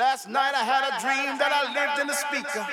Last 0.00 0.30
night 0.30 0.54
I 0.56 0.64
had 0.64 0.80
a 0.88 0.92
dream 0.96 1.36
that 1.36 1.52
I 1.52 1.60
lived 1.76 2.00
in 2.00 2.08
a 2.08 2.16
speaker. 2.16 2.64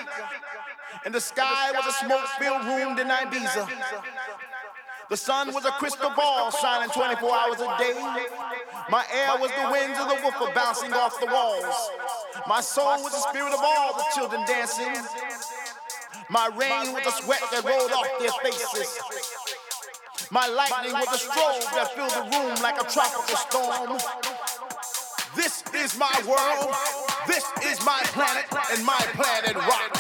And 1.03 1.13
the 1.13 1.19
sky 1.19 1.75
was 1.75 1.83
a 1.83 1.92
smoke-filled 2.00 2.64
room 2.64 2.96
in 2.96 3.11
Ibiza. 3.11 3.67
The 5.09 5.17
sun 5.17 5.51
was 5.51 5.66
a 5.66 5.71
crystal 5.75 6.09
ball 6.16 6.51
shining 6.51 6.87
24 6.87 7.19
hours 7.27 7.59
a 7.59 7.67
day. 7.83 8.00
My 8.88 9.04
air 9.11 9.36
was 9.43 9.52
the 9.59 9.68
winds 9.68 10.00
of 10.00 10.07
the 10.07 10.16
woofer 10.23 10.55
bouncing 10.55 10.94
off 10.94 11.20
the 11.20 11.27
walls. 11.27 11.68
My 12.48 12.62
soul 12.62 13.04
was 13.04 13.12
the 13.12 13.23
spirit 13.28 13.52
of 13.52 13.59
all 13.59 14.00
the 14.00 14.07
children 14.16 14.48
dancing. 14.48 14.96
My 16.30 16.48
rain 16.55 16.96
was 16.96 17.04
the 17.04 17.12
sweat 17.12 17.44
that 17.52 17.68
rolled 17.68 17.91
off 17.91 18.07
their 18.23 18.32
faces. 18.39 18.88
My 20.32 20.48
lightning 20.48 20.96
was 20.96 21.12
the 21.12 21.28
strobe 21.28 21.75
that 21.75 21.91
filled 21.91 22.16
the 22.16 22.23
room 22.32 22.55
like 22.64 22.80
a 22.80 22.88
tropical 22.88 23.36
storm. 23.36 24.00
This 25.36 25.62
is 25.75 26.00
my 26.00 26.23
world. 26.25 27.06
This 27.27 27.44
is 27.62 27.86
my 27.86 27.99
planet, 28.13 28.45
and 28.72 28.86
my 28.86 29.02
planet 29.13 29.55
rocks. 29.55 29.97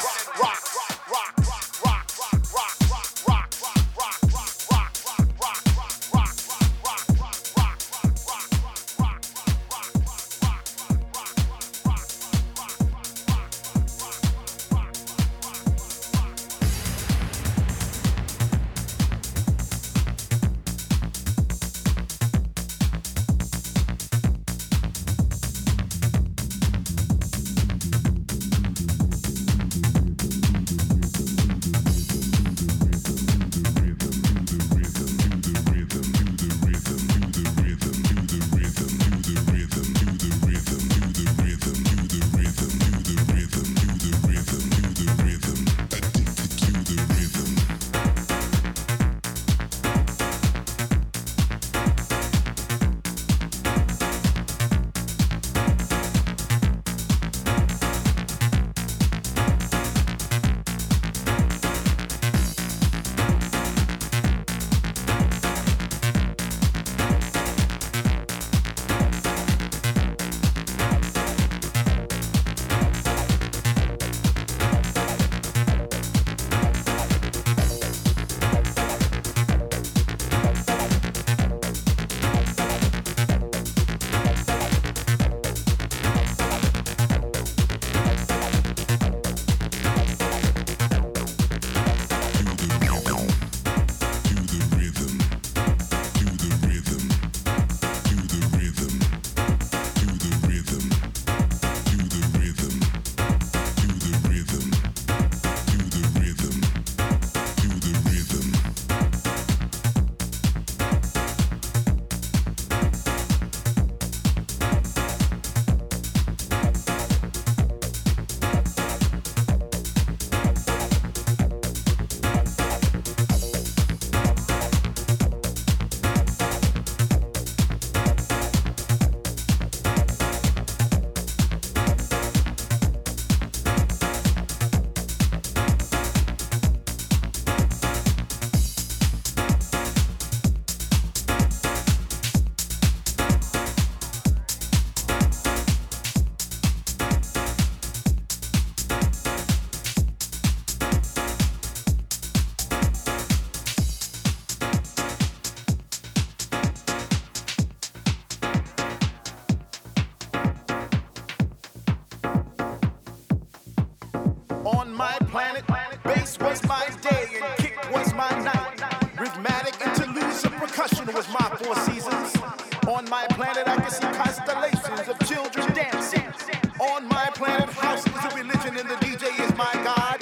my 177.17 177.31
planet. 177.31 177.69
House 177.69 178.05
is 178.05 178.25
a 178.25 178.35
religion 178.35 178.77
and 178.77 178.87
the 178.87 178.95
DJ 178.95 179.23
is 179.43 179.57
my 179.57 179.73
God. 179.83 180.16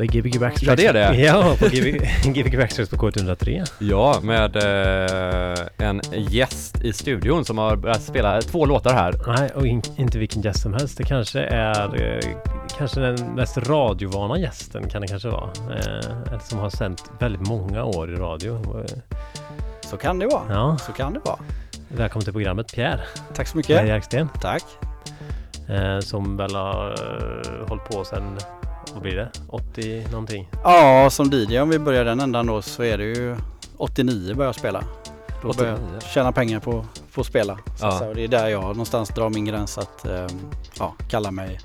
Det 0.00 0.06
är 0.06 0.20
Gbg 0.20 0.40
Backstrokes. 0.40 0.62
Ja, 0.84 0.92
det 0.92 0.98
är 0.98 1.12
det. 1.12 1.20
Ja, 1.20 1.56
på 1.58 1.66
Gbg, 2.30 2.58
Backstrokes 2.58 2.88
på 2.90 2.96
K103. 2.96 3.70
Ja, 3.78 4.20
med 4.22 4.56
eh, 4.56 5.88
en 5.88 6.00
gäst 6.12 6.80
i 6.84 6.92
studion 6.92 7.44
som 7.44 7.58
har 7.58 7.76
börjat 7.76 8.02
spela 8.02 8.40
två 8.42 8.66
låtar 8.66 8.92
här. 8.94 9.14
Nej, 9.26 9.50
och 9.54 9.66
in, 9.66 9.82
inte 9.96 10.18
vilken 10.18 10.42
gäst 10.42 10.62
som 10.62 10.72
helst. 10.74 10.98
Det 10.98 11.04
kanske 11.04 11.40
är 11.40 12.02
eh, 12.02 12.30
kanske 12.78 13.00
den 13.00 13.34
mest 13.34 13.56
radiovana 13.58 14.38
gästen 14.38 14.88
kan 14.88 15.00
det 15.02 15.08
kanske 15.08 15.28
vara. 15.28 15.50
Eh, 15.70 16.38
som 16.40 16.58
har 16.58 16.70
sänt 16.70 17.04
väldigt 17.18 17.48
många 17.48 17.84
år 17.84 18.12
i 18.12 18.16
radio. 18.16 18.62
Så 19.90 19.96
kan 19.96 20.18
det 20.18 20.26
vara. 20.26 20.42
Ja, 20.50 20.78
Så 20.78 20.92
kan 20.92 21.12
det 21.14 21.20
vara. 21.24 21.38
välkommen 21.88 22.24
till 22.24 22.32
programmet 22.32 22.74
Pierre. 22.74 23.00
Tack 23.34 23.48
så 23.48 23.52
Pierre 23.62 23.82
mycket. 23.82 23.88
Jerksten. 23.88 24.28
Tack. 24.40 24.62
Eh, 25.68 25.98
som 26.00 26.36
väl 26.36 26.54
har 26.54 26.90
eh, 26.90 27.68
hållit 27.68 27.84
på 27.84 28.04
sedan, 28.04 28.38
vad 28.94 29.02
blir 29.02 29.16
det? 29.16 29.29
80 29.70 30.06
någonting? 30.10 30.48
Ja, 30.64 31.10
som 31.10 31.30
DJ 31.30 31.58
om 31.58 31.68
vi 31.68 31.78
börjar 31.78 32.04
den 32.04 32.20
ändan 32.20 32.46
då 32.46 32.62
så 32.62 32.82
är 32.82 32.98
det 32.98 33.04
ju 33.04 33.36
89 33.76 34.34
börjar 34.34 34.48
jag 34.48 34.54
spela. 34.54 34.84
Då 35.42 35.52
börjar 35.52 35.72
89. 35.72 35.90
jag 35.94 36.02
tjäna 36.02 36.32
pengar 36.32 36.60
på, 36.60 36.84
på 37.14 37.20
att 37.20 37.26
spela. 37.26 37.54
Så 37.56 37.62
Ja. 37.86 38.06
Och 38.06 38.14
det 38.14 38.24
är 38.24 38.28
där 38.28 38.48
jag 38.48 38.62
någonstans 38.62 39.08
drar 39.08 39.30
min 39.30 39.44
gräns 39.44 39.78
att 39.78 40.06
ehm, 40.06 40.40
ja, 40.78 40.94
kalla 41.08 41.30
mig 41.30 41.60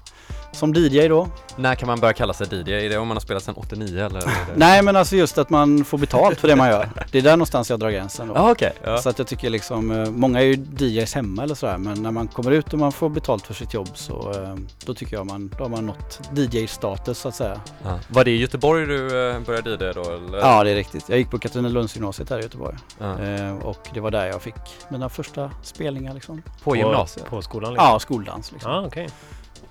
som 0.52 0.74
DJ 0.74 1.08
då. 1.08 1.28
När 1.56 1.76
kan 1.76 1.88
man 1.88 2.00
börja 2.00 2.14
kalla 2.14 2.34
sig 2.34 2.48
DJ? 2.52 2.86
Är 2.86 2.90
det 2.90 2.98
om 2.98 3.08
man 3.08 3.18
har 3.18 3.22
spelat 3.22 3.44
sedan 3.44 3.56
89 3.58 4.06
eller? 4.06 4.24
Nej 4.56 4.82
men 4.82 4.96
alltså 4.96 5.16
just 5.16 5.38
att 5.38 5.50
man 5.50 5.86
får 5.86 5.98
betalt 5.98 6.40
för 6.40 6.48
det 6.48 6.56
man 6.56 6.70
gör. 6.70 6.90
Det 7.16 7.20
är 7.20 7.24
där 7.24 7.32
någonstans 7.32 7.70
jag 7.70 7.80
drar 7.80 7.90
gränsen 7.90 8.28
då. 8.28 8.34
Ja, 8.36 8.52
okej. 8.52 8.74
Ja. 8.84 8.98
Så 8.98 9.10
att 9.10 9.20
jag 9.20 9.28
tycker 9.28 9.50
liksom, 9.50 9.92
eh, 9.92 10.10
många 10.12 10.40
är 10.40 10.44
ju 10.44 10.54
DJs 10.78 11.14
hemma 11.16 11.44
eller 11.44 11.56
sådär 11.56 11.78
men 11.78 12.04
när 12.04 12.12
man 12.12 12.28
kommer 12.28 12.52
ut 12.52 12.74
och 12.74 12.80
man 12.80 12.92
får 12.92 13.10
betalt 13.10 13.48
för 13.48 13.54
sitt 13.54 13.74
jobb 13.74 13.90
så 13.94 14.32
eh, 14.44 14.56
då 14.86 14.94
tycker 14.94 15.16
jag 15.18 15.26
man, 15.26 15.52
då 15.58 15.64
har 15.64 15.70
man 15.70 15.86
nått 15.86 16.22
DJ-status 16.36 17.20
så 17.20 17.28
att 17.28 17.36
säga. 17.36 17.62
Ja. 17.84 18.00
Var 18.10 18.24
det 18.24 18.32
i 18.32 18.38
Göteborg 18.38 18.86
du 18.86 19.30
eh, 19.30 19.40
började 19.40 19.70
DJ 19.70 19.94
då 19.94 20.02
eller? 20.12 20.38
Ja 20.38 20.64
det 20.64 20.70
är 20.72 20.76
riktigt. 20.76 21.10
Jag 21.10 21.18
gick 21.18 21.30
på 21.32 21.40
Katrinelundsgymnasiet 21.40 22.30
här 22.30 22.40
i 22.40 22.42
Göteborg 22.42 22.78
Ja. 23.00 23.20
eh, 23.22 23.56
och 23.58 23.90
det 23.94 24.00
var 24.00 24.12
där 24.12 24.26
jag 24.26 24.42
fick 24.42 24.56
mina 24.90 25.10
första 25.10 25.52
spelningar 25.64 26.14
liksom. 26.14 26.42
På 26.64 26.76
gymnasiet? 26.76 27.30
På 27.30 27.42
skolan 27.42 27.74
liksom? 27.74 27.88
Ja, 27.90 28.00
skoldans 28.00 28.52
liksom. 28.52 28.72
Ja, 28.72 28.84
okej. 28.88 29.10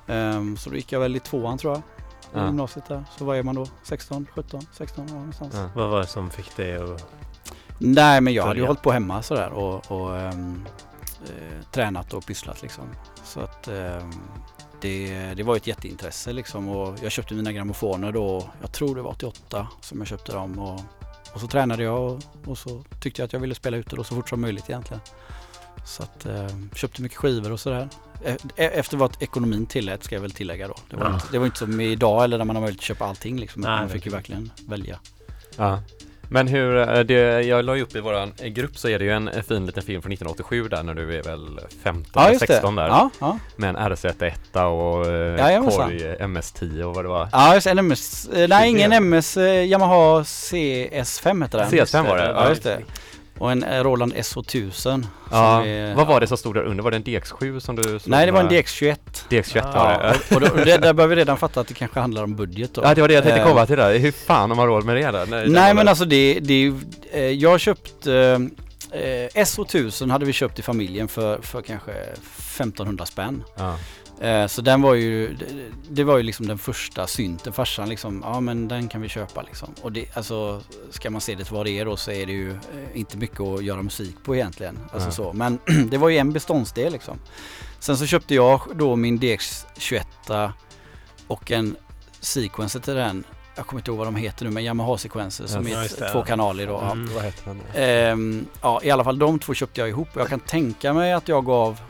Ehm, 0.07 0.57
så 0.57 0.71
då 0.71 0.77
gick 0.77 0.93
jag 0.93 1.01
väl 1.01 1.17
i 1.17 1.21
tvåan 1.21 1.59
tror 1.59 1.73
jag. 1.73 1.79
I 1.81 1.83
Ja. 2.37 2.47
gymnasiet 2.47 2.89
där. 2.89 3.05
Så 3.19 3.25
vad 3.25 3.37
är 3.39 3.43
man 3.43 3.55
då? 3.55 3.67
16, 3.83 4.27
17, 4.35 4.61
16 4.73 5.07
ja, 5.09 5.15
någonstans. 5.15 5.55
Ja. 5.55 5.69
Vad 5.75 5.91
var 5.91 6.01
det 6.01 6.07
som 6.07 6.31
fick 6.31 6.57
dig 6.57 6.77
att... 6.77 7.07
Nej 7.79 8.21
men 8.21 8.35
jag 8.35 8.47
hade 8.47 8.61
ju 8.61 8.67
hållit 8.67 8.83
på 8.83 8.93
hemma 8.93 9.23
sådär 9.23 9.51
och, 9.51 9.91
och 9.93 10.17
ehm, 10.19 10.65
eh, 11.27 11.65
tränat 11.73 12.13
och 12.15 12.27
pysslat 12.27 12.63
liksom. 12.63 12.85
Så 13.25 13.41
att 13.41 13.69
ehm, 13.69 14.13
det, 14.81 15.35
det 15.35 15.43
var 15.43 15.57
ett 15.57 15.67
jätteintresse 15.67 16.33
liksom 16.33 16.69
och 16.69 16.95
jag 17.03 17.13
köpte 17.13 17.35
mina 17.35 17.53
grammofoner 17.53 18.13
då, 18.13 18.51
jag 18.61 18.73
tror 18.73 18.95
det 18.97 19.03
var 19.03 19.11
88 19.11 19.69
som 19.81 19.99
jag 19.99 20.07
köpte 20.07 20.33
dem 20.33 20.59
och, 20.59 20.81
och 21.35 21.41
så 21.41 21.47
tränade 21.47 21.83
jag 21.83 22.03
och, 22.13 22.21
och 22.47 22.59
så 22.59 22.85
tyckte 23.01 23.23
jag 23.23 23.27
att 23.27 23.33
jag 23.33 23.41
ville 23.41 23.55
spela 23.55 23.77
ut 23.77 23.91
det 23.91 23.97
då 23.97 24.05
så 24.05 24.15
fort 24.15 24.29
som 24.29 24.41
möjligt 24.41 24.71
egentligen. 24.71 25.01
Så 25.87 26.03
att 26.03 26.27
ehm, 26.27 26.71
köpte 26.75 27.03
mycket 27.03 27.19
skivor 27.19 27.53
och 27.53 27.61
sådär. 27.61 27.89
E- 28.25 28.37
e- 28.57 28.71
Efter 28.79 28.97
vad 28.97 29.17
ekonomin 29.23 29.67
tillät 29.67 30.05
ska 30.05 30.15
jag 30.15 30.23
väl 30.23 30.31
tillägga 30.31 30.69
då. 30.69 30.75
Det 30.91 30.97
var, 30.97 31.05
Ja. 31.07 31.15
inte, 31.15 31.27
det 31.33 31.39
var 31.39 31.47
inte 31.47 31.59
som 31.59 31.81
idag 31.81 32.25
eller 32.25 32.39
när 32.39 32.45
man 32.45 32.57
har 32.57 32.61
möjlighet 32.61 32.81
att 32.81 32.85
köpa 32.85 33.05
allting 33.05 33.39
liksom. 33.41 33.63
Nej, 33.63 33.81
man 33.81 33.89
fick 33.89 34.07
ju 34.07 34.13
verkligen 34.13 34.51
välja. 34.69 34.99
Ja. 35.57 35.81
Men 36.35 36.49
hur, 36.49 36.77
eh, 36.77 37.01
det, 37.01 37.43
jag 37.43 37.65
la 37.65 37.77
ju 37.77 37.83
upp 37.83 37.97
i 37.97 38.01
våran 38.01 38.33
eh, 38.43 38.47
grupp 38.49 38.79
så 38.79 38.89
är 38.89 38.99
det 38.99 39.05
ju 39.05 39.11
en 39.11 39.29
eh, 39.29 39.43
fin 39.43 39.67
liten 39.67 39.83
film 39.83 40.03
från 40.03 40.13
1987 40.13 40.69
där 40.69 40.83
när 40.83 40.95
du 40.95 41.19
är 41.19 41.23
väl 41.23 41.61
15 41.83 42.11
Ja 42.15 42.21
eller 42.23 42.33
just 42.33 42.47
16 42.47 42.75
det. 42.77 42.83
där. 42.83 42.89
Ja, 42.89 43.11
ja. 43.21 43.39
Med 43.57 43.69
en 43.69 43.77
RZ1 43.77 44.65
och 44.65 45.07
Jajamensan. 45.39 45.89
korg 45.91 46.05
eh, 46.07 46.27
MS10 46.27 46.83
och 46.83 46.95
vad 46.95 47.05
det 47.05 47.09
var. 47.09 47.29
Ja, 47.33 47.55
just 47.55 47.67
en 47.67 47.79
MS, 47.79 48.29
nej 48.49 48.71
ingen. 48.71 48.93
MS, 48.93 49.37
Yamaha 49.67 50.23
CS5 50.23 51.43
heter 51.43 51.59
den. 51.59 51.69
CS5 51.71 52.09
var 52.09 52.17
det, 52.17 52.25
Ja, 52.25 52.43
ja. 52.43 52.49
just 52.49 52.63
det. 52.63 52.79
Och 53.39 53.53
en 53.53 53.63
eh, 53.63 53.83
Roland 53.83 54.15
SH1000. 54.15 54.71
som 54.71 55.05
Ja, 55.31 55.65
är- 55.67 55.95
vad 55.95 56.07
var 56.07 56.21
det 56.21 56.27
som 56.27 56.37
stod 56.37 56.55
där 56.55 56.63
under? 56.63 56.85
Var 56.85 56.91
det 56.91 56.97
en 56.97 57.05
DX7 57.05 57.61
som 57.61 57.77
du 57.77 57.99
Nej, 58.05 58.27
det 58.27 58.33
var 58.33 58.41
en 58.41 58.49
där? 58.49 58.57
DX21. 58.63 58.97
DX21 59.29 59.75
var 59.75 59.89
det. 59.93 60.17
Ja, 60.31 60.37
och, 60.37 60.41
då, 60.41 60.65
det, 60.65 60.79
där 60.79 60.93
bör 60.93 61.07
vi 61.07 61.17
redan 61.17 61.37
fatta 61.37 61.61
att 61.61 61.69
det 61.69 61.75
kanske 61.75 62.01
handlar 62.01 62.25
om 62.25 62.37
budget 62.37 62.75
då. 62.75 62.83
Ja 62.85 62.95
det 62.95 63.01
var 63.01 63.09
det 63.09 63.15
jag 63.15 63.23
tänkte 63.25 63.41
Eh, 63.41 63.49
komma 63.49 63.67
till 63.67 63.77
där. 63.77 63.99
Hur 63.99 64.13
fan 64.13 64.51
har 64.51 64.57
man 64.57 64.67
råd 64.67 64.85
med 64.85 64.97
det 64.97 65.11
där? 65.11 65.27
Nej, 65.27 65.49
Nej 65.49 65.75
men 65.75 65.89
alltså 65.89 66.05
det, 66.05 66.39
det 66.43 66.73
eh, 67.13 67.23
jag 67.25 67.61
köpte 67.61 68.13
eh, 68.91 69.43
SH1000 69.45 70.11
hade 70.11 70.25
vi 70.27 70.33
köpt 70.33 70.59
i 70.59 70.63
familjen 70.63 71.09
för, 71.09 71.39
för 71.43 71.63
kanske 71.63 71.93
1500 71.93 73.07
spänn. 73.07 73.43
Ja. 73.57 73.77
Eh, 74.21 74.47
så 74.47 74.63
den 74.63 74.83
var 74.83 74.95
ju, 74.95 75.35
det, 75.35 75.47
det 75.89 76.05
var 76.05 76.17
ju 76.17 76.23
liksom 76.23 76.47
den 76.47 76.59
första 76.59 77.07
synten. 77.07 77.53
Farsan 77.53 77.89
liksom, 77.89 78.21
ja 78.25 78.41
men 78.41 78.69
den 78.69 78.89
kan 78.89 79.01
vi 79.01 79.09
köpa 79.09 79.43
liksom. 79.43 79.69
Och 79.83 79.93
det, 79.93 80.17
alltså 80.17 80.61
ska 80.91 81.11
man 81.11 81.21
se 81.21 81.35
det 81.35 81.45
till 81.45 81.55
vad 81.55 81.67
det 81.67 81.71
är 81.71 81.85
då 81.85 81.97
så 81.97 82.11
är 82.11 82.27
det 82.27 82.33
ju 82.33 82.51
eh, 82.51 82.57
inte 82.95 83.17
mycket 83.17 83.41
att 83.41 83.65
göra 83.65 83.83
musik 83.83 84.17
på 84.25 84.35
egentligen. 84.35 84.79
Alltså 84.93 85.11
så. 85.11 85.33
Men 85.33 85.59
det 85.91 85.99
var 85.99 86.09
ju 86.09 86.19
en 86.19 86.33
beståndsdel 86.33 86.93
liksom. 86.93 87.19
Sen 87.79 87.97
så 87.97 88.07
köpte 88.07 88.35
jag 88.35 88.61
då 88.75 88.97
min 88.97 89.21
DX21 89.21 90.53
och 91.27 91.51
en 91.51 91.77
sequencer 92.21 92.81
till 92.81 92.95
den. 92.95 93.25
Jag 93.57 93.67
kommer 93.67 93.81
inte 93.81 93.91
ihåg 93.91 93.99
vad 93.99 94.07
de 94.07 94.17
heter 94.17 94.45
nu 94.45 94.51
men 94.51 94.65
Yamaha 94.65 94.99
sequencer 94.99 95.47
som 95.47 95.69
Ja, 95.69 95.85
är 95.85 96.13
två 96.13 96.23
kanaler 96.23 96.67
då. 96.67 96.73
Ja. 96.73 96.93
Mm. 96.93 97.15
Vad 97.15 97.25
heter 97.25 97.47
den? 97.47 97.61
Ehm, 97.75 98.47
ja, 98.63 98.81
i 98.83 98.91
alla 98.91 99.05
fall 99.05 99.19
de 99.19 99.39
två 99.39 99.55
köpte 99.55 99.81
jag 99.81 99.89
ihop 99.89 100.09
och 100.15 100.21
jag 100.21 100.29
kan 100.29 100.41
tänka 100.41 100.93
mig 100.93 101.13
att 101.13 101.29
jag 101.29 101.45
gav 101.47 101.81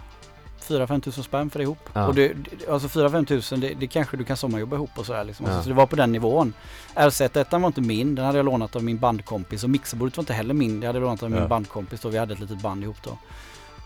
4-5 0.69 1.00
tusen 1.00 1.25
spänn 1.25 1.50
för 1.50 1.58
det 1.58 1.62
ihop. 1.62 1.88
Ja. 1.93 2.06
Och 2.06 2.14
det, 2.14 2.28
det- 2.28 2.69
alltså 2.72 2.88
4-5 2.88 3.25
tusen 3.26 3.61
det, 3.61 3.75
det 3.75 3.87
kanske 3.87 4.16
du 4.16 4.25
kan 4.25 4.37
sommarjobba 4.37 4.76
ihop 4.76 4.90
och 4.96 5.06
sådär 5.06 5.25
liksom. 5.25 5.46
Ja. 5.46 5.62
Så 5.62 5.69
det 5.69 5.75
var 5.75 5.87
på 5.87 5.96
den 5.96 6.12
nivån. 6.12 6.52
RZ1 6.94 7.58
var 7.61 7.66
inte 7.66 7.81
min, 7.81 8.14
den 8.14 8.25
hade 8.25 8.38
jag 8.38 8.44
lånat 8.44 8.77
av 8.77 8.84
min 8.84 8.98
bandkompis 8.98 9.65
och 9.65 9.70
mixerbordet 9.70 10.17
var 10.17 10.22
inte 10.22 10.32
heller 10.34 10.55
min, 10.55 10.81
det 10.81 10.86
hade 10.86 10.98
jag 10.98 11.05
lånat 11.05 11.22
av 11.22 11.31
min 11.31 11.41
Ja. 11.41 11.48
bandkompis 11.48 12.00
då 12.00 12.08
vi 12.08 12.19
hade 12.19 12.34
ett 12.34 12.41
litet 12.41 12.60
band 12.62 12.82
ihop 12.82 12.96
då. 13.03 13.19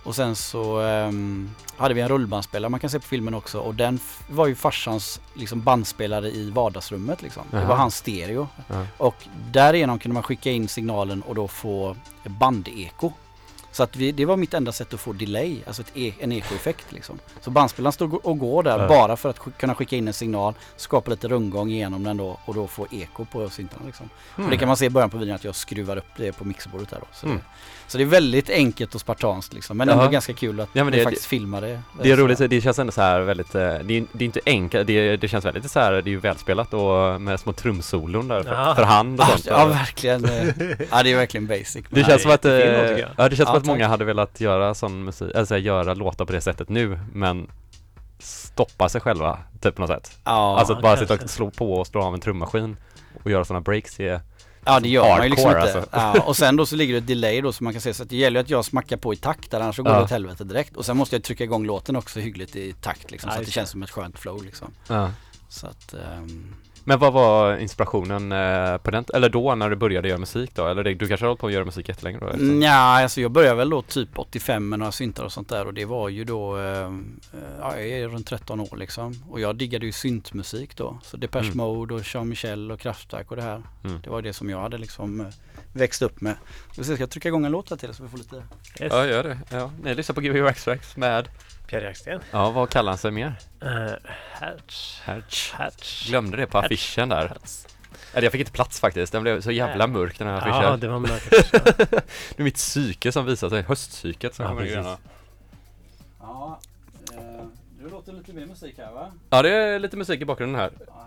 Och 0.05 0.15
sen 0.15 0.37
så 0.37 0.81
ehm, 0.81 1.51
hade 1.77 1.95
vi 1.95 2.01
en 2.01 2.09
rullbandspelare 2.09 2.71
man 2.71 2.81
kan 2.81 2.91
se 2.91 2.99
på 3.01 3.07
filmen 3.07 3.35
också 3.35 3.59
och 3.59 3.75
den 3.75 3.99
var 4.31 4.47
ju 4.47 4.55
farsans 4.55 5.21
liksom 5.35 5.61
bandspelare 5.63 6.29
i 6.31 6.51
vardagsrummet 6.51 7.23
liksom. 7.23 7.43
Det 7.51 7.57
Jaha. 7.57 7.67
var 7.69 7.77
hans 7.77 7.97
stereo. 7.97 8.49
Ja. 8.69 8.87
Och 8.97 9.15
därigenom 9.51 9.99
kunde 9.99 10.15
man 10.15 10.23
skicka 10.23 10.51
in 10.51 10.69
signalen 10.69 11.23
och 11.23 11.35
då 11.35 11.49
få 11.49 11.97
bandeko. 12.25 13.13
Så 13.79 13.83
att 13.85 13.97
vi, 13.97 14.13
det 14.13 14.25
var 14.25 14.37
mitt 14.37 14.55
enda 14.55 14.73
sätt 14.73 14.95
att 14.95 15.01
få 15.01 15.13
delay, 15.13 15.57
alltså 15.67 15.83
ett 15.83 15.91
e, 15.97 16.15
en 16.19 16.33
ekoeffekt 16.33 16.93
liksom. 16.93 17.19
Så 17.41 17.51
bandspelaren 17.51 17.93
stod 17.93 18.15
och 18.27 18.39
går 18.39 18.63
där 18.63 18.79
Ja. 18.83 18.89
bara 18.89 19.17
för 19.17 19.29
att 19.31 19.39
sk- 19.39 19.53
kunna 19.59 19.75
skicka 19.75 19.97
in 19.97 20.09
en 20.09 20.15
signal, 20.15 20.55
skapa 20.77 21.11
lite 21.11 21.29
rundgång 21.29 21.71
igenom 21.71 22.05
den 22.05 22.17
då 22.17 22.39
och 22.45 22.55
då 22.55 22.67
få 22.67 22.87
eko 22.91 23.25
på 23.25 23.51
syntarna 23.51 23.87
liksom. 23.87 24.09
Och 24.35 24.51
det 24.51 24.57
kan 24.57 24.69
man 24.69 24.77
se 24.77 24.85
i 24.87 24.91
början 24.91 25.11
på 25.11 25.19
videon 25.19 25.35
att 25.35 25.45
jag 25.45 25.55
skruvar 25.55 25.97
upp 25.97 26.05
det 26.17 26.33
på 26.33 26.45
mixerbordet 26.45 26.89
där 26.91 26.99
då. 27.01 27.07
Så, 27.13 27.27
Mm. 27.27 27.41
Det, 27.89 27.93
så 27.93 27.99
det 27.99 28.05
är 28.05 28.07
väldigt 28.07 28.51
enkelt 28.51 28.95
och 28.95 29.01
spartanskt 29.01 29.53
liksom. 29.55 29.77
Men 29.77 29.89
ändå 29.89 30.03
Jaha. 30.05 30.11
ganska 30.11 30.33
kul 30.33 30.61
att 30.61 30.69
Ja, 30.73 30.85
men 30.85 30.93
vi 30.93 30.99
det- 30.99 31.05
faktiskt 31.05 31.27
filmar 31.27 31.61
det. 31.61 31.81
Det 32.03 32.11
är 32.11 32.17
Så- 32.17 32.23
roligt, 32.23 32.39
det 32.51 32.61
känns 32.61 32.79
ändå 32.79 32.93
så 32.93 33.01
här 33.03 33.21
väldigt, 33.21 33.55
eh, 33.55 33.61
det 33.61 33.69
är, 33.97 34.05
det 34.13 34.25
är 34.25 34.27
inte 34.27 34.41
enkelt, 34.47 34.87
det, 34.87 35.17
det 35.17 35.29
känns 35.29 35.45
väldigt 35.45 35.71
så 35.71 35.81
här, 35.81 35.93
det 35.93 35.99
är 36.11 36.13
ju 36.13 36.19
välspelat 36.21 36.75
och 36.75 37.21
med 37.21 37.41
små 37.41 37.53
trumsolon 37.53 38.29
där 38.29 38.43
för, 38.43 38.75
för 38.75 38.83
hand 38.83 39.21
och 39.21 39.27
Ja, 39.27 39.31
sånt. 39.33 39.47
ja 39.47 39.67
verkligen. 39.67 40.25
eh, 40.25 40.47
Ja 40.91 41.03
det 41.03 41.13
är 41.13 41.17
verkligen 41.17 41.47
basic. 41.47 41.85
Det 41.91 42.05
känns 42.05 42.23
som 42.23 42.31
att, 42.31 42.45
eh, 42.45 42.53
jag. 42.53 43.09
ja 43.17 43.29
det 43.29 43.37
känns 43.37 43.49
som 43.49 43.59
att 43.59 43.65
många 43.67 43.89
hade 43.89 44.05
velat 44.05 44.41
göra 44.41 44.75
sån 44.75 45.05
musik, 45.05 45.35
alltså 45.35 45.57
göra 45.57 45.95
låtar 45.95 46.25
på 46.25 46.33
det 46.33 46.41
sättet 46.41 46.69
nu 46.69 46.99
men 47.13 47.49
stoppa 48.19 48.89
sig 48.89 49.01
själva, 49.01 49.39
typ 49.61 49.75
på 49.75 49.81
något 49.81 49.91
sätt. 49.91 50.19
Ja, 50.25 50.59
alltså 50.59 50.73
att 50.75 50.83
bara 50.83 50.97
sitta 50.97 51.07
kanske. 51.09 51.25
och 51.25 51.31
slå 51.31 51.51
på 51.51 51.73
och 51.75 51.87
slå 51.87 52.03
av 52.03 52.15
en 52.15 52.21
trummaskin 52.21 52.77
och 53.25 53.31
göra 53.31 53.45
sådana 53.45 53.61
breaks 53.61 54.01
är, 54.01 54.21
Ja 54.69 54.81
det 54.81 54.89
gör 54.89 55.09
man 55.09 55.23
ju 55.23 55.29
liksom 55.29 55.47
Hardcore, 55.51 55.69
inte. 55.69 55.79
alltså. 55.97 56.19
Ja, 56.19 56.25
och 56.27 56.37
sen 56.37 56.57
då 56.57 56.67
så 56.67 56.77
ligger 56.77 56.93
det 56.95 56.99
ett 56.99 57.07
delay 57.07 57.41
då 57.41 57.53
som 57.53 57.65
man 57.65 57.73
kan 57.73 57.81
se 57.83 57.95
så 57.95 58.03
att 58.03 58.11
det 58.11 58.17
gäller 58.17 58.41
att 58.41 58.51
jag 58.51 58.65
smackar 58.65 58.97
på 58.97 59.13
i 59.13 59.17
takt 59.17 59.51
där 59.51 59.61
annars 59.61 59.77
så 59.77 59.83
går 59.83 59.93
Ja. 59.93 59.99
det 59.99 60.05
åt 60.05 60.11
helvete 60.11 60.45
direkt. 60.45 60.77
Och 60.77 60.85
sen 60.87 60.97
måste 60.97 61.17
jag 61.17 61.23
trycka 61.23 61.45
igång 61.45 61.67
låten 61.67 61.97
också 61.97 62.21
hyggligt 62.21 62.57
i 62.57 62.73
takt 62.73 63.11
liksom 63.11 63.31
så 63.31 63.39
att 63.41 63.45
det 63.47 63.51
känns 63.53 63.71
som 63.71 63.83
ett 63.83 63.91
skönt 63.91 64.19
flow 64.19 64.45
liksom. 64.45 64.69
Så 65.49 65.67
att 65.67 65.95
ehm, 65.95 66.55
Men 66.89 66.99
vad 66.99 67.13
var 67.13 67.57
inspirationen 67.57 68.33
eh, 68.33 68.79
på 68.79 68.91
den, 68.91 69.05
eller 69.15 69.29
då 69.29 69.55
när 69.55 69.71
du 69.71 69.77
började 69.77 70.09
göra 70.09 70.19
musik 70.19 70.51
då? 70.55 70.67
Eller 70.67 70.85
det, 70.85 70.95
du 70.95 71.09
kanske 71.09 71.25
har 71.25 71.29
hållit 71.29 71.41
på 71.41 71.47
att 71.47 71.53
göra 71.53 71.65
musik 71.65 71.89
jättelänge 71.89 72.19
då? 72.19 72.27
efter? 72.27 72.45
Nja, 72.45 72.73
alltså 72.73 73.21
jag 73.21 73.31
började 73.31 73.57
väl 73.57 73.71
då 73.71 73.83
typ 73.83 74.19
85 74.19 74.69
med 74.69 74.79
några 74.79 74.93
syntar 74.93 75.25
och 75.25 75.33
sånt 75.33 75.49
där 75.49 75.67
och 75.67 75.75
det 75.75 75.85
var 75.85 76.09
ju 76.09 76.25
då, 76.25 76.57
ehm, 76.57 77.21
eh, 77.33 77.39
ja 77.61 77.77
jag 77.77 77.89
är 77.89 78.09
runt 78.09 78.27
13 78.27 78.61
år 78.61 78.77
liksom. 78.77 79.25
Och 79.31 79.41
jag 79.41 79.57
diggade 79.57 79.87
ju 79.87 79.93
syntmusik 79.93 80.77
då. 80.77 80.99
Så 81.03 81.17
Depeche 81.17 81.45
Mm. 81.45 81.57
Mode 81.57 81.95
och 81.95 82.01
Jean 82.05 82.29
Michel 82.29 82.73
och 82.73 82.81
Kraftwerk 82.81 83.31
och 83.31 83.37
det 83.37 83.43
här. 83.43 83.63
Mm. 83.85 84.01
Det 84.05 84.11
var 84.11 84.23
det 84.23 84.33
som 84.33 84.51
jag 84.51 84.61
hade 84.61 84.79
liksom 84.79 85.21
eh, 85.21 85.27
växt 85.73 86.03
upp 86.03 86.21
med. 86.21 86.35
Vi 86.77 86.85
se, 86.85 86.95
ska 86.95 87.03
jag 87.03 87.11
trycka 87.11 87.29
igång 87.29 87.45
en 87.45 87.53
låt 87.53 87.71
här 87.71 87.77
till 87.77 87.95
så 87.95 88.03
vi 88.03 88.09
får 88.09 88.19
lite 88.19 88.37
Yes. 88.81 88.93
Ja, 88.93 89.07
gör 89.07 89.23
det. 89.23 89.39
Ja. 89.51 89.71
Ni 89.83 89.95
lyssnar 89.95 90.15
på 90.15 90.21
Gbg 90.21 90.41
Waxtrax 90.41 90.97
med, 90.97 91.29
Pierre 91.69 91.85
Jerksten. 91.85 92.21
ja 92.31 92.51
vad 92.51 92.71
kallar 92.71 92.93
han 92.93 92.99
sig 92.99 93.11
mer? 93.11 93.35
Uh, 93.65 93.93
Hertz. 94.33 95.01
Hertz. 95.05 95.53
Hertz. 95.53 96.09
Glömde 96.09 96.37
det 96.37 96.47
på 96.47 96.59
Hertz. 96.59 96.67
affischen 96.67 97.09
där. 97.09 97.29
Hertz. 97.29 97.67
Eller 98.13 98.23
jag 98.23 98.33
fick 98.33 98.41
inte 98.41 98.53
plats 98.53 98.81
faktiskt, 98.81 99.13
den 99.13 99.23
blev 99.23 99.41
så 99.41 99.51
jävla 99.51 99.87
Nej. 99.87 99.97
mörk 99.97 100.19
den 100.19 100.29
här 100.29 100.37
affischen. 100.37 100.63
Ja, 100.63 100.77
det 100.77 100.89
var 100.89 100.99
mörkt. 100.99 101.31
Det 102.37 102.39
är 102.39 102.43
mitt 102.43 102.55
psyke 102.55 103.13
som 103.13 103.27
visar 103.27 103.49
sig, 103.49 103.63
höstpsyket 103.63 104.35
som 104.35 104.43
Ja, 104.45 104.49
kommer 104.49 104.63
grejerna. 104.63 104.97
Ja, 106.21 106.59
eh, 107.13 107.45
det 107.83 107.91
låter 107.91 108.13
lite 108.13 108.33
mer 108.33 108.47
musik 108.47 108.75
här 108.79 108.93
va? 108.93 109.13
Ja, 109.31 109.43
det 109.43 109.51
är 109.51 109.79
lite 109.79 109.97
musik 109.97 110.21
i 110.21 110.25
bakgrunden 110.25 110.61
här. 110.61 110.71
Ja. 110.87 111.05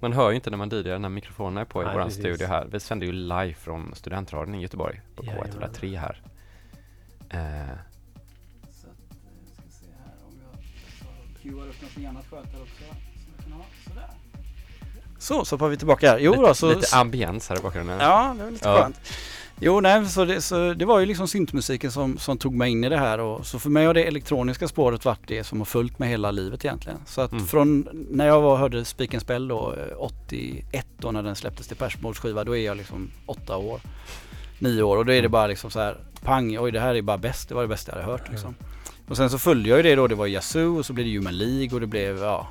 Man 0.00 0.12
hör 0.12 0.30
ju 0.30 0.34
inte 0.36 0.50
när 0.50 0.58
man 0.58 0.68
DJar 0.68 0.98
när 0.98 1.08
mikrofonerna 1.08 1.60
är 1.60 1.64
på 1.64 1.82
i 1.82 1.84
Nej, 1.84 1.94
våran 1.94 2.10
studio 2.10 2.46
här. 2.46 2.66
Vi 2.70 2.80
sänder 2.80 3.06
ju 3.06 3.12
live 3.12 3.54
från 3.54 3.94
Studentradion 3.94 4.54
i 4.54 4.62
Göteborg 4.62 5.00
på 5.16 5.24
Jajamän. 5.24 5.52
K103 5.52 5.98
här. 5.98 6.20
Eh, 7.30 7.76
cuear 11.44 11.68
upp 11.68 11.80
någonting 11.82 12.06
annat 12.06 12.24
skönt 12.30 12.46
här 12.52 12.62
också. 12.62 12.84
Sådär. 13.88 14.06
Så, 15.18 15.44
så 15.44 15.54
hoppar 15.54 15.68
vi 15.68 15.76
tillbaka 15.76 16.10
här. 16.10 16.18
Jo 16.18 16.32
lite, 16.32 16.42
då, 16.42 16.54
så... 16.54 16.74
lite 16.74 16.96
ambiens 16.96 17.48
här 17.48 17.58
i 17.58 17.62
bakgrunden. 17.62 17.98
Ja, 18.00 18.34
det 18.38 18.44
var 18.44 18.50
lite 18.50 18.68
Ja. 18.68 18.82
skönt. 18.82 19.00
Jo, 19.60 19.80
nej, 19.80 20.06
så 20.06 20.24
det, 20.24 20.40
så 20.40 20.74
det 20.74 20.84
var 20.84 21.00
ju 21.00 21.06
liksom 21.06 21.28
syntmusiken 21.28 21.92
som, 21.92 22.18
som 22.18 22.38
tog 22.38 22.54
mig 22.54 22.70
in 22.70 22.84
i 22.84 22.88
det 22.88 22.96
här 22.98 23.18
och 23.20 23.46
så 23.46 23.58
för 23.58 23.70
mig 23.70 23.86
har 23.86 23.94
det 23.94 24.04
elektroniska 24.04 24.68
spåret 24.68 25.04
varit 25.04 25.20
det 25.26 25.44
som 25.44 25.58
har 25.58 25.64
följt 25.64 25.98
mig 25.98 26.08
hela 26.10 26.30
livet 26.30 26.64
egentligen. 26.64 26.98
Så 27.06 27.20
att 27.20 27.32
Mm. 27.32 27.46
från 27.46 27.88
när 28.10 28.26
jag 28.26 28.40
var, 28.40 28.56
hörde 28.56 28.84
Speak 28.84 29.14
and 29.14 29.22
Spell 29.22 29.48
då, 29.48 29.72
eh, 29.74 29.96
81 29.98 30.86
då 30.98 31.10
när 31.10 31.22
den 31.22 31.36
släpptes 31.36 31.68
till 31.68 31.76
Persmolds 31.76 32.18
skiva, 32.20 32.44
då 32.44 32.56
är 32.56 32.64
jag 32.66 32.76
liksom 32.76 33.10
åtta 33.26 33.56
år, 33.56 33.80
nio 34.58 34.82
år 34.82 34.96
och 34.96 35.06
då 35.06 35.12
är 35.12 35.22
det 35.22 35.28
bara 35.28 35.46
liksom 35.46 35.70
så 35.70 35.80
här 35.80 35.96
pang, 36.24 36.58
oj 36.58 36.72
det 36.72 36.80
här 36.80 36.94
är 36.94 37.02
bara 37.02 37.18
bäst, 37.18 37.48
det 37.48 37.54
var 37.54 37.62
det 37.62 37.68
bästa 37.68 37.92
jag 37.92 37.96
hade 38.02 38.12
hört 38.12 38.30
liksom. 38.30 38.54
Och 39.08 39.16
sen 39.16 39.30
så 39.30 39.38
följde 39.38 39.68
jag 39.68 39.76
ju 39.76 39.82
det 39.82 39.94
då, 39.94 40.06
det 40.06 40.14
var 40.14 40.26
Yazoo 40.26 40.78
och 40.78 40.86
så 40.86 40.92
blev 40.92 41.06
det 41.06 41.16
Human 41.16 41.38
League 41.38 41.74
och 41.74 41.80
det 41.80 41.86
blev 41.86 42.18
ja, 42.18 42.48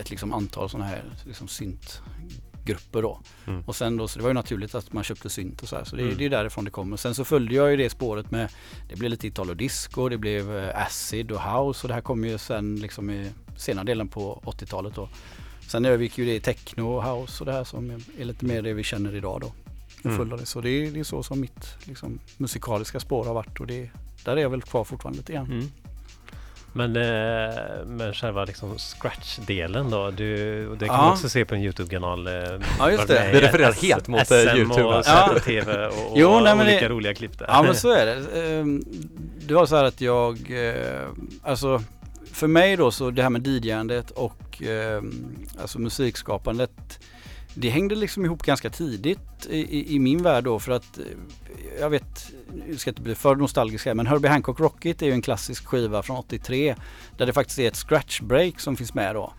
ett 0.00 0.10
liksom 0.10 0.32
antal 0.32 0.70
sådana 0.70 0.86
här 0.88 1.02
liksom 1.26 1.48
syntgrupper 1.48 3.02
då. 3.02 3.20
Mm. 3.46 3.62
Och 3.66 3.76
sen 3.76 3.96
då, 3.96 4.08
så 4.08 4.18
det 4.18 4.22
var 4.22 4.30
ju 4.30 4.34
naturligt 4.34 4.74
att 4.74 4.92
man 4.92 5.04
köpte 5.04 5.30
synt 5.30 5.62
och 5.62 5.68
så 5.68 5.76
här. 5.76 5.84
Så 5.84 5.96
det, 5.96 6.02
Mm. 6.02 6.14
det 6.18 6.24
är 6.24 6.30
därifrån 6.30 6.64
det 6.64 6.70
kommer. 6.70 6.96
Sen 6.96 7.14
så 7.14 7.24
följde 7.24 7.54
jag 7.54 7.70
ju 7.70 7.76
det 7.76 7.90
spåret 7.90 8.30
med, 8.30 8.48
det 8.88 8.96
blev 8.96 9.10
lite 9.10 9.26
Italo 9.26 9.54
Disco, 9.54 10.08
det 10.08 10.18
blev 10.18 10.56
eh, 10.58 10.82
Acid 10.86 11.32
och 11.32 11.40
House 11.42 11.84
och 11.84 11.88
det 11.88 11.94
här 11.94 12.00
kom 12.00 12.24
ju 12.24 12.38
sen 12.38 12.76
liksom 12.76 13.10
i 13.10 13.30
senare 13.56 13.84
delen 13.84 14.08
på 14.08 14.42
80-talet 14.44 14.94
då. 14.94 15.08
Sen 15.68 15.84
övergick 15.84 16.18
ju 16.18 16.24
det 16.24 16.34
i 16.34 16.40
techno 16.40 16.82
och 16.82 17.04
house 17.04 17.42
och 17.42 17.46
det 17.46 17.52
här 17.52 17.64
som 17.64 17.90
är- 17.90 18.24
lite 18.24 18.44
mer 18.44 18.62
det 18.62 18.72
vi 18.74 18.82
känner 18.82 19.14
idag 19.14 19.40
då. 19.40 19.52
Mm. 20.10 20.46
Så 20.46 20.60
det 20.60 20.70
är, 20.70 20.90
det 20.90 21.00
är 21.00 21.04
så 21.04 21.22
som 21.22 21.40
mitt 21.40 21.66
liksom, 21.84 22.18
musikaliska 22.36 23.00
spår 23.00 23.24
har 23.24 23.34
varit 23.34 23.60
och 23.60 23.66
det, 23.66 23.90
där 24.24 24.36
är 24.36 24.40
jag 24.40 24.50
väl 24.50 24.62
kvar 24.62 24.84
fortfarande 24.84 25.18
lite 25.18 25.32
grann. 25.32 25.46
Mm. 25.46 25.70
Men, 26.76 26.96
eh, 26.96 27.54
men 27.86 28.14
själva 28.14 28.44
liksom 28.44 28.78
scratch-delen 28.78 29.90
då? 29.90 30.10
Du, 30.10 30.68
och 30.68 30.76
det 30.78 30.86
kan 30.86 30.94
Ja. 30.96 31.02
man 31.02 31.12
också 31.12 31.28
se 31.28 31.44
på 31.44 31.54
en 31.54 31.60
YouTube-kanal. 31.62 32.26
Eh, 32.26 32.32
Ja, 32.78 32.90
just 32.90 33.08
det. 33.08 33.30
Vi 33.32 33.40
refererar 33.40 33.72
helt 33.72 34.08
mot, 34.08 34.20
eh, 34.20 34.24
SM 34.38 34.56
YouTube, 34.56 34.82
och 34.84 34.94
alltså. 34.94 35.12
Ja. 35.12 35.38
TV 35.44 35.86
och, 35.86 35.92
och 36.10 36.12
Jo, 36.18 36.40
nej, 36.40 36.56
men 36.56 36.66
olika 36.66 36.80
det- 36.80 36.88
roliga 36.88 37.14
klipp 37.14 37.38
där. 37.38 37.46
Ja 37.48 37.62
men 37.62 37.74
så 37.74 37.90
är 37.92 38.06
det. 38.06 38.42
Ehm, 38.58 38.82
Det 39.46 39.54
var 39.54 39.66
så 39.66 39.76
här 39.76 39.84
att 39.84 40.00
jag, 40.00 40.38
alltså 41.42 41.82
för 42.32 42.46
mig 42.46 42.76
då 42.76 42.90
så 42.90 43.10
det 43.10 43.22
här 43.22 43.30
med 43.30 43.46
DJandet 43.46 44.10
och 44.10 44.62
ehm, 44.62 45.36
alltså 45.60 45.78
musikskapandet 45.78 47.00
det 47.54 47.68
hängde 47.68 47.94
liksom 47.94 48.24
ihop 48.24 48.42
ganska 48.42 48.70
tidigt 48.70 49.46
i, 49.50 49.94
i, 49.94 49.98
min 49.98 50.22
värld 50.22 50.44
då 50.44 50.58
för 50.58 50.72
att 50.72 50.98
eh, 50.98 51.04
jag 51.80 51.90
vet, 51.90 52.32
nu 52.68 52.76
ska 52.76 52.88
jag 52.88 52.92
inte 52.92 53.02
bli 53.02 53.14
för 53.14 53.36
nostalgisk 53.36 53.86
här 53.86 53.94
men 53.94 54.06
Herbie 54.06 54.28
Hancock 54.28 54.60
Rocket 54.60 55.02
är 55.02 55.06
ju 55.06 55.12
en 55.12 55.22
klassisk 55.22 55.66
skiva 55.66 56.02
från 56.02 56.16
83 56.16 56.76
där 57.16 57.26
det 57.26 57.32
faktiskt 57.32 57.58
är 57.58 57.68
ett 57.68 57.76
scratch 57.76 58.20
break 58.20 58.60
som 58.60 58.76
finns 58.76 58.94
med 58.94 59.14
då. 59.14 59.32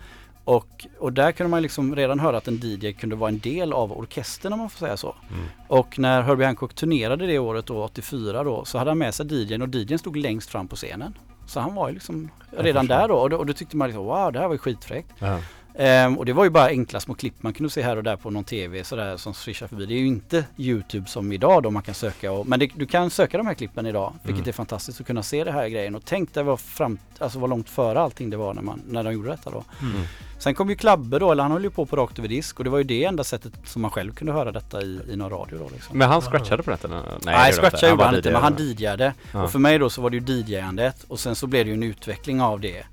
Och, 0.46 0.88
och 1.00 1.14
där 1.14 1.32
kunde 1.32 1.50
man 1.50 1.62
liksom 1.62 1.96
redan 1.96 2.20
höra 2.20 2.38
att 2.38 2.48
en 2.48 2.60
DJ 2.64 2.94
kunde 2.94 3.16
vara 3.16 3.30
en 3.30 3.40
del 3.40 3.74
av 3.74 3.92
orkestern 3.92 4.54
om 4.54 4.60
man 4.60 4.70
får 4.70 4.80
säga 4.80 4.98
så. 4.98 5.16
Mm. 5.30 5.46
Och 5.68 6.00
när 6.00 6.22
Herbie 6.22 6.46
Hancock 6.46 6.76
turnerade 6.76 7.28
det 7.28 7.40
året 7.40 7.66
då, 7.66 7.84
84 7.84 8.44
då, 8.44 8.66
så 8.66 8.78
hade 8.78 8.92
han 8.92 8.98
med 8.98 9.16
sig 9.16 9.34
DJn 9.34 9.62
och 9.62 9.76
DJn 9.76 10.00
stod 10.00 10.18
längst 10.18 10.50
fram 10.50 10.68
på 10.68 10.76
scenen. 10.76 11.18
Så 11.48 11.60
han 11.60 11.76
var 11.76 11.88
ju 11.88 11.94
liksom 11.94 12.30
redan 12.52 12.88
där 12.88 13.08
då 13.08 13.16
och, 13.16 13.30
då 13.30 13.38
och 13.38 13.46
då 13.46 13.54
tyckte 13.54 13.78
man 13.78 13.88
liksom 13.88 14.06
wow 14.06 14.32
det 14.32 14.40
här 14.40 14.48
var 14.48 14.54
ju 14.54 14.60
skitfräckt. 14.60 15.12
Ja. 15.20 15.40
Ehm, 15.78 16.18
och 16.18 16.26
det 16.26 16.34
var 16.34 16.44
ju 16.44 16.50
bara 16.50 16.66
enkla 16.68 17.00
små 17.00 17.14
klipp 17.14 17.34
man 17.44 17.54
kunde 17.54 17.70
se 17.70 17.82
här 17.82 17.98
och 17.98 18.04
där 18.04 18.16
på 18.16 18.30
någon 18.30 18.44
TV 18.44 18.84
sådär 18.84 19.18
som 19.18 19.34
swishar 19.34 19.68
förbi. 19.68 19.86
Det 19.86 19.94
är 19.94 20.00
ju 20.00 20.08
inte 20.08 20.46
Youtube 20.58 21.08
som 21.08 21.32
idag 21.32 21.64
då 21.64 21.72
man 21.72 21.84
kan 21.84 21.96
söka 21.96 22.32
och, 22.32 22.48
men 22.48 22.60
det, 22.60 22.70
du 22.76 22.86
kan 22.86 23.10
söka 23.10 23.38
de 23.38 23.48
här 23.48 23.54
klippen 23.54 23.86
idag 23.86 24.14
vilket 24.24 24.40
Mm. 24.40 24.50
är 24.50 24.54
fantastiskt 24.54 25.02
att 25.02 25.08
kunna 25.08 25.24
se 25.24 25.44
det 25.44 25.52
här 25.52 25.68
grejen 25.70 25.96
och 25.96 26.02
tänk 26.06 26.34
dig 26.34 26.44
vad, 26.44 26.60
fram, 26.60 26.98
alltså 27.20 27.40
vad 27.40 27.50
långt 27.50 27.70
före 27.70 28.00
allting 28.00 28.30
det 28.30 28.38
var 28.38 28.54
när, 28.54 28.62
man, 28.62 28.82
när 28.88 29.04
de 29.04 29.14
gjorde 29.14 29.30
detta 29.30 29.50
då. 29.50 29.64
Mm. 29.82 30.02
Sen 30.40 30.56
kom 30.56 30.70
ju 30.70 30.76
Klabbe 30.76 31.20
då, 31.20 31.32
eller 31.32 31.44
han 31.44 31.52
höll 31.52 31.64
ju 31.64 31.70
på 31.70 31.86
på 31.86 31.96
rakt 31.96 32.20
över 32.20 32.28
disk 32.30 32.58
och 32.58 32.64
det 32.64 32.70
var 32.70 32.78
ju 32.78 32.84
det 32.84 33.04
enda 33.04 33.24
sättet 33.24 33.54
som 33.66 33.82
man 33.82 33.92
själv 33.92 34.14
kunde 34.14 34.34
höra 34.34 34.52
detta 34.52 34.82
i, 34.82 35.00
i 35.10 35.16
någon 35.16 35.30
radio 35.30 35.58
då 35.58 35.70
liksom. 35.74 35.98
Men 35.98 36.10
han 36.10 36.22
scratchade 36.22 36.64
på 36.64 36.72
nätet? 36.72 36.92
Nej, 36.92 37.02
Nej, 37.26 37.54
det 37.72 37.82
gjorde 37.88 37.96
bara 37.98 38.06
han 38.08 38.16
inte, 38.16 38.32
men 38.32 38.42
han. 38.42 38.56
DJade. 38.58 39.14
Ja. 39.34 39.44
Och 39.44 39.52
för 39.52 39.60
mig 39.60 39.80
då 39.80 39.90
så 39.90 40.02
var 40.02 40.10
det 40.10 40.18
ju 40.18 40.24
DJandet 40.44 41.04
och 41.08 41.20
sen 41.20 41.36
så 41.36 41.48
blev 41.48 41.66
det 41.66 41.70
ju 41.70 41.74
en 41.74 41.84
utveckling 41.84 42.42
av 42.42 42.60
det. 42.60 42.84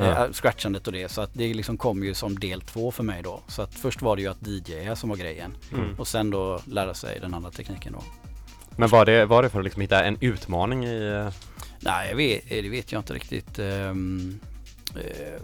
Ja. 0.00 0.24
Eh, 0.26 0.32
scratchandet 0.32 0.86
och 0.86 0.92
det. 0.92 1.08
Så 1.08 1.20
att 1.20 1.30
det 1.34 1.54
liksom 1.54 1.76
kom 1.76 2.04
ju 2.04 2.14
som 2.14 2.38
del 2.38 2.60
två 2.60 2.90
för 2.90 3.02
mig 3.02 3.22
då. 3.22 3.40
Så 3.48 3.62
att 3.62 3.74
först 3.74 4.02
var 4.02 4.16
det 4.16 4.22
ju 4.22 4.28
att 4.28 4.46
DJa 4.46 4.96
som 4.96 5.08
var 5.10 5.16
grejen. 5.16 5.56
Mm. 5.72 5.94
Och 5.98 6.08
sen 6.08 6.30
då 6.30 6.60
lära 6.66 6.94
sig 6.94 7.20
den 7.20 7.34
andra 7.34 7.50
tekniken 7.50 7.92
då. 7.92 8.02
Men 8.76 8.88
var 8.88 9.04
det, 9.06 9.26
var 9.26 9.42
det 9.42 9.48
för 9.50 9.58
att 9.58 9.64
liksom 9.64 9.82
hitta 9.82 10.04
en 10.04 10.16
utmaning 10.20 10.84
i... 10.84 11.08
eh, 11.26 11.32
Nej, 11.80 12.14
vet, 12.14 12.42
eh, 12.52 12.62
det 12.62 12.68
vet 12.68 12.92
jag 12.92 12.98
inte 13.00 13.12
riktigt. 13.14 13.58
Ehm, 13.58 14.40
eh, 14.96 15.42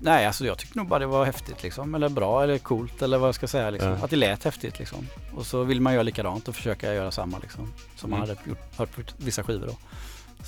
nej, 0.00 0.26
alltså 0.26 0.46
jag 0.46 0.58
tyckte 0.58 0.78
nog 0.78 0.88
bara 0.88 0.98
det 0.98 1.06
var 1.06 1.24
häftigt 1.24 1.62
liksom. 1.62 1.94
Eller 1.94 2.08
bra 2.08 2.42
eller 2.42 2.58
coolt 2.58 3.02
eller 3.02 3.18
vad 3.18 3.28
jag 3.28 3.34
ska 3.34 3.46
säga 3.46 3.70
liksom. 3.70 3.90
Ja. 3.90 3.96
Att 4.04 4.10
det 4.10 4.16
lät 4.16 4.44
häftigt 4.44 4.78
liksom. 4.78 5.06
Och 5.34 5.46
så 5.46 5.62
vill 5.64 5.80
man 5.80 5.92
göra 5.92 6.02
likadant 6.02 6.48
och 6.48 6.54
försöka 6.56 6.94
göra 6.94 7.10
samma 7.10 7.38
liksom. 7.38 7.72
Som 7.96 8.10
man 8.10 8.18
Mm. 8.22 8.28
hade 8.36 8.48
gjort, 8.50 8.76
hört 8.78 8.96
på 8.96 9.02
vissa 9.16 9.42
skivor 9.42 9.66
då. 9.66 9.76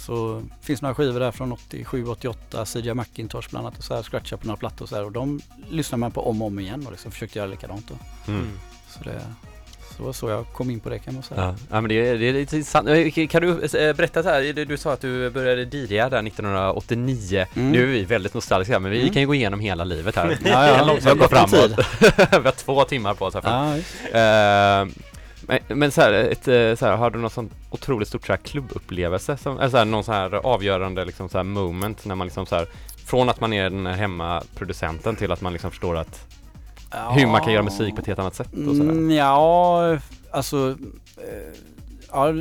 Så 0.07 0.43
finns 0.63 0.83
några 0.83 0.95
skivor 0.95 1.21
där 1.21 1.31
från 1.31 1.53
87, 1.53 2.07
88, 2.07 2.65
CJ 2.67 2.95
McIntosh 2.95 3.51
bland 3.51 3.67
annat 3.67 3.79
och 3.79 3.85
så 3.85 3.95
här, 3.95 4.03
scratcha 4.03 4.37
på 4.37 4.47
några 4.47 4.57
plattor 4.59 4.83
och 4.85 4.89
så 4.89 4.97
här. 4.97 5.05
Och 5.05 5.13
de 5.13 5.41
lyssnar 5.71 5.99
man 5.99 6.11
på 6.11 6.29
om 6.31 6.43
och 6.43 6.47
om 6.49 6.59
igen 6.59 6.87
och 6.87 6.93
liksom 6.93 7.11
försökte 7.13 7.39
göra 7.39 7.49
likadant 7.49 7.87
då. 7.89 7.95
Mm. 8.33 8.49
Så 8.91 9.05
det, 9.05 9.21
så 9.97 10.03
var 10.05 10.13
så 10.13 10.29
jag 10.29 10.47
kom 10.53 10.71
in 10.71 10.81
på 10.81 10.89
det 10.89 10.99
kan 10.99 11.15
man 11.15 11.23
säga. 11.23 11.41
Ja. 11.41 11.55
ja 11.71 11.81
men 11.81 11.89
det, 11.89 11.95
är- 12.09 12.19
det 12.19 12.29
är 12.29 12.33
lite 12.33 12.57
intressant. 12.57 12.89
Kan 13.31 13.43
du 13.43 13.49
eh, 13.51 13.97
berätta 13.97 14.23
så 14.23 14.29
här, 14.29 14.65
du, 14.65 14.77
sa 14.77 14.93
att 14.93 15.01
du 15.01 15.31
började 15.31 15.63
DJa 15.77 16.09
där 16.09 16.27
1989. 16.27 17.47
Mm. 17.55 17.73
Nu 17.73 17.83
är 17.83 17.87
vi 17.87 18.05
väldigt 18.05 18.35
nostalgiska 18.35 18.79
men 18.79 18.91
vi 18.91 19.01
Mm. 19.01 19.13
kan 19.13 19.23
ju 19.23 19.27
gå 19.27 19.35
igenom 19.35 19.61
hela 19.61 19.85
livet 19.85 20.17
här. 20.17 20.39
Ja, 20.45 20.67
ja, 20.69 20.95
vi 21.03 21.09
har 21.09 21.15
gå 21.15 21.21
gott 21.21 21.33
om 21.33 21.49
framåt. 21.49 21.87
vi 22.31 22.37
har 22.49 22.51
två 22.53 22.85
timmar 22.85 23.15
på 23.15 23.25
oss 23.25 23.35
här. 23.35 23.43
Ja, 24.13 24.87
men, 25.49 25.79
men 25.79 25.91
så 25.91 26.01
här, 26.01 26.13
ett, 26.13 26.49
eh, 26.49 26.75
så 26.75 26.87
här, 26.87 26.97
har 26.97 27.11
du 27.11 27.19
någon 27.19 27.31
sån 27.31 27.51
otroligt 27.71 28.09
stort 28.09 28.27
så 28.27 28.33
här 28.33 28.37
klubbupplevelse? 28.37 29.37
Som, 29.37 29.59
eller 29.59 29.69
så 29.69 29.77
här, 29.77 29.85
någon 29.85 30.05
så 30.05 30.13
här 30.13 30.35
avgörande 30.35 31.05
liksom, 31.05 31.29
så 31.29 31.39
här 31.39 31.45
moment 31.45 32.05
när 32.05 32.15
man 32.15 32.27
liksom 32.27 32.47
så 32.47 32.57
här 32.57 32.67
Från 33.07 33.29
att 33.29 33.41
man 33.41 33.53
är 33.53 33.71
den 33.71 33.87
här 33.87 33.95
hemmaproducenten 33.95 35.17
till 35.17 35.33
att 35.33 35.41
man 35.41 35.53
liksom 35.53 35.71
förstår 35.71 35.97
att 35.97 36.27
hur 37.11 37.27
man 37.27 37.41
kan 37.41 37.53
göra 37.53 37.63
musik 37.63 37.95
på 37.95 38.01
ett 38.01 38.07
helt 38.07 38.19
annat 38.19 38.35
sätt 38.35 38.49
och 38.53 38.77
så 38.77 38.83
där. 38.83 38.91
Mm, 38.91 39.11
ja, 39.11 39.99
alltså 40.31 40.77
eh, 41.17 41.59
Ja, 42.13 42.35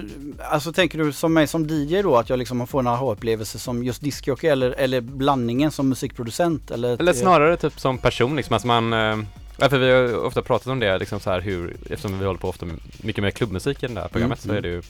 alltså 0.51 0.73
tänker 0.73 0.97
du 0.97 1.13
som 1.13 1.33
mig 1.33 1.47
som 1.47 1.67
DJ 1.67 2.01
då 2.01 2.15
att 2.17 2.29
jag 2.29 2.39
liksom 2.39 2.67
får 2.67 2.79
en 2.79 2.87
aha-upplevelse 2.87 3.59
som 3.59 3.83
just 3.83 4.01
discjockey 4.01 4.47
eller, 4.47 4.71
eller 4.71 5.01
blandningen 5.01 5.71
som 5.71 5.89
musikproducent 5.89 6.71
eller? 6.71 6.99
Eller 6.99 7.13
snarare 7.13 7.57
typ 7.57 7.79
som 7.79 7.97
person 7.97 8.35
liksom, 8.35 8.53
alltså 8.53 8.67
man 8.67 8.93
eh, 8.93 9.17
Ja, 9.57 9.69
för 9.69 9.77
vi 9.79 9.91
har 9.91 10.25
ofta 10.25 10.41
pratat 10.41 10.67
om 10.67 10.79
det 10.79 10.97
liksom 10.97 11.19
så 11.19 11.29
här 11.29 11.41
hur, 11.41 11.77
eftersom 11.89 12.19
vi 12.19 12.25
håller 12.25 12.39
på 12.39 12.49
ofta 12.49 12.65
mycket 13.01 13.21
med 13.23 13.33
klubbmusik 13.33 13.83
i 13.83 13.87
det 13.87 14.01
här 14.01 14.07
programmet 14.07 14.45
Mm, 14.45 14.53
så 14.55 14.57
är 14.57 14.61
det 14.61 14.67
ju 14.67 14.81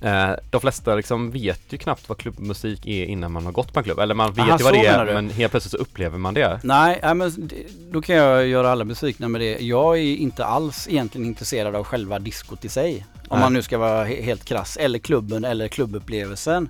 eh, 0.00 0.30
De 0.50 0.60
flesta 0.60 0.94
liksom 0.94 1.30
vet 1.30 1.60
ju 1.68 1.78
knappt 1.78 2.08
vad 2.08 2.18
klubbmusik 2.18 2.86
är 2.86 3.04
innan 3.04 3.32
man 3.32 3.44
har 3.44 3.52
gått 3.52 3.72
på 3.72 3.80
en 3.80 3.84
klubb, 3.84 3.98
eller 3.98 4.14
man 4.14 4.32
vet 4.32 4.38
Aha, 4.48 4.58
ju 4.58 4.64
vad 4.64 4.72
det 4.74 4.86
är 4.86 5.04
men 5.14 5.30
helt 5.30 5.50
plötsligt 5.50 5.70
så 5.72 5.76
upplever 5.78 6.18
man 6.18 6.34
det. 6.34 6.60
Nej, 6.64 6.98
nej 7.02 7.14
men 7.14 7.50
då 7.92 8.02
kan 8.02 8.16
jag 8.16 8.46
göra 8.46 8.70
alla 8.70 8.84
besvikna 8.84 9.28
med 9.28 9.40
det. 9.40 9.58
Jag 9.60 9.98
är 9.98 10.02
inte 10.02 10.44
alls 10.44 10.88
egentligen 10.88 11.26
intresserad 11.26 11.74
av 11.76 11.84
själva 11.84 12.18
diskot 12.18 12.64
i 12.64 12.68
sig. 12.68 13.06
Om 13.28 13.38
Nej. 13.38 13.40
man 13.40 13.52
nu 13.52 13.62
ska 13.62 13.78
vara 13.78 14.06
he- 14.06 14.22
helt 14.22 14.44
krass. 14.44 14.76
Eller 14.76 14.98
klubben 14.98 15.44
eller 15.44 15.68
klubbupplevelsen. 15.68 16.68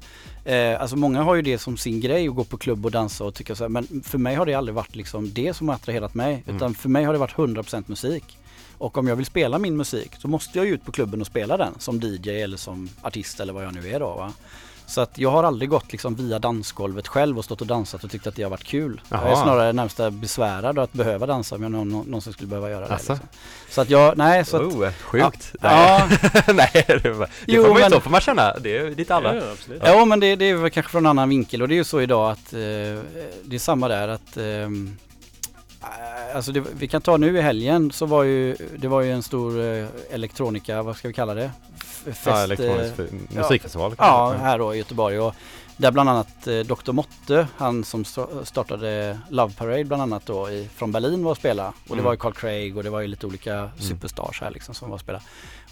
Eh, 0.48 0.80
alltså 0.80 0.96
många 0.96 1.22
har 1.22 1.34
ju 1.34 1.42
det 1.42 1.58
som 1.58 1.76
sin 1.76 2.00
grej 2.00 2.28
att 2.28 2.34
gå 2.34 2.44
på 2.44 2.56
klubb 2.56 2.84
och 2.84 2.90
dansa 2.90 3.24
och 3.24 3.34
tycka 3.34 3.54
så 3.54 3.64
här. 3.64 3.68
Men 3.68 4.02
för 4.04 4.18
mig 4.18 4.34
har 4.34 4.46
det 4.46 4.54
aldrig 4.54 4.74
varit 4.74 4.96
liksom 4.96 5.32
det 5.32 5.54
som 5.54 5.68
har 5.68 5.74
attraherat 5.74 6.14
mig. 6.14 6.42
Mm. 6.46 6.56
Utan 6.56 6.74
för 6.74 6.88
mig 6.88 7.04
har 7.04 7.12
det 7.12 7.18
varit 7.18 7.34
100% 7.34 7.84
musik. 7.86 8.38
Och 8.78 8.98
om 8.98 9.08
jag 9.08 9.16
vill 9.16 9.26
spela 9.26 9.58
min 9.58 9.76
musik 9.76 10.12
så 10.18 10.28
måste 10.28 10.58
jag 10.58 10.66
ju 10.66 10.74
ut 10.74 10.84
på 10.84 10.92
klubben 10.92 11.20
och 11.20 11.26
spela 11.26 11.56
den 11.56 11.72
som 11.78 12.00
DJ 12.00 12.30
eller 12.30 12.56
som 12.56 12.88
artist 13.02 13.40
eller 13.40 13.52
vad 13.52 13.64
jag 13.64 13.74
nu 13.74 13.88
är 13.88 14.00
då 14.00 14.06
va. 14.06 14.32
Så 14.88 15.00
att 15.00 15.18
jag 15.18 15.30
har 15.30 15.44
aldrig 15.44 15.70
gått 15.70 15.92
liksom 15.92 16.14
via 16.14 16.38
dansgolvet 16.38 17.08
själv 17.08 17.38
och 17.38 17.44
stått 17.44 17.60
och 17.60 17.66
dansat 17.66 18.04
och 18.04 18.10
tyckt 18.10 18.26
att 18.26 18.34
det 18.36 18.42
har 18.42 18.50
varit 18.50 18.64
kul. 18.64 19.00
Jag 19.08 19.30
är 19.30 19.34
snarare 19.34 19.72
närmast 19.72 20.00
besvärad 20.12 20.78
att 20.78 20.92
behöva 20.92 21.26
dansa 21.26 21.54
om 21.54 21.62
jag 21.62 21.72
någon, 21.72 21.88
någonsin 21.88 22.32
skulle 22.32 22.48
behöva 22.48 22.70
göra 22.70 22.88
det. 22.88 22.94
Liksom. 22.94 23.18
Så 23.70 23.80
att 23.80 23.90
jag, 23.90 24.16
nej 24.18 24.44
så 24.44 24.56
att, 24.56 24.62
oh, 24.62 24.90
sjukt! 25.00 25.54
ja, 25.60 26.08
Nej, 26.54 26.70
det, 26.86 26.98
det 26.98 27.28
Jo, 27.46 27.62
får 27.62 27.68
man 27.68 27.76
ju 27.78 27.82
men- 27.82 27.90
så 27.90 28.00
får 28.00 28.10
man 28.10 28.20
känna, 28.20 28.54
det 28.58 28.76
är 28.78 28.90
lite 28.94 29.14
alla. 29.14 29.36
Ja, 29.36 29.42
absolut. 29.52 29.82
Ja 29.84 30.04
men 30.04 30.20
det, 30.20 30.36
det 30.36 30.44
är 30.44 30.54
väl 30.54 30.70
kanske 30.70 30.92
från 30.92 31.02
en 31.06 31.10
annan 31.10 31.28
vinkel 31.28 31.62
och 31.62 31.68
det 31.68 31.74
är 31.74 31.76
ju 31.76 31.84
så 31.84 32.00
idag 32.00 32.30
att 32.30 32.52
eh, 32.52 32.58
det 32.58 33.54
är 33.54 33.58
samma 33.58 33.88
där 33.88 34.08
att 34.08 34.36
eh, 34.36 34.44
alltså 36.34 36.52
det, 36.52 36.60
vi 36.60 36.88
kan 36.88 37.02
ta 37.02 37.16
nu 37.16 37.38
i 37.38 37.40
helgen 37.40 37.90
så 37.92 38.06
var 38.06 38.22
ju 38.22 38.56
det 38.78 38.88
var 38.88 39.00
ju 39.00 39.12
en 39.12 39.22
stor 39.22 39.60
eh, 39.60 39.86
elektronika, 40.10 40.82
vad 40.82 40.96
ska 40.96 41.08
vi 41.08 41.14
kalla 41.14 41.34
det? 41.34 41.50
Fest, 42.04 42.20
Ja, 42.26 42.32
eh, 42.38 42.42
elektronisk 42.42 42.94
musikfestival. 43.28 43.94
Ja, 43.98 44.28
kanske. 44.30 44.46
här 44.46 44.58
då 44.58 44.74
i 44.74 44.78
Göteborg 44.78 45.20
och 45.20 45.34
där 45.76 45.90
bland 45.90 46.08
annat 46.10 46.46
eh, 46.46 46.58
Dr. 46.58 46.92
Motte, 46.92 47.48
han 47.56 47.84
som 47.84 48.04
sta- 48.04 48.44
startade 48.44 49.18
Love 49.28 49.52
Parade 49.54 49.84
bland 49.84 50.02
annat 50.02 50.26
då 50.26 50.50
i, 50.50 50.68
från 50.76 50.92
Berlin 50.92 51.24
var 51.24 51.30
och 51.30 51.36
spela. 51.36 51.68
Och 51.68 51.72
det 51.86 51.92
Mm. 51.92 52.04
var 52.04 52.12
ju 52.12 52.18
Carl 52.18 52.32
Craig 52.32 52.76
och 52.76 52.84
det 52.84 52.90
var 52.90 53.00
ju 53.00 53.06
lite 53.06 53.26
olika 53.26 53.70
superstars 53.78 54.40
här 54.40 54.50
liksom 54.50 54.74
som 54.74 54.88
var 54.88 54.94
och 54.94 55.00
spela. 55.00 55.20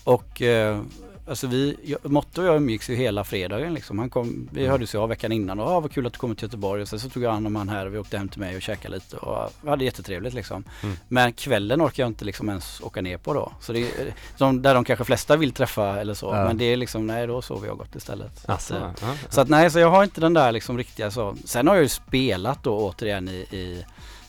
Och 0.04 0.42
eh, 0.42 0.80
alltså 1.28 1.46
vi, 1.46 1.76
jag, 1.84 2.10
Motte 2.10 2.40
och 2.40 2.46
jag 2.46 2.56
umgicks 2.56 2.90
ju 2.90 2.94
hela 2.94 3.24
fredagen 3.24 3.74
liksom. 3.74 3.98
Han 3.98 4.10
kom, 4.10 4.48
vi 4.52 4.66
hördes 4.66 4.94
ju 4.94 4.98
av 4.98 5.08
veckan 5.08 5.32
innan 5.32 5.60
och 5.60 5.66
ah, 5.66 5.80
vad 5.80 5.92
kul 5.92 6.06
att 6.06 6.12
du 6.12 6.18
kommer 6.18 6.34
till 6.34 6.44
Göteborg 6.44 6.82
och 6.82 6.88
sen 6.88 7.00
så 7.00 7.08
tog 7.08 7.22
jag 7.22 7.32
hand 7.32 7.46
om 7.46 7.56
han 7.56 7.68
här 7.68 7.86
och 7.86 7.94
vi 7.94 7.98
åkte 7.98 8.18
hem 8.18 8.28
till 8.28 8.40
mig 8.40 8.56
och 8.56 8.62
käkade 8.62 8.94
lite 8.94 9.16
och 9.16 9.52
vi 9.62 9.68
hade 9.70 9.84
jättetrevligt 9.84 10.34
liksom. 10.34 10.64
Mm. 10.82 10.96
Men 11.08 11.32
kvällen 11.32 11.82
orkar 11.82 12.02
jag 12.02 12.10
inte 12.10 12.24
liksom 12.24 12.48
ens 12.48 12.80
åka 12.80 13.00
ner 13.00 13.18
på 13.18 13.34
då. 13.34 13.52
Så 13.60 13.72
det 13.72 13.80
är 13.80 14.14
som 14.36 14.62
där 14.62 14.74
de 14.74 14.84
kanske 14.84 15.04
flesta 15.04 15.36
vill 15.36 15.52
träffa 15.52 16.00
eller 16.00 16.14
så. 16.14 16.26
Ja. 16.26 16.44
Men 16.44 16.58
det 16.58 16.64
är 16.64 16.76
liksom, 16.76 17.06
nej 17.06 17.26
då 17.26 17.42
sover 17.42 17.66
jag 17.66 17.78
gott 17.78 17.96
istället. 17.96 18.38
Så 18.38 18.44
att, 18.44 18.50
Alltså, 18.50 18.74
eh, 18.74 18.90
ja. 19.00 19.14
så 19.28 19.40
att 19.40 19.48
nej, 19.48 19.70
så 19.70 19.78
jag 19.78 19.90
har 19.90 20.04
inte 20.04 20.20
den 20.20 20.34
där 20.34 20.52
liksom 20.52 20.78
riktiga 20.78 21.10
så. 21.10 21.36
Sen 21.44 21.68
har 21.68 21.74
jag 21.74 21.82
ju 21.82 21.88
spelat 21.88 22.62
då 22.62 22.78
återigen 22.78 23.28
i, 23.28 23.32
i 23.32 23.84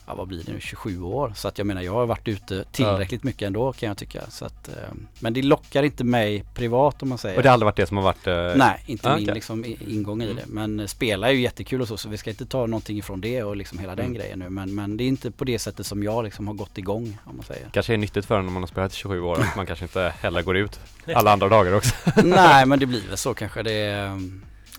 ja 0.07 0.15
vad 0.15 0.27
blir 0.27 0.43
det 0.43 0.51
nu, 0.51 0.59
27 0.59 1.01
år. 1.01 1.33
Så 1.35 1.47
att 1.47 1.57
jag 1.57 1.67
menar 1.67 1.81
jag 1.81 1.91
har 1.93 2.05
varit 2.05 2.27
ute 2.27 2.63
tillräckligt 2.71 3.23
mycket 3.23 3.41
ändå 3.47 3.73
kan 3.73 3.87
jag 3.87 3.97
tycka. 3.97 4.21
Så 4.29 4.45
att, 4.45 4.67
eh, 4.67 4.73
men 5.19 5.33
det 5.33 5.41
lockar 5.41 5.83
inte 5.83 6.03
mig 6.03 6.43
privat 6.53 7.03
om 7.03 7.09
man 7.09 7.17
säger. 7.17 7.37
Och 7.37 7.43
det 7.43 7.49
har 7.49 7.53
aldrig 7.53 7.65
varit 7.65 7.75
det 7.75 7.87
som 7.87 7.97
har 7.97 8.03
varit... 8.03 8.27
eh, 8.27 8.51
Nej, 8.55 8.83
inte 8.85 9.09
Ah, 9.11 9.15
min 9.15 9.23
okej. 9.25 9.33
liksom, 9.35 9.65
ingång 9.87 10.21
i 10.21 10.25
Mm. 10.25 10.35
det. 10.35 10.43
Men 10.47 10.79
eh, 10.79 10.85
spela 10.85 11.27
är 11.29 11.31
ju 11.31 11.41
jättekul 11.41 11.81
och 11.81 11.87
så, 11.87 11.97
så 11.97 12.09
vi 12.09 12.17
ska 12.17 12.29
inte 12.29 12.45
ta 12.45 12.65
någonting 12.65 12.97
ifrån 12.97 13.21
det 13.21 13.43
och 13.43 13.55
liksom 13.57 13.79
hela 13.79 13.95
den 13.95 14.05
Mm. 14.05 14.17
grejen 14.17 14.39
nu. 14.39 14.49
Men, 14.49 14.75
men 14.75 14.97
det 14.97 15.03
är 15.03 15.07
inte 15.07 15.31
på 15.31 15.43
det 15.45 15.59
sättet 15.59 15.85
som 15.85 16.03
jag 16.03 16.23
liksom 16.23 16.47
har 16.47 16.53
gått 16.53 16.77
igång 16.77 17.17
om 17.25 17.35
man 17.35 17.45
säger. 17.45 17.67
Kanske 17.73 17.93
är 17.93 17.97
nyttigt 17.97 18.25
för 18.25 18.39
en 18.39 18.47
om 18.47 18.53
man 18.53 18.63
har 18.63 18.67
spelat 18.67 18.93
i 18.93 18.95
27 18.95 19.21
år 19.21 19.39
att 19.41 19.55
man 19.55 19.65
kanske 19.65 19.85
inte 19.85 20.13
heller 20.19 20.41
går 20.41 20.57
ut 20.57 20.79
alla 21.15 21.31
andra 21.31 21.49
dagar 21.49 21.73
också. 21.75 21.95
nej, 22.23 22.65
men 22.65 22.79
det 22.79 22.85
blir 22.85 23.07
väl 23.07 23.17
så 23.17 23.33
kanske. 23.33 23.63
Det, 23.63 23.71
är, 23.73 24.21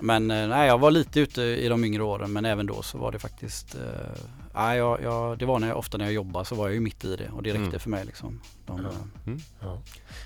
men 0.00 0.28
nej, 0.28 0.66
jag 0.66 0.78
var 0.78 0.90
lite 0.90 1.20
ute 1.20 1.42
i 1.42 1.68
de 1.68 1.85
yngre 1.85 2.02
åren 2.02 2.32
men 2.32 2.44
även 2.44 2.66
då 2.66 2.82
så 2.82 2.99
var 2.99 3.12
det 3.12 3.18
faktiskt 3.18 3.75
eh, 3.75 3.80
Nej, 4.55 4.78
jag, 4.78 5.02
jag, 5.02 5.38
det 5.38 5.45
var 5.47 5.59
när 5.59 5.69
jag, 5.69 5.76
ofta 5.76 5.99
när 5.99 6.05
jag 6.05 6.14
jobbade 6.14 6.45
så 6.45 6.55
var 6.55 6.67
jag 6.67 6.75
ju 6.75 6.81
mitt 6.81 7.05
i 7.05 7.17
det 7.17 7.28
och 7.28 7.43
det 7.43 7.50
räckte 7.50 7.64
Mm. 7.67 7.81
för 7.81 7.90
mig 7.90 8.05
liksom. 8.05 8.40
De, 8.67 8.81
Ja. 8.85 8.90
Ja. 9.61 9.78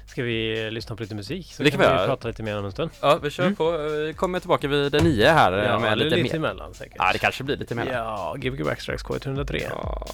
Ska 0.07 0.23
vi 0.23 0.71
lyssna 0.71 0.97
på 0.97 1.03
lite 1.03 1.15
musik? 1.15 1.53
Så 1.55 1.63
Det 1.63 1.71
kan 1.71 1.81
vi 1.81 1.87
prata 1.87 2.29
lite 2.29 2.43
mer 2.43 2.59
om 2.59 2.65
en 2.65 2.73
stund. 2.73 2.91
Ja, 3.01 3.19
vi 3.23 3.31
kör 3.31 3.43
Mm. 3.43 3.57
på. 3.57 3.71
Vi 3.79 4.15
kommer 4.17 4.41
tillbaka 4.41 4.69
vid 4.69 4.93
det 4.93 5.01
nio 5.03 5.29
här 5.29 5.53
Ja, 5.53 5.79
med 5.79 5.93
eller 5.93 6.05
lite, 6.05 6.17
lite, 6.17 6.39
mer. 6.39 6.49
emellan 6.49 6.75
säkert. 6.75 6.97
Ja, 6.99 7.11
det 7.13 7.19
kanske 7.19 7.45
blir 7.45 7.57
lite 7.57 7.75
mer. 7.75 7.87
Ja, 7.93 8.35
Gbg 8.39 8.65
Backstrikes 8.65 9.05
K103. 9.05 9.63
Ja. 9.71 10.07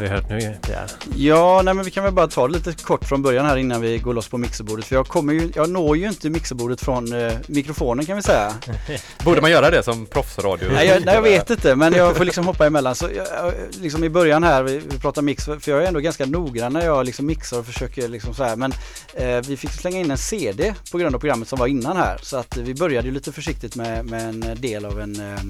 Vi 0.00 0.08
hört 0.08 0.28
nu 0.28 0.38
Pierre? 0.62 0.86
Ja, 1.16 1.62
nej 1.64 1.74
men 1.74 1.84
vi 1.84 1.90
kan 1.90 2.04
väl 2.04 2.12
bara 2.12 2.28
ta 2.28 2.46
det 2.46 2.52
lite 2.52 2.72
kort 2.72 3.04
från 3.04 3.22
början 3.22 3.46
här 3.46 3.56
innan 3.56 3.80
vi 3.80 3.98
går 3.98 4.14
loss 4.14 4.28
på 4.28 4.38
mixerbordet. 4.38 4.84
För 4.84 4.96
jag 4.96 5.06
kommer 5.06 5.32
ju, 5.32 5.52
jag 5.54 5.70
når 5.70 5.96
ju 5.96 6.08
inte 6.08 6.30
mixerbordet 6.30 6.80
från 6.80 7.12
eh, 7.12 7.32
mikrofonen 7.46 8.06
kan 8.06 8.16
vi 8.16 8.22
säga. 8.22 8.54
Borde 9.24 9.40
man 9.40 9.50
göra 9.50 9.70
det 9.70 9.82
som 9.82 10.06
proffsradio? 10.06 10.68
Nej 10.72 10.86
jag, 10.86 11.04
nej 11.04 11.14
jag 11.14 11.22
vet 11.22 11.50
inte 11.50 11.76
men 11.76 11.92
jag 11.92 12.16
får 12.16 12.24
liksom 12.24 12.46
hoppa 12.46 12.66
emellan. 12.66 12.94
Så 12.94 13.08
jag, 13.16 13.52
liksom 13.80 14.04
i 14.04 14.08
början 14.08 14.44
här, 14.44 14.62
vi, 14.62 14.78
vi 14.78 14.98
pratar 14.98 15.22
mix, 15.22 15.44
för 15.44 15.70
jag 15.70 15.82
är 15.82 15.86
ändå 15.86 16.00
ganska 16.00 16.26
noggrann 16.26 16.72
när 16.72 16.84
jag 16.84 17.06
liksom 17.06 17.26
mixar 17.26 17.58
och 17.58 17.66
försöker 17.66 18.08
liksom 18.08 18.34
så 18.34 18.44
här. 18.44 18.56
Men 18.56 18.72
eh, 19.14 19.40
vi 19.46 19.56
fick 19.56 19.70
slänga 19.70 19.98
in 19.98 20.10
en 20.10 20.18
CD 20.18 20.74
på 20.92 20.98
grund 20.98 21.14
av 21.14 21.18
programmet 21.18 21.48
som 21.48 21.58
var 21.58 21.66
innan 21.66 21.96
här. 21.96 22.18
Så 22.22 22.36
att 22.36 22.56
vi 22.56 22.74
började 22.74 23.08
ju 23.08 23.14
lite 23.14 23.32
försiktigt 23.32 23.76
med, 23.76 24.04
med 24.04 24.28
en 24.28 24.60
del 24.60 24.84
av 24.84 25.00
en, 25.00 25.16
eh, 25.16 25.40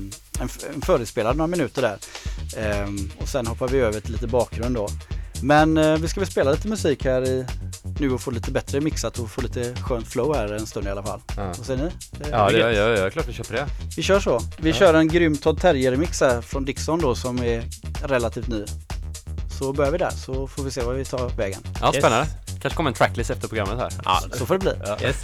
en, 0.40 0.48
en 0.74 0.80
förespelad 0.82 1.36
några 1.36 1.46
minuter 1.46 1.82
där. 1.82 1.98
Ehm, 2.56 3.10
och 3.20 3.28
sen 3.28 3.46
hoppar 3.46 3.68
vi 3.68 3.78
över 3.78 4.00
till 4.00 4.12
lite 4.12 4.26
bakgrund 4.26 4.74
då. 4.74 4.88
Men 5.42 5.76
eh, 5.78 5.96
vi 5.96 6.08
ska 6.08 6.20
väl 6.20 6.30
spela 6.30 6.50
lite 6.50 6.68
musik 6.68 7.04
här 7.04 7.22
i, 7.28 7.46
nu 8.00 8.10
och 8.12 8.20
få 8.20 8.30
lite 8.30 8.50
bättre 8.50 8.80
mixat 8.80 9.18
och 9.18 9.30
få 9.30 9.40
lite 9.40 9.74
skönt 9.74 10.08
flow 10.08 10.36
här 10.36 10.52
en 10.52 10.66
stund 10.66 10.86
i 10.86 10.90
alla 10.90 11.02
fall. 11.02 11.20
Ja, 11.36 11.44
Vad 11.56 11.66
säger 11.66 11.84
ni? 11.84 11.90
Det- 12.10 12.28
ja 12.30 12.50
det, 12.50 12.58
gött. 12.58 12.76
ja, 12.76 12.82
ja, 13.04 13.10
klart 13.10 13.28
vi 13.28 13.32
köper 13.32 13.54
det. 13.54 13.66
vi 13.96 14.02
kör 14.02 14.20
så. 14.20 14.40
Vi 14.58 14.68
Ja. 14.70 14.76
kör 14.76 14.94
en 14.94 15.08
grym 15.08 15.36
Todd 15.36 15.58
Terje-remix 15.60 16.20
här 16.20 16.40
från 16.40 16.64
Dixon 16.64 17.00
då 17.00 17.14
som 17.14 17.38
är 17.42 17.64
relativt 18.04 18.48
ny. 18.48 18.64
Så 19.58 19.72
börjar 19.72 19.92
vi 19.92 19.98
där 19.98 20.10
så 20.10 20.46
får 20.46 20.62
vi 20.62 20.70
se 20.70 20.82
vad 20.82 20.96
vi 20.96 21.04
tar 21.04 21.28
vägen. 21.28 21.60
Ja, 21.80 21.86
Yes. 21.94 22.02
spännande. 22.04 22.26
Kanske 22.62 22.76
kommer 22.76 22.90
en 22.90 22.94
tracklist 22.94 23.30
efter 23.30 23.48
programmet 23.48 23.78
här. 23.78 23.92
Ja, 24.04 24.20
Så 24.32 24.46
får 24.46 24.54
det 24.54 24.60
bli. 24.60 24.72
Ja. 24.84 24.98
Yes. 25.02 25.16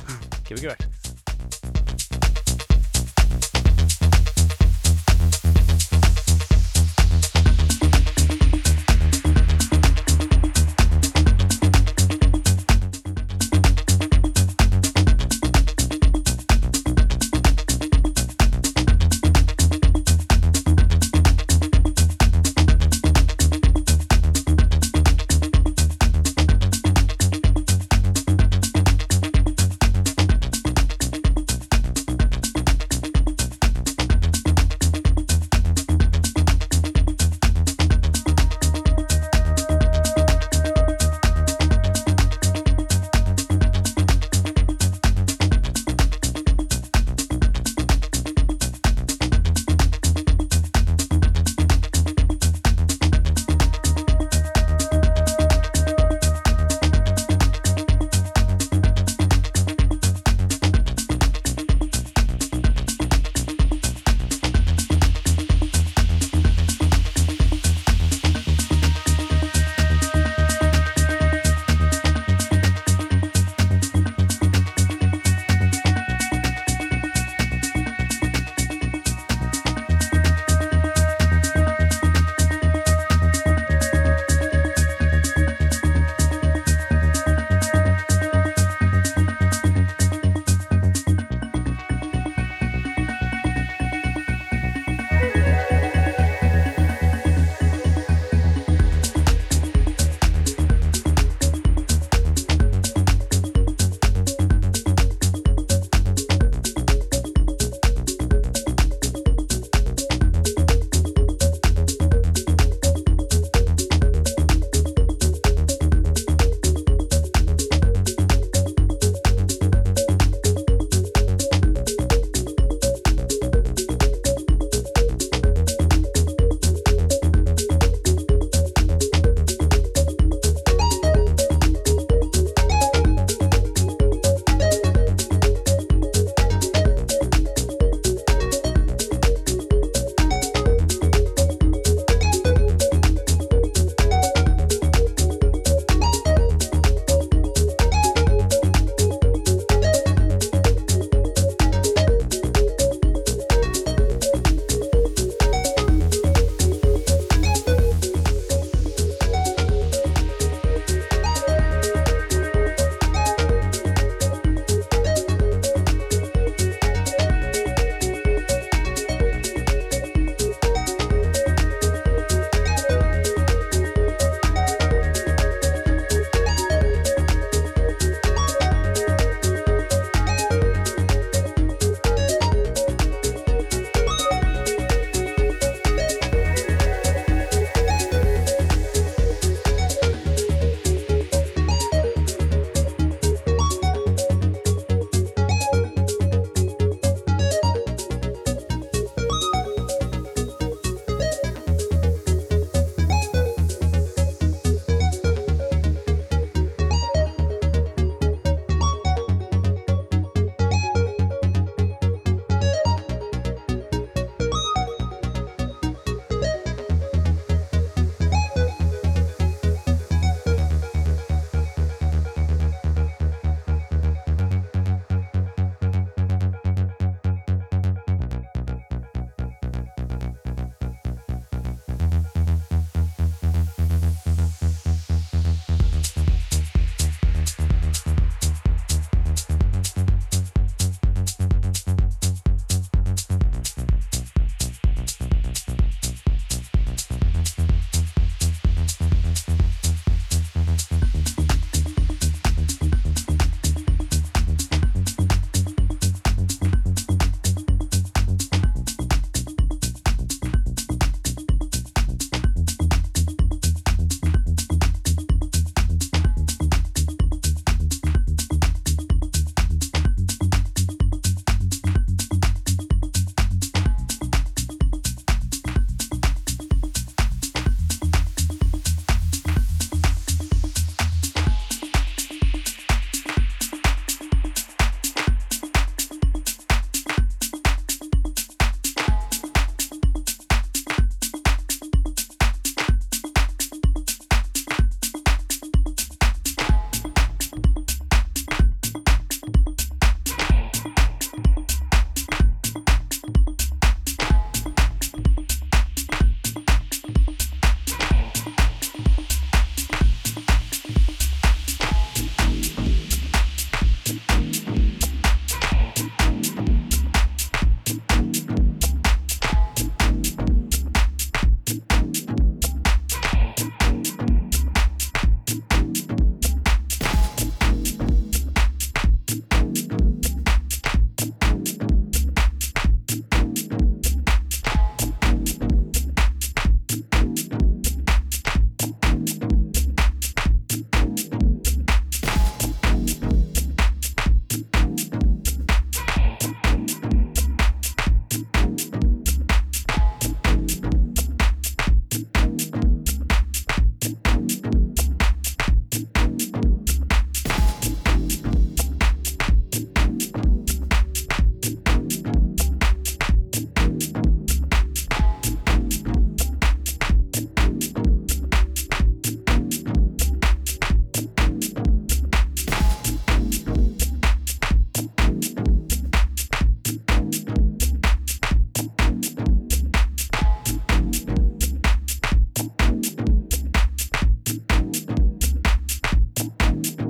you 386.85 387.06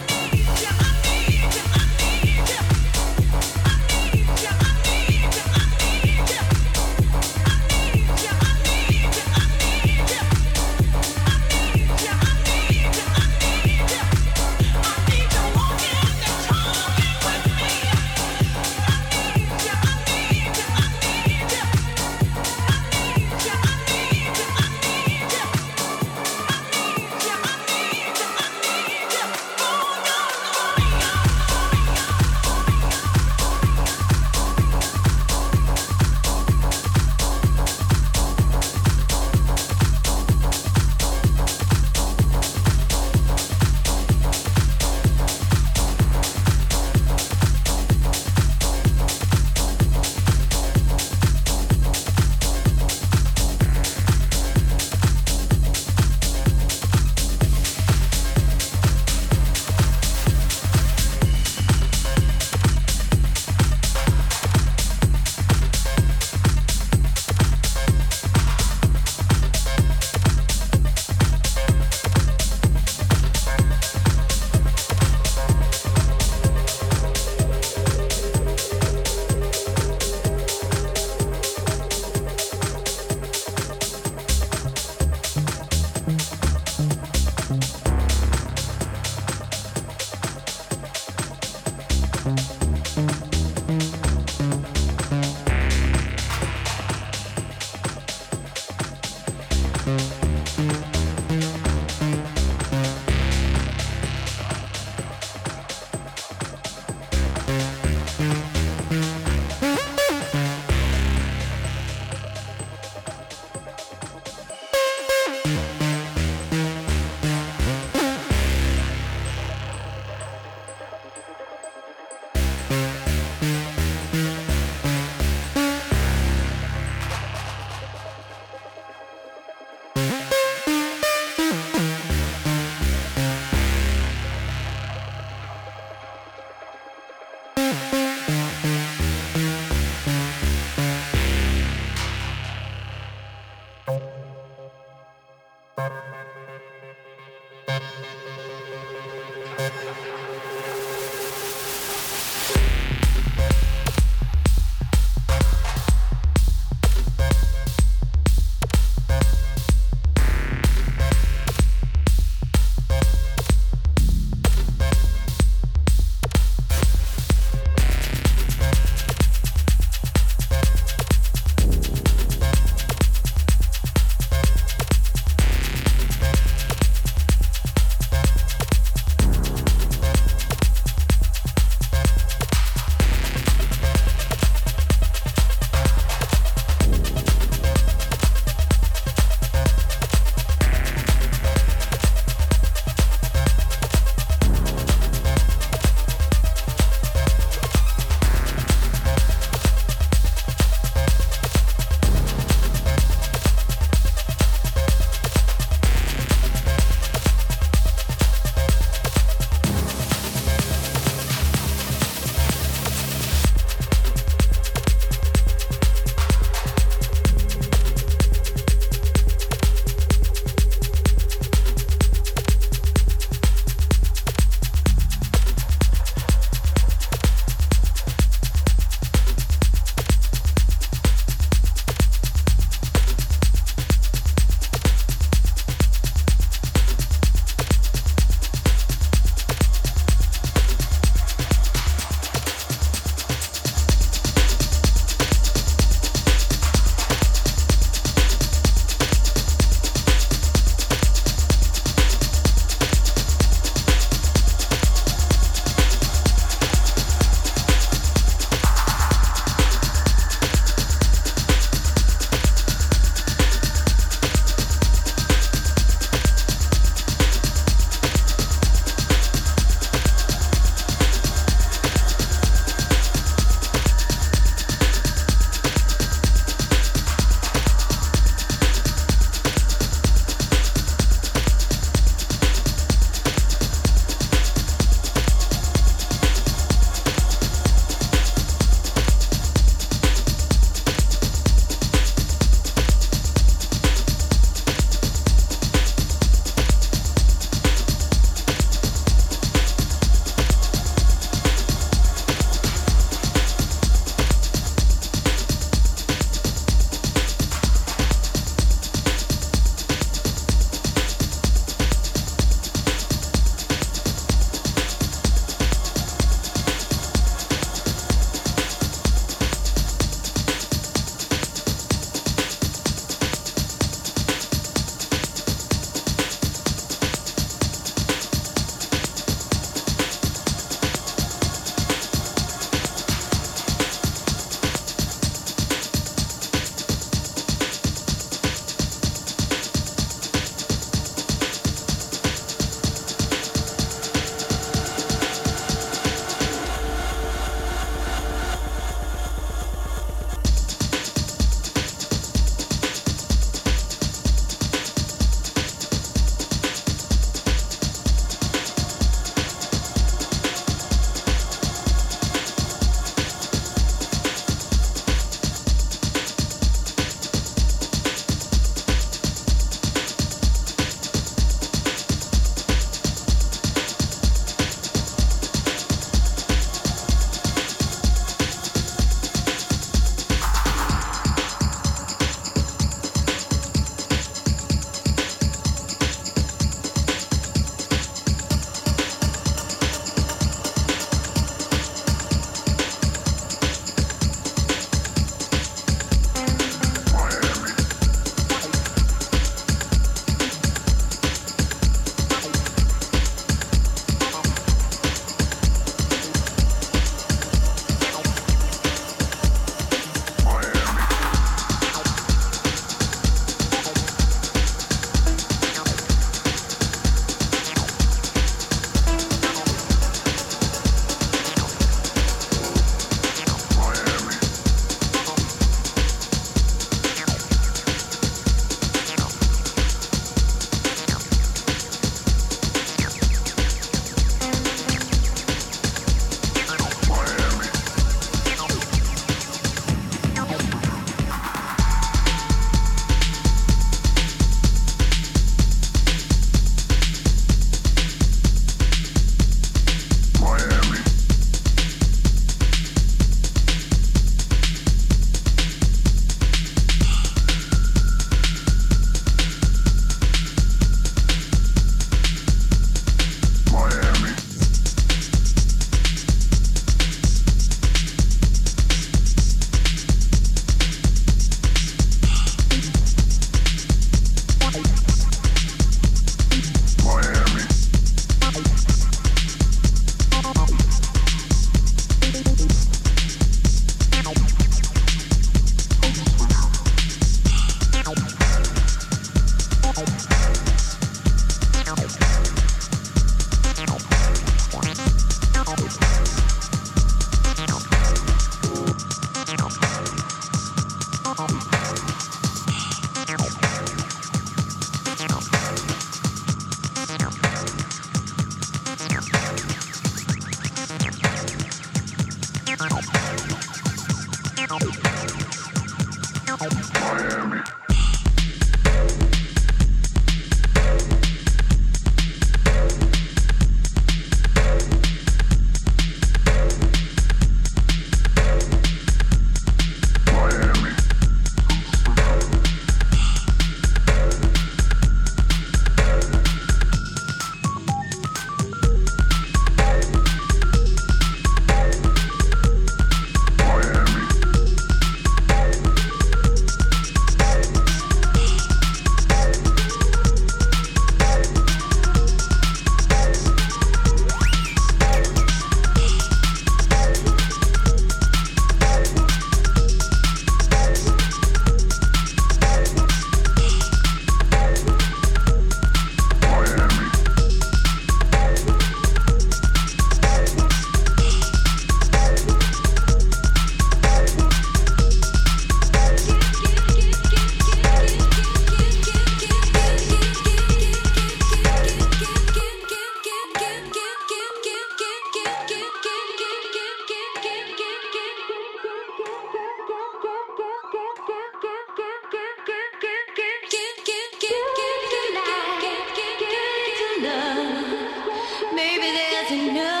to 599.51 599.73
know. 599.73 600.00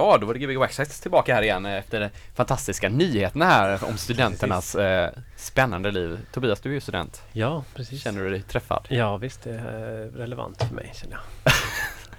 Ja, 0.00 0.18
då 0.18 0.26
var 0.26 0.34
det 0.34 0.40
Gbg 0.40 0.56
Waxxax 0.56 1.00
tillbaka 1.00 1.34
här 1.34 1.42
igen 1.42 1.66
efter 1.66 2.00
de 2.00 2.08
fantastiska 2.34 2.88
nyheterna 2.88 3.44
här 3.44 3.84
om 3.84 3.96
studenternas 3.96 4.74
eh, 4.74 5.10
spännande 5.36 5.90
liv. 5.90 6.18
Tobias, 6.32 6.60
du 6.60 6.68
är 6.68 6.74
ju 6.74 6.80
student. 6.80 7.22
Ja, 7.32 7.64
precis. 7.74 8.02
Känner 8.02 8.24
du 8.24 8.30
dig 8.30 8.42
träffad? 8.42 8.86
Ja, 8.88 9.16
visst. 9.16 9.42
Det 9.42 9.50
är 9.50 10.10
relevant 10.16 10.62
för 10.62 10.74
mig 10.74 10.92
känner 10.94 11.14
jag. 11.14 11.52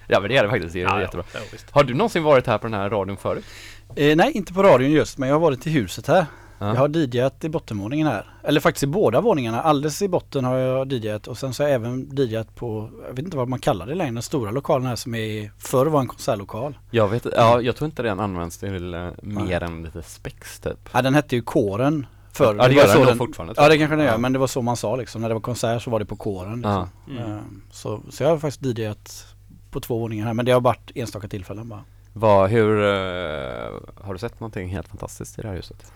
Ja, 0.07 0.19
men 0.19 0.29
det 0.29 0.37
är 0.37 0.43
det 0.43 0.49
faktiskt. 0.49 0.73
Det 0.73 0.81
är 0.81 0.83
ja, 0.83 1.01
jättebra. 1.01 1.25
Ja, 1.33 1.39
ja, 1.39 1.45
visst. 1.51 1.71
Har 1.71 1.83
du 1.83 1.93
någonsin 1.93 2.23
varit 2.23 2.47
här 2.47 2.57
på 2.57 2.67
den 2.67 2.73
här 2.73 2.89
radion 2.89 3.17
förut? 3.17 3.45
Eh, 3.95 4.15
nej, 4.15 4.31
inte 4.31 4.53
på 4.53 4.63
radion 4.63 4.91
just, 4.91 5.17
men 5.17 5.29
jag 5.29 5.35
har 5.35 5.39
varit 5.39 5.67
i 5.67 5.69
huset 5.69 6.07
här. 6.07 6.25
Ja. 6.61 6.67
Jag 6.67 6.75
har 6.75 6.89
DJat 6.89 7.43
i 7.43 7.49
bottenvåningen 7.49 8.07
här. 8.07 8.25
Eller 8.43 8.59
faktiskt 8.59 8.83
i 8.83 8.87
båda 8.87 9.21
våningarna. 9.21 9.61
Alldeles 9.61 10.01
i 10.01 10.07
botten 10.07 10.45
har 10.45 10.55
jag 10.57 10.91
DJat 10.93 11.27
och 11.27 11.37
sen 11.37 11.53
så 11.53 11.63
har 11.63 11.67
jag 11.69 11.75
även 11.75 12.09
DJat 12.17 12.55
på, 12.55 12.89
jag 13.07 13.13
vet 13.15 13.25
inte 13.25 13.37
vad 13.37 13.47
man 13.49 13.59
kallar 13.59 13.85
det 13.87 13.95
längre, 13.95 14.13
den 14.13 14.23
stora 14.23 14.51
lokalen 14.51 14.87
här 14.87 14.95
som 14.95 15.15
är, 15.15 15.51
förr 15.57 15.85
var 15.85 15.99
en 16.01 16.07
konsertlokal. 16.07 16.77
Jag 16.91 17.07
vet 17.07 17.25
ja, 17.35 17.61
jag 17.61 17.75
tror 17.75 17.85
inte 17.85 18.03
den 18.03 18.19
används 18.19 18.57
till 18.57 18.93
eh, 18.93 19.09
mer 19.21 19.63
än 19.63 19.83
lite 19.83 20.01
spex 20.03 20.59
typ. 20.59 20.89
Ja, 20.93 21.01
den 21.01 21.13
hette 21.15 21.35
ju 21.35 21.41
Kåren 21.41 22.05
förr. 22.33 22.45
Ja, 22.45 22.51
det 22.67 22.75
var 22.75 22.83
gör 22.83 22.97
den 22.97 23.07
nog 23.07 23.17
fortfarande. 23.17 23.53
Ja 23.57 23.69
det 23.69 23.77
kanske 23.77 23.95
den 23.95 24.05
gör, 24.05 24.11
Ja. 24.11 24.17
men 24.17 24.33
det 24.33 24.39
var 24.39 24.47
så 24.47 24.61
man 24.61 24.77
sa 24.77 24.95
liksom. 24.95 25.21
När 25.21 25.27
det 25.29 25.33
var 25.35 25.41
konsert 25.41 25.81
så 25.81 25.89
var 25.89 25.99
det 25.99 26.05
på 26.05 26.15
Kåren. 26.15 26.55
Liksom. 26.55 26.71
Ja. 26.71 26.87
Mm. 27.21 27.31
Eh, 27.37 27.41
Så, 27.71 28.01
så 28.09 28.23
jag 28.23 28.29
har 28.29 28.37
faktiskt 28.37 28.65
DJat 28.77 29.25
på 29.71 29.79
två 29.79 29.99
våningar 29.99 30.25
här, 30.25 30.33
men 30.33 30.45
det 30.45 30.51
har 30.51 30.61
varit 30.61 30.91
enstaka 30.95 31.27
tillfällen 31.27 31.69
bara. 31.69 31.83
Vad, 32.13 32.49
hur, 32.49 32.81
eh, 32.83 33.71
har 34.03 34.13
du 34.13 34.19
sett 34.19 34.39
någonting 34.39 34.69
helt 34.69 34.87
fantastiskt 34.87 35.39
i 35.39 35.41
det 35.41 35.47
här 35.47 35.55
huset? 35.55 35.91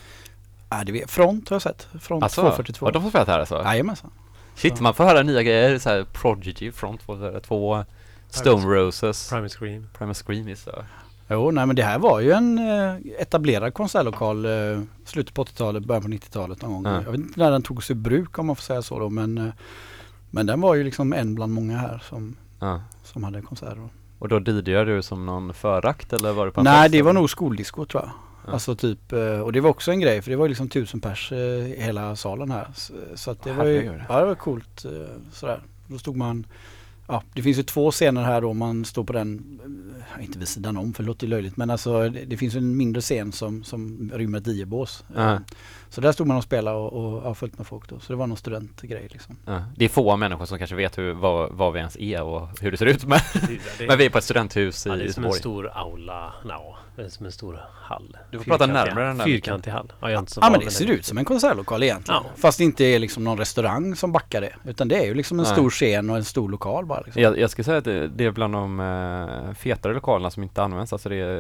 Ja, 0.78 0.84
det 0.84 0.92
vet, 0.92 1.12
Front 1.12 1.50
har 1.50 1.56
jag 1.56 1.62
sett. 1.62 1.88
Front 2.00 2.24
Alltså, 2.24 2.42
242. 2.42 2.86
Har 2.86 2.92
de 2.92 3.10
spelat 3.10 3.28
här 3.28 3.40
alltså? 3.40 3.64
Jajamensan. 3.64 4.12
Shit, 4.56 4.80
man 4.80 4.94
får 4.94 5.04
höra 5.04 5.22
nya 5.24 5.44
grejer, 5.44 5.78
så 5.80 5.90
här 5.90 6.04
Prodigy, 6.14 6.72
Front 6.72 7.02
2, 7.48 7.84
Stone 8.30 8.66
Roses, 8.76 9.30
Primal 9.30 9.50
Scream. 9.50 9.88
Primal 9.98 10.16
Scream 10.16 10.56
så. 10.56 10.72
Jo, 11.30 11.52
nej 11.52 11.66
men 11.66 11.76
det 11.76 11.84
här 11.84 12.00
var 12.00 12.20
ju 12.20 12.32
en 12.32 12.58
eh, 12.60 12.96
etablerad 13.22 13.74
konsertlokal 13.74 14.46
eh, 14.46 14.82
slutet 15.06 15.34
på 15.34 15.44
80-talet, 15.44 15.86
början 15.86 16.04
på 16.04 16.10
90-talet 16.10 16.62
någon 16.62 16.74
gång. 16.84 16.94
Ja. 16.94 17.02
Jag 17.06 17.12
vet 17.12 17.20
inte 17.22 17.40
när 17.40 17.52
den 17.52 17.62
togs 17.62 17.92
i 17.92 17.96
bruk 17.96 18.40
om 18.40 18.48
man 18.48 18.56
får 18.56 18.64
säga 18.64 18.82
så 18.82 19.00
då, 19.00 19.10
men, 19.10 19.38
eh, 19.38 19.54
men 20.32 20.46
den 20.46 20.62
var 20.62 20.76
ju 20.76 20.84
liksom 20.84 21.14
en 21.14 21.36
bland 21.36 21.54
många 21.54 21.78
här 21.78 22.04
som, 22.10 22.36
Ja. 22.60 22.82
som 23.04 23.24
hade 23.24 23.42
konserter. 23.42 23.90
Och 24.20 24.28
då 24.28 24.40
DJade 24.40 24.96
du 24.96 25.02
som 25.02 25.26
någon 25.26 25.54
förakt 25.54 26.14
eller 26.14 26.32
var 26.34 26.46
du 26.46 26.52
på 26.52 26.60
en 26.62 26.64
Nej, 26.64 26.84
fest, 26.84 26.92
det 26.92 27.02
var 27.02 27.10
eller? 27.12 27.20
nog 27.20 27.30
skoldisco 27.30 27.86
tror 27.86 28.04
jag. 28.04 28.12
Ja. 28.48 28.54
Alltså 28.54 28.76
typ, 28.76 29.12
eh, 29.12 29.39
och 29.39 29.52
det 29.52 29.60
var 29.62 29.70
också 29.70 29.91
en 29.91 30.00
grej 30.00 30.22
för 30.22 30.32
det 30.32 30.38
var 30.38 30.46
ju 30.46 30.50
liksom 30.50 30.70
tusen 30.70 31.02
pers 31.02 31.32
eh, 31.32 31.38
i 31.39 31.82
hela 31.82 32.16
salen 32.16 32.52
här. 32.52 32.68
Så, 33.16 33.32
att 33.32 33.43
det 33.43 33.54
var 33.54 33.66
ju, 33.66 34.02
ja 34.10 34.20
det 34.20 34.26
var 34.26 34.36
coolt 34.36 34.86
eh, 34.86 34.91
sådär. 35.32 35.60
Då 35.88 35.98
stod 35.98 36.16
man, 36.16 36.48
ja 37.08 37.24
det 37.34 37.41
finns 37.41 37.58
ju 37.58 37.64
två 37.64 37.91
scener 37.91 38.24
här 38.24 38.41
då 38.41 38.54
man 38.54 38.86
står 38.86 39.04
på 39.04 39.14
den, 39.14 39.60
inte 40.22 40.39
vid 40.39 40.48
sidan 40.48 40.78
om 40.78 40.93
för 40.93 41.04
det 41.04 41.08
låter 41.08 41.28
löjligt 41.28 41.58
men 41.58 41.70
alltså 41.70 42.10
det, 42.10 42.26
det 42.26 42.38
finns 42.38 42.56
en 42.56 42.78
mindre 42.78 43.02
scen 43.02 43.32
som, 43.32 43.64
som 43.64 44.12
rymmer 44.14 44.38
ett. 44.38 44.48
Eh, 44.48 44.96
Ja. 45.16 45.39
Så 45.89 46.02
där 46.02 46.12
stod 46.12 46.28
man 46.28 46.38
och 46.38 46.43
spelade 46.43 46.78
och, 46.78 46.93
och 46.93 47.22
ja, 47.26 47.34
följt 47.34 47.58
med 47.58 47.68
folk 47.68 47.89
då. 47.89 48.00
Så 48.00 48.14
det 48.14 48.18
var 48.18 48.28
någon 48.28 48.38
studentgrej 48.38 49.08
liksom. 49.12 49.38
Ja. 49.46 49.64
Det 49.76 49.86
är 49.86 49.89
få 49.89 50.18
människor 50.18 50.46
som 50.46 50.58
kanske 50.58 50.76
vet 50.76 50.98
hur, 50.98 51.14
vad, 51.14 51.52
vad 51.54 51.74
vi 51.74 51.80
ens 51.80 51.98
är 51.98 52.22
och 52.24 52.50
hur 52.62 52.72
det 52.72 52.78
ser 52.78 52.86
ut 52.86 53.06
men, 53.06 53.20
Det, 53.78 53.88
men 53.88 53.98
vi 53.98 54.06
är 54.06 54.10
på 54.10 54.18
ett 54.18 54.24
studenthus 54.24 54.86
i 54.86 54.89
ja, 54.89 54.96
det 54.96 55.04
är 55.04 55.12
som 55.12 55.24
en 55.24 55.30
Göteborg. 55.30 55.39
stor 55.39 55.72
aula. 55.74 56.34
No, 56.46 56.76
som 57.10 57.26
en 57.26 57.32
stor 57.32 57.60
hall. 57.82 58.18
Du 58.32 58.38
får 58.38 58.46
prata 58.46 58.66
närmare 58.66 59.08
den 59.08 59.18
där 59.18 59.26
Fyrkantig 59.26 59.72
hall. 59.72 59.93
Ja, 60.00 60.10
jag 60.10 60.16
är 60.16 60.20
inte 60.20 60.32
så 60.32 60.39
Ja 60.43 60.50
men 60.50 60.60
det 60.60 60.72
ser 60.72 60.91
ut 60.91 61.06
som 61.06 61.18
en 61.18 61.26
konsertlokal 61.26 61.84
egentligen. 61.84 62.22
Ja. 62.24 62.32
Fast 62.36 62.58
det 62.58 62.64
inte 62.64 62.86
är 62.86 63.00
liksom 63.00 63.24
någon 63.24 63.38
restaurang 63.38 63.96
som 63.96 64.12
backar 64.12 64.41
det. 64.41 64.56
Utan 64.66 64.88
det 64.88 64.96
är 64.96 65.06
ju 65.06 65.14
liksom 65.14 65.39
en 65.39 65.43
Nej. 65.43 65.54
stor 65.54 65.70
scen 65.70 66.10
och 66.10 66.18
en 66.18 66.24
stor 66.26 66.50
lokal 66.50 66.86
bara. 66.86 67.02
Liksom. 67.02 67.22
Jag, 67.22 67.39
jag 67.39 67.50
skulle 67.50 67.64
säga 67.64 67.78
att 67.78 67.84
det, 67.84 68.08
det 68.08 68.26
är 68.26 68.32
bland 68.32 68.54
de 68.54 68.80
eh, 68.80 69.54
fetare 69.54 69.93
lokalerna 69.93 70.32
som 70.32 70.43
inte 70.43 70.64
används. 70.64 70.93
Alltså 70.93 71.10
det 71.10 71.16
är, 71.16 71.38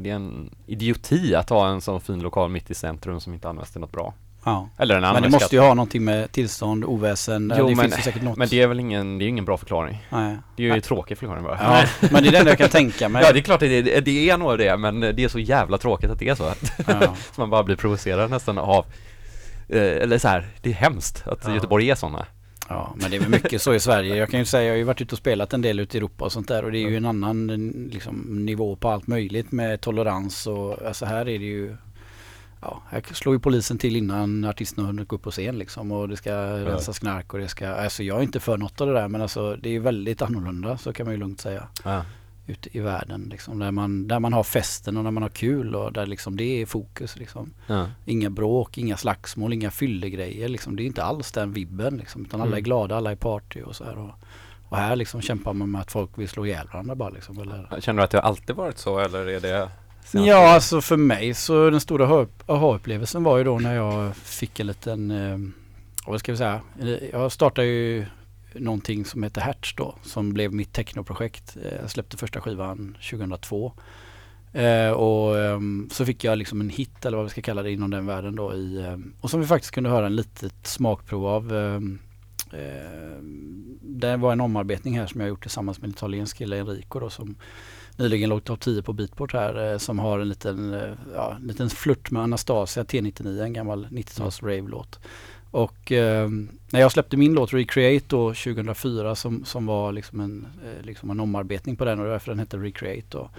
det 0.00 0.10
är 0.10 0.14
en 0.14 0.50
idioti 0.66 1.34
att 1.34 1.50
ha 1.50 1.68
en 1.68 1.80
sån 1.80 2.00
fin 2.00 2.20
lokal 2.20 2.50
mitt 2.50 2.70
i 2.70 2.74
centrum 2.74 3.20
som 3.20 3.34
inte 3.34 3.48
används 3.48 3.70
till 3.70 3.80
något 3.80 3.92
bra. 3.92 4.14
Ja. 4.44 4.68
Eller 4.78 4.94
en 4.96 5.02
Men 5.02 5.22
det 5.22 5.28
måste 5.28 5.56
ju 5.56 5.60
ha 5.62 5.74
någonting 5.74 6.04
med 6.04 6.32
tillstånd, 6.32 6.84
oväsen. 6.84 7.52
Jo, 7.58 7.68
det 7.68 7.74
men- 7.76 7.84
finns 7.84 7.98
ju 7.98 8.02
säkert 8.02 8.22
något. 8.22 8.36
Men 8.38 8.48
det 8.48 8.62
är 8.62 8.66
väl 8.66 8.80
ingen, 8.80 9.18
det 9.18 9.24
är 9.24 9.26
ingen 9.28 9.44
bra 9.44 9.56
förklaring. 9.56 10.06
Nej. 10.10 10.36
Det 10.56 10.62
är 10.62 10.66
ju 10.66 10.72
en 10.72 10.80
tråkig 10.80 11.18
förklaring 11.18 11.44
bara. 11.44 11.58
Ja, 11.62 12.08
men 12.10 12.22
det 12.22 12.28
är 12.28 12.32
det 12.32 12.38
enda 12.38 12.50
jag 12.50 12.58
kan 12.58 12.68
tänka 12.68 13.08
mig. 13.08 13.22
Ja 13.24 13.32
det 13.32 13.38
är 13.38 13.42
klart 13.42 13.62
att 13.62 13.68
det, 13.68 14.00
det 14.00 14.30
är 14.30 14.38
nog 14.38 14.58
det 14.58 14.76
men 14.76 15.00
det 15.00 15.18
är 15.24 15.28
så 15.28 15.38
jävla 15.38 15.78
tråkigt 15.78 16.10
att 16.10 16.18
det 16.18 16.28
är 16.28 16.34
så. 16.34 16.52
Ja. 16.86 17.00
Så 17.34 17.40
man 17.40 17.50
bara 17.50 17.62
blir 17.62 17.76
provocerad 17.76 18.30
nästan 18.30 18.58
av 18.58 18.84
eh, 19.68 19.82
Eller 19.82 20.18
så 20.18 20.28
här, 20.28 20.46
det 20.62 20.70
är 20.70 20.74
hemskt 20.74 21.26
att 21.26 21.44
Ja. 21.44 21.54
Göteborg 21.54 21.90
är 21.90 21.94
sådana. 21.94 22.26
Ja, 22.68 22.94
men 22.96 23.10
det 23.10 23.16
är 23.16 23.20
väl 23.20 23.28
mycket 23.28 23.62
så 23.62 23.74
i 23.74 23.80
Sverige. 23.80 24.16
Jag 24.16 24.30
kan 24.30 24.40
ju 24.40 24.46
säga, 24.46 24.64
jag 24.64 24.72
har 24.72 24.76
ju 24.78 24.84
varit 24.84 25.00
ute 25.00 25.14
och 25.14 25.18
spelat 25.18 25.52
en 25.52 25.62
del 25.62 25.80
ute 25.80 25.96
i 25.96 25.98
Europa 25.98 26.24
och 26.24 26.32
sånt 26.32 26.48
där 26.48 26.64
och 26.64 26.72
det 26.72 26.78
är 26.78 26.88
ju 26.90 26.96
en 26.96 27.04
annan 27.06 27.46
liksom, 27.92 28.44
nivå 28.46 28.76
på 28.76 28.88
allt 28.88 29.06
möjligt 29.06 29.52
med 29.52 29.80
tolerans 29.80 30.46
och 30.46 30.82
alltså 30.86 31.04
här 31.06 31.20
är 31.20 31.24
det 31.38 31.44
ju 31.44 31.76
Ja, 32.62 32.82
här 32.90 33.02
slår 33.12 33.34
ju 33.34 33.38
polisen 33.38 33.78
till 33.78 33.96
innan 33.96 34.44
artisterna 34.44 34.86
hunnit 34.86 35.08
gå 35.08 35.16
upp 35.16 35.22
på 35.22 35.30
scen 35.30 35.58
liksom 35.58 35.92
och 35.92 36.08
det 36.08 36.16
ska 36.16 36.32
rensas 36.64 36.98
knark 36.98 37.32
och 37.34 37.38
det 37.40 37.48
ska, 37.48 37.68
alltså 37.68 38.02
jag 38.02 38.18
är 38.18 38.22
inte 38.22 38.40
för 38.40 38.56
något 38.58 38.80
av 38.80 38.86
det 38.86 38.92
där 38.92 39.08
men 39.08 39.22
alltså 39.22 39.56
det 39.56 39.68
är 39.76 39.80
väldigt 39.80 40.22
annorlunda 40.22 40.78
så 40.78 40.92
kan 40.92 41.06
man 41.06 41.14
ju 41.14 41.20
lugnt 41.20 41.40
säga 41.40 41.68
Ja. 41.84 42.04
ute 42.46 42.76
i 42.78 42.80
världen 42.80 43.28
liksom 43.30 43.58
där 43.58 43.70
man, 43.70 44.08
där 44.08 44.20
man 44.20 44.32
har 44.32 44.42
festen 44.42 44.96
och 44.96 45.04
där 45.04 45.10
man 45.10 45.22
har 45.22 45.30
kul 45.30 45.74
och 45.74 45.92
där 45.92 46.06
liksom 46.06 46.36
det 46.36 46.62
är 46.62 46.66
fokus 46.66 47.16
liksom. 47.16 47.50
Ja. 47.66 47.86
Inga 48.04 48.30
bråk, 48.30 48.78
inga 48.78 48.96
slagsmål, 48.96 49.52
inga 49.52 49.70
fyllegrejer 49.70 50.48
liksom. 50.48 50.76
Det 50.76 50.82
är 50.82 50.86
inte 50.86 51.04
alls 51.04 51.32
den 51.32 51.52
vibben 51.52 51.96
liksom. 51.96 52.22
Utan 52.24 52.40
alla 52.40 52.48
är 52.50 52.52
Mm. 52.52 52.64
glada, 52.64 52.96
alla 52.96 53.10
är 53.10 53.16
party 53.16 53.62
och 53.62 53.76
så 53.76 53.84
här. 53.84 53.98
Och, 53.98 54.10
och 54.68 54.76
här 54.76 54.96
liksom 54.96 55.20
kämpar 55.20 55.52
man 55.52 55.70
med 55.70 55.80
att 55.80 55.92
folk 55.92 56.10
vill 56.18 56.28
slå 56.28 56.46
ihjäl 56.46 56.68
varandra 56.72 56.94
bara 56.94 57.08
liksom. 57.10 57.38
Eller? 57.40 57.80
Känner 57.80 57.98
du 58.02 58.04
att 58.04 58.10
det 58.10 58.18
har 58.18 58.22
alltid 58.28 58.56
varit 58.56 58.78
så 58.78 58.98
eller 58.98 59.26
är 59.28 59.40
det 59.40 59.70
Ja, 60.26 60.54
alltså 60.54 60.80
för 60.80 60.96
mig 60.96 61.34
så 61.34 61.70
den 61.70 61.80
stora 61.80 62.04
aha- 62.04 62.26
aha-upplevelsen 62.46 63.22
var 63.24 63.38
ju 63.38 63.44
då 63.44 63.58
när 63.58 63.74
jag 63.74 64.16
fick 64.16 64.60
en 64.60 64.66
liten, 64.66 65.10
eh, 65.10 65.38
vad 66.06 66.20
ska 66.20 66.32
vi 66.32 66.38
säga, 66.38 66.60
Eh, 66.80 66.88
jag 67.12 67.32
startade 67.32 67.66
ju 67.68 68.06
någonting 68.54 69.04
som 69.04 69.22
heter 69.22 69.40
Hertz 69.40 69.74
då, 69.76 69.94
som 70.02 70.32
blev 70.32 70.52
mitt 70.54 70.72
technoprojekt. 70.72 71.56
Eh, 71.64 71.74
Jag 71.80 71.90
släppte 71.90 72.16
första 72.16 72.40
skivan 72.40 72.96
2002. 73.10 73.72
Eh, 74.52 74.90
och 74.90 75.38
ehm, 75.40 75.88
så 75.92 76.04
fick 76.06 76.24
jag 76.24 76.38
liksom 76.38 76.60
en 76.60 76.70
hit 76.70 77.04
eller 77.06 77.16
vad 77.16 77.26
vi 77.26 77.30
ska 77.30 77.42
kalla 77.42 77.62
det 77.62 77.70
inom 77.72 77.90
den 77.90 78.06
världen 78.06 78.36
då 78.36 78.54
i, 78.54 78.82
ehm, 78.86 79.14
och 79.20 79.30
som 79.30 79.40
vi 79.40 79.46
faktiskt 79.46 79.74
kunde 79.74 79.90
höra 79.90 80.06
en 80.06 80.16
litet 80.16 80.66
smakprov 80.66 81.26
av. 81.26 81.52
ehm, 81.56 81.98
eh, 82.52 83.18
det 83.82 84.16
var 84.16 84.32
en 84.32 84.40
omarbetning 84.40 84.98
här 84.98 85.06
som 85.06 85.20
jag 85.20 85.28
gjort 85.28 85.42
tillsammans 85.42 85.80
med 85.80 85.88
en 85.88 85.92
italiensk 85.94 86.36
kille 86.38 86.58
Enrico 86.60 87.00
då 87.00 87.10
som 87.10 87.34
nyligen 87.96 88.28
låg 88.30 88.44
topp 88.44 88.60
10 88.60 88.82
på 88.82 88.92
Beatport 88.92 89.32
här 89.32 89.72
eh, 89.72 89.78
som 89.78 89.98
har 89.98 90.18
en 90.18 90.28
liten, 90.28 90.74
eh, 90.74 90.90
ja, 91.14 91.36
en 91.40 91.46
liten 91.46 91.70
flört 91.70 92.10
med 92.10 92.22
Anastasia 92.22 92.82
T99, 92.84 93.42
en 93.42 93.52
gammal 93.52 93.86
90-tals 93.90 94.42
rave-låt. 94.42 94.98
Och 95.50 95.92
eh, 95.92 96.28
när 96.72 96.80
jag 96.80 96.92
släppte 96.92 97.16
min 97.16 97.34
låt 97.34 97.52
Recreate 97.52 98.06
då 98.08 98.28
2004 98.34 99.14
som, 99.14 99.44
som 99.44 99.66
var 99.66 99.92
liksom 99.92 100.20
en, 100.20 100.46
eh, 100.64 100.84
liksom 100.86 101.10
en 101.10 101.20
omarbetning 101.20 101.76
på 101.76 101.84
den 101.84 102.00
och 102.00 102.06
därför 102.06 102.32
den 102.32 102.38
hette 102.38 102.56
Recreate 102.56 103.06
då. 103.08 103.30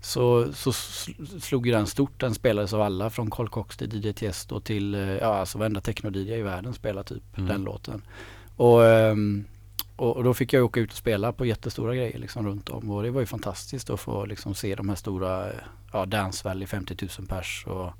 Så, 0.00 0.52
så 0.52 0.70
sl- 0.70 1.40
slog 1.40 1.66
ju 1.66 1.72
den 1.72 1.86
stort. 1.86 2.20
Den 2.20 2.34
spelades 2.34 2.72
av 2.72 2.80
alla 2.82 3.10
från 3.10 3.30
Carl 3.30 3.48
Cox 3.48 3.76
till 3.76 4.04
DJ 4.06 4.12
Tiesto 4.12 4.60
till, 4.60 4.94
ja 5.20 5.26
alltså 5.34 5.58
varenda 5.58 5.80
techno-DJ 5.80 6.32
i 6.38 6.42
världen 6.42 6.74
spelar 6.74 7.02
typ 7.02 7.22
Mm. 7.38 7.48
den 7.48 7.62
låten. 7.64 8.02
Och, 8.56 8.84
ehm, 8.86 9.44
och, 9.96 10.16
och 10.16 10.24
då 10.24 10.34
fick 10.34 10.52
jag 10.52 10.64
åka 10.64 10.80
ut 10.80 10.90
och 10.90 10.96
spela 10.96 11.32
på 11.32 11.46
jättestora 11.46 11.94
grejer 11.94 12.18
liksom 12.18 12.46
runt 12.46 12.68
om. 12.68 12.90
Och 12.90 13.02
det 13.02 13.10
var 13.10 13.20
ju 13.20 13.26
fantastiskt 13.26 13.90
att 13.90 14.00
få 14.00 14.24
liksom 14.24 14.54
se 14.54 14.74
de 14.74 14.88
här 14.88 14.96
stora, 14.96 15.50
eh, 15.50 15.58
ja 15.92 16.06
Dance 16.06 16.48
Valley 16.48 16.66
50 16.66 16.96
000 17.18 17.28
pers 17.28 17.64
och 17.66 17.92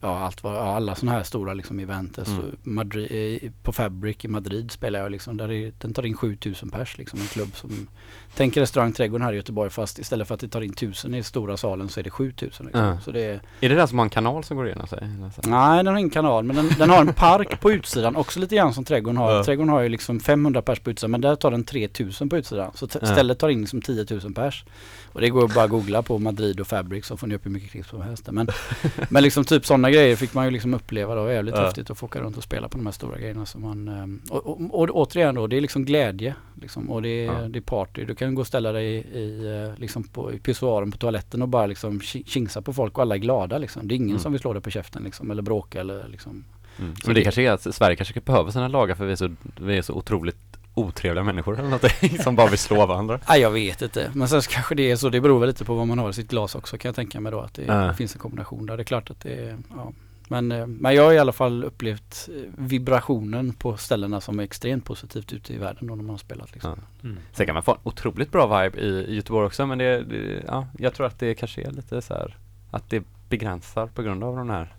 ja, 0.00 0.18
allt 0.18 0.44
var, 0.44 0.54
ja, 0.54 0.76
alla 0.76 0.94
sådana 0.94 1.16
här 1.16 1.24
stora 1.24 1.54
liksom 1.54 1.78
event. 1.78 2.18
Mm. 2.18 2.30
Så 2.30 2.42
Madrid, 2.62 3.40
eh, 3.42 3.50
på 3.62 3.72
Fabric 3.72 4.24
i 4.24 4.28
Madrid 4.28 4.70
spelar 4.70 5.00
jag 5.00 5.12
liksom, 5.12 5.36
där 5.36 5.52
är, 5.52 5.72
den 5.78 5.94
tar 5.94 6.06
in 6.06 6.16
7000 6.16 6.70
pers 6.70 6.98
liksom, 6.98 7.20
en 7.20 7.26
klubb 7.26 7.56
som 7.56 7.88
Tänk 8.36 8.56
restaurang 8.56 8.92
Trädgården 8.92 9.24
här 9.24 9.32
i 9.32 9.36
Göteborg 9.36 9.70
fast 9.70 9.98
istället 9.98 10.28
för 10.28 10.34
att 10.34 10.40
det 10.40 10.48
tar 10.48 10.60
in 10.60 10.70
1000 10.70 11.14
i 11.14 11.22
stora 11.22 11.56
salen 11.56 11.88
så 11.88 12.00
är 12.00 12.04
det 12.04 12.10
7000 12.10 12.66
liksom. 12.66 12.84
Ja. 12.84 13.00
Så 13.00 13.10
det 13.10 13.24
är, 13.24 13.40
Är 13.60 13.68
det 13.68 13.74
den 13.74 13.88
som 13.88 13.98
har 13.98 14.04
en 14.04 14.10
kanal 14.10 14.44
som 14.44 14.56
går 14.56 14.66
igenom 14.66 14.86
sig? 14.86 15.08
Nej 15.44 15.84
den 15.84 15.86
har 15.86 15.98
ingen 15.98 16.10
kanal 16.10 16.44
men 16.44 16.56
den, 16.56 16.68
den 16.78 16.90
har 16.90 17.00
en 17.00 17.12
park 17.12 17.60
på 17.60 17.72
utsidan 17.72 18.16
också 18.16 18.40
lite 18.40 18.56
grann 18.56 18.74
som 18.74 18.84
Trädgården 18.84 19.16
har. 19.16 19.32
Ja. 19.32 19.44
Trädgården 19.44 19.72
har 19.72 19.80
ju 19.80 19.88
liksom 19.88 20.20
500 20.20 20.62
pers 20.62 20.80
på 20.80 20.90
utsidan 20.90 21.10
men 21.10 21.20
där 21.20 21.36
tar 21.36 21.50
den 21.50 21.64
3000 21.64 22.28
på 22.28 22.36
utsidan. 22.36 22.70
Så 22.74 22.88
stället 22.88 23.38
tar 23.38 23.48
in 23.48 23.60
liksom 23.60 23.82
10 23.82 24.06
000 24.10 24.34
pers. 24.34 24.64
Och 25.12 25.20
det 25.20 25.28
går 25.28 25.44
att 25.44 25.54
bara 25.54 25.66
googla 25.66 26.02
på 26.02 26.18
Madrid 26.18 26.60
och 26.60 26.66
Fabric 26.66 27.06
så 27.06 27.16
får 27.16 27.26
ni 27.26 27.34
upp 27.34 27.46
hur 27.46 27.50
mycket 27.50 27.70
klipp 27.70 27.86
som 27.86 28.02
helst. 28.02 28.28
Men, 28.30 28.48
men 29.08 29.22
liksom 29.22 29.44
typ 29.44 29.66
sådana 29.66 29.89
grejer 29.90 30.16
fick 30.16 30.34
man 30.34 30.44
ju 30.44 30.50
liksom 30.50 30.74
uppleva 30.74 31.14
då. 31.14 31.32
Jävligt 31.32 31.54
Ja. 31.56 31.64
häftigt 31.64 31.90
att 31.90 31.98
få 31.98 32.06
åka 32.06 32.20
runt 32.20 32.36
och 32.36 32.42
spela 32.42 32.68
på 32.68 32.76
de 32.76 32.86
här 32.86 32.92
stora 32.92 33.18
grejerna. 33.18 33.46
Som 33.46 33.62
man, 33.62 33.88
ehm, 33.88 34.20
och, 34.30 34.46
och, 34.46 34.60
och 34.80 34.88
återigen 34.96 35.34
då, 35.34 35.46
det 35.46 35.56
är 35.56 35.60
liksom 35.60 35.84
glädje. 35.84 36.34
Liksom, 36.60 36.90
och 36.90 37.02
det 37.02 37.08
är, 37.08 37.24
Ja. 37.24 37.48
det 37.48 37.58
är 37.58 37.60
party. 37.62 38.04
Du 38.04 38.14
kan 38.14 38.34
gå 38.34 38.40
och 38.40 38.46
ställa 38.46 38.72
dig 38.72 38.86
i, 38.96 39.46
eh, 39.46 39.78
liksom 39.80 40.02
på, 40.04 40.32
i 40.32 40.38
pissoaren 40.38 40.90
på 40.90 40.98
toaletten 40.98 41.42
och 41.42 41.48
bara 41.48 41.66
liksom 41.66 42.00
ki- 42.00 42.24
kingsa 42.26 42.62
på 42.62 42.72
folk 42.72 42.96
och 42.98 43.02
alla 43.02 43.14
är 43.14 43.18
glada 43.18 43.58
liksom. 43.58 43.88
Det 43.88 43.94
är 43.94 43.96
ingen 43.96 44.08
Mm. 44.10 44.20
som 44.20 44.32
vill 44.32 44.40
slå 44.40 44.52
dig 44.52 44.62
på 44.62 44.70
käften 44.70 45.02
liksom, 45.04 45.30
eller 45.30 45.42
bråka 45.42 45.80
eller 45.80 46.08
liksom. 46.08 46.44
Mm. 46.78 46.90
Men 47.04 47.14
det 47.14 47.20
det- 47.20 47.22
kanske 47.22 47.42
är 47.42 47.50
att 47.52 47.74
Sverige 47.74 47.96
kanske 47.96 48.20
behöver 48.20 48.50
sina 48.50 48.68
lagar 48.68 48.94
för 48.94 49.06
vi 49.06 49.12
är 49.12 49.16
så, 49.16 49.34
vi 49.60 49.78
är 49.78 49.82
så 49.82 49.94
otroligt 49.94 50.49
otrevliga 50.74 51.24
människor 51.24 51.52
eller 51.58 51.68
någonting 51.68 52.18
som 52.22 52.36
bara 52.36 52.46
vill 52.46 52.58
slå 52.58 52.86
varandra? 52.86 53.20
Nej 53.28 53.40
jag 53.40 53.50
vet 53.50 53.82
inte. 53.82 54.10
Men 54.14 54.28
sen 54.28 54.42
så 54.42 54.50
kanske 54.50 54.74
det 54.74 54.90
är 54.90 54.96
så. 54.96 55.08
Det 55.08 55.20
beror 55.20 55.40
väl 55.40 55.48
lite 55.48 55.64
på 55.64 55.74
vad 55.74 55.86
man 55.88 55.98
har 55.98 56.10
i 56.10 56.12
sitt 56.12 56.28
glas 56.30 56.54
också 56.54 56.78
kan 56.78 56.88
jag 56.88 56.96
tänka 56.96 57.20
mig 57.20 57.32
då. 57.32 57.40
Att 57.40 57.54
det, 57.54 57.64
det 57.64 57.94
finns 57.96 58.14
en 58.14 58.20
kombination 58.20 58.66
där. 58.66 58.76
Det 58.76 58.82
är 58.82 58.84
klart 58.84 59.10
att 59.10 59.20
det 59.20 59.34
är, 59.34 59.56
ja. 59.76 59.92
Men, 60.28 60.52
eh, 60.52 60.66
men 60.66 60.94
jag 60.94 61.04
har 61.04 61.12
i 61.12 61.18
alla 61.18 61.32
fall 61.32 61.64
upplevt 61.64 62.28
eh, 62.36 62.42
vibrationen 62.58 63.52
på 63.52 63.76
ställena 63.76 64.20
som 64.20 64.38
är 64.38 64.42
extremt 64.42 64.84
positivt 64.84 65.32
ute 65.32 65.54
i 65.54 65.58
världen 65.58 65.86
då 65.86 65.94
när 65.94 66.02
man 66.02 66.10
har 66.10 66.18
spelat 66.18 66.52
liksom. 66.52 66.70
Ja. 67.02 67.08
Mm. 67.08 67.18
Sen 67.32 67.46
kan 67.46 67.54
man 67.54 67.62
få 67.62 67.72
en 67.72 67.78
otroligt 67.82 68.32
bra 68.32 68.62
vibe 68.62 68.78
i, 68.80 68.88
i 68.88 69.14
Göteborg 69.14 69.46
också 69.46 69.66
men 69.66 69.78
det, 69.78 70.02
det, 70.02 70.42
ja, 70.46 70.66
jag 70.78 70.94
tror 70.94 71.06
att 71.06 71.18
det 71.18 71.34
kanske 71.34 71.62
är 71.62 71.70
lite 71.70 72.02
så 72.02 72.14
här 72.14 72.36
att 72.70 72.90
det 72.90 73.02
begränsar 73.28 73.86
på 73.86 74.02
grund 74.02 74.24
av 74.24 74.36
de 74.36 74.50
här 74.50 74.74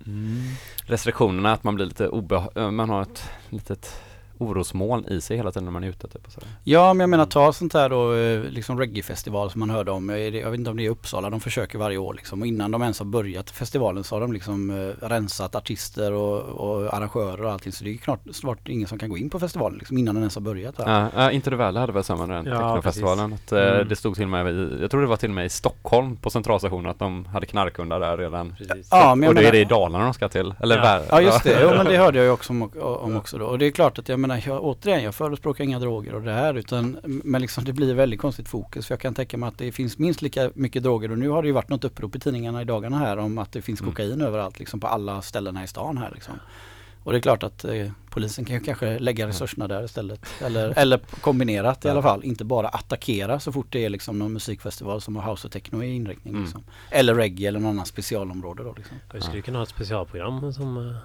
restriktionerna 0.86 1.54
att 1.54 1.64
man 1.64 1.76
blir 1.76 1.86
lite 1.86 2.08
obeha- 2.08 2.72
man 2.72 2.90
har 2.90 3.02
ett 3.02 3.24
litet 3.50 4.02
orosmoln 4.42 5.06
i 5.08 5.22
sig 5.22 5.38
hela 5.38 5.52
tiden 5.52 5.66
när 5.66 5.72
man 5.72 5.84
är 5.84 5.88
ute 5.88 6.08
typ 6.08 6.26
och 6.28 6.32
så. 6.32 6.40
Ja 6.64 6.94
men 6.94 7.00
jag 7.00 7.10
menar 7.10 7.26
ta 7.26 7.54
sånt 7.54 7.74
här 7.74 7.90
då 7.90 8.14
eh, 8.16 8.42
liksom 8.44 8.80
reggae-festival 8.80 9.52
som 9.52 9.60
man 9.60 9.70
hörde 9.70 9.92
om. 9.92 10.08
Det- 10.08 10.30
Jag 10.30 10.52
vet 10.52 10.58
inte 10.58 10.70
om 10.72 10.78
det 10.78 10.84
är 10.84 10.86
i 10.86 10.90
Uppsala. 10.90 11.30
De 11.30 11.40
försöker 11.40 11.78
varje 11.78 11.98
år 11.98 12.14
liksom. 12.14 12.42
Och 12.42 12.48
innan 12.48 12.72
de 12.72 12.82
ens 12.82 13.00
har 13.00 13.06
börjat 13.06 13.50
festivalen 13.50 14.04
så 14.04 14.16
har 14.16 14.22
de 14.22 14.34
liksom 14.34 14.70
eh, 14.70 15.08
rensat 15.08 15.56
artister 15.56 16.12
och, 16.14 16.40
och 16.42 16.94
arrangörer 16.94 17.44
och 17.44 17.52
allting. 17.52 17.72
Så 17.72 17.84
det 17.84 17.90
är 17.94 17.98
klart 17.98 18.20
snart 18.34 18.70
ingen 18.70 18.88
som 18.88 19.00
kan 19.00 19.10
gå 19.10 19.18
in 19.18 19.30
på 19.30 19.40
festivalen 19.40 19.78
liksom 19.78 19.98
innan 19.98 20.16
den 20.16 20.22
ens 20.24 20.36
har 20.36 20.42
börjat. 20.42 20.76
Här. 20.78 21.02
Ja, 21.16 21.24
ja 21.24 21.32
Inte 21.32 21.50
Valley 21.56 21.80
hade 21.80 21.94
väl 21.94 22.04
samma 22.04 22.26
med 22.26 22.38
den 22.38 22.46
Ja, 22.46 22.60
technofestivalen. 22.76 23.34
Att, 23.34 23.52
eh, 23.52 23.62
Mm. 23.62 23.88
Det 23.88 23.96
stod 23.96 24.16
till 24.16 24.24
och 24.24 24.30
med 24.30 24.48
i, 24.56 24.78
jag 24.82 24.92
tror 24.92 25.02
det 25.02 25.08
var 25.08 25.18
till 25.18 25.30
och 25.30 25.36
med 25.36 25.46
i 25.46 25.50
Stockholm 25.50 26.16
på 26.18 26.30
centralstationen 26.30 26.92
att 26.92 27.00
de 27.00 27.26
hade 27.26 27.46
knarkhundar 27.46 28.00
där 28.00 28.18
redan. 28.18 28.56
Precis. 28.58 28.88
Ja, 28.92 29.16
men 29.16 29.30
och 29.30 29.36
då 29.36 29.42
är 29.42 29.52
det 29.52 29.60
i 29.60 29.66
Dalarna 29.66 30.04
de 30.04 30.14
ska 30.14 30.30
till. 30.30 30.54
Eller 30.60 30.78
Ja. 30.78 30.84
vär- 30.84 31.06
Ja 31.10 31.22
just 31.22 31.44
det, 31.44 31.60
jo, 31.64 31.70
men 31.70 31.86
det 31.86 31.98
hörde 31.98 32.18
jag 32.18 32.26
ju 32.26 32.32
också 32.32 32.54
om, 32.54 32.72
om 32.82 33.16
också 33.18 33.38
då. 33.38 33.46
Och 33.46 33.60
det 33.60 33.66
är 33.66 33.72
klart 33.72 34.00
att 34.00 34.10
jag 34.10 34.20
menar, 34.20 34.31
jag, 34.38 34.64
återigen 34.64 35.04
jag 35.04 35.16
förespråkar 35.16 35.64
inga 35.64 35.80
droger 35.80 36.16
och 36.16 36.22
det 36.22 36.32
här 36.32 36.54
utan 36.54 36.98
men 37.04 37.42
liksom 37.42 37.64
det 37.64 37.74
blir 37.74 37.94
väldigt 37.94 38.20
konstigt 38.22 38.48
fokus. 38.50 38.88
För 38.88 38.94
jag 38.94 39.00
kan 39.00 39.14
tänka 39.14 39.38
mig 39.38 39.48
att 39.48 39.58
det 39.58 39.72
finns 39.72 39.98
minst 39.98 40.22
lika 40.22 40.52
mycket 40.54 40.84
droger 40.84 41.12
och 41.12 41.18
nu 41.18 41.30
har 41.30 41.42
det 41.42 41.48
ju 41.48 41.54
varit 41.54 41.70
något 41.70 41.84
upprop 41.84 42.16
i 42.16 42.20
tidningarna 42.20 42.62
i 42.62 42.66
dagarna 42.66 42.98
här 42.98 43.18
om 43.18 43.38
att 43.38 43.52
det 43.52 43.62
finns 43.62 43.82
Mm. 43.82 43.92
kokain 43.92 44.22
överallt 44.22 44.60
liksom 44.60 44.80
på 44.80 44.88
alla 44.88 45.22
ställena 45.22 45.64
i 45.64 45.68
stan 45.68 45.98
här 45.98 46.12
liksom. 46.14 46.34
Och 47.04 47.12
det 47.12 47.18
är 47.18 47.22
klart 47.22 47.44
att 47.44 47.64
eh, 47.66 47.88
polisen 48.10 48.46
kan 48.46 48.56
ju 48.56 48.62
kanske 48.64 49.00
lägga 49.00 49.28
resurserna 49.28 49.68
där 49.68 49.84
istället. 49.84 50.26
Eller, 50.42 50.74
eller 50.78 50.98
kombinerat 51.22 51.86
i 51.86 51.90
alla 51.90 52.02
fall. 52.02 52.24
Inte 52.24 52.46
bara 52.46 52.68
attackera 52.68 53.40
så 53.40 53.52
fort 53.52 53.68
det 53.70 53.86
är 53.86 53.90
liksom 53.90 54.20
någon 54.20 54.34
musikfestival 54.34 55.02
som 55.02 55.16
har 55.16 55.32
house 55.32 55.48
och 55.48 55.52
techno 55.54 55.84
i 55.84 55.96
inriktning. 55.96 56.34
Mm. 56.34 56.44
Liksom. 56.44 56.64
Eller 56.90 57.16
reggae 57.16 57.48
eller 57.48 57.60
någon 57.60 57.70
annan 57.72 57.86
specialområde 57.86 58.64
då 58.64 58.74
liksom. 58.78 58.98
Vi 59.14 59.22
skulle 59.22 59.42
kunna 59.42 59.60
ha 59.60 59.64
ett 59.64 59.70
specialprogram 59.70 60.54
som 60.54 60.78
eh, 60.90 60.96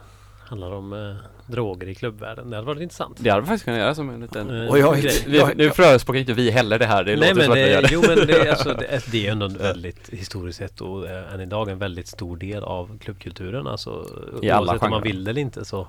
handlar 0.48 0.70
om 0.72 0.92
eh, 0.92 1.14
droger 1.52 1.88
i 1.88 1.94
klubbvärlden. 1.94 2.50
Det 2.50 2.56
hade 2.56 2.66
varit 2.66 2.80
intressant. 2.82 3.16
Det 3.20 3.30
hade 3.30 3.40
vi 3.40 3.46
faktiskt 3.46 3.64
kunnat 3.64 3.80
göra 3.80 3.94
som 3.94 4.10
en 4.10 4.20
liten... 4.20 4.62
Eh, 4.62 4.68
Och 4.70 4.78
jag- 4.78 5.00
grej. 5.00 5.24
Vi, 5.26 5.44
nu 5.56 5.70
förespråkar 5.70 6.20
inte 6.20 6.32
vi 6.32 6.50
heller 6.50 6.78
det 6.78 6.86
här, 6.86 7.04
det 7.04 7.16
Nej 7.16 7.20
låter 7.20 7.34
men 7.34 7.44
som 7.44 7.52
att 7.52 7.58
vi 7.58 7.70
gör 7.72 7.82
det, 7.82 7.88
det. 7.88 7.94
jo 7.94 8.02
men 8.06 8.26
det, 8.26 8.50
alltså, 8.50 8.74
det, 8.78 8.86
är- 8.86 9.04
det 9.12 9.26
är 9.26 9.32
ändå 9.32 9.46
en 9.46 9.58
väldigt 9.58 10.08
historiskt 10.08 10.58
sett 10.58 10.80
och 10.80 11.08
eh, 11.08 11.34
än 11.34 11.40
idag 11.40 11.68
en 11.68 11.78
väldigt 11.78 12.08
stor 12.08 12.36
del 12.36 12.62
av 12.62 12.98
klubbkulturen. 12.98 13.66
Alltså, 13.66 14.06
I 14.42 14.50
alla 14.50 14.66
oavsett 14.72 14.82
om 14.84 14.90
man 14.90 15.02
vill 15.02 15.28
eller 15.28 15.40
inte 15.40 15.64
så, 15.64 15.88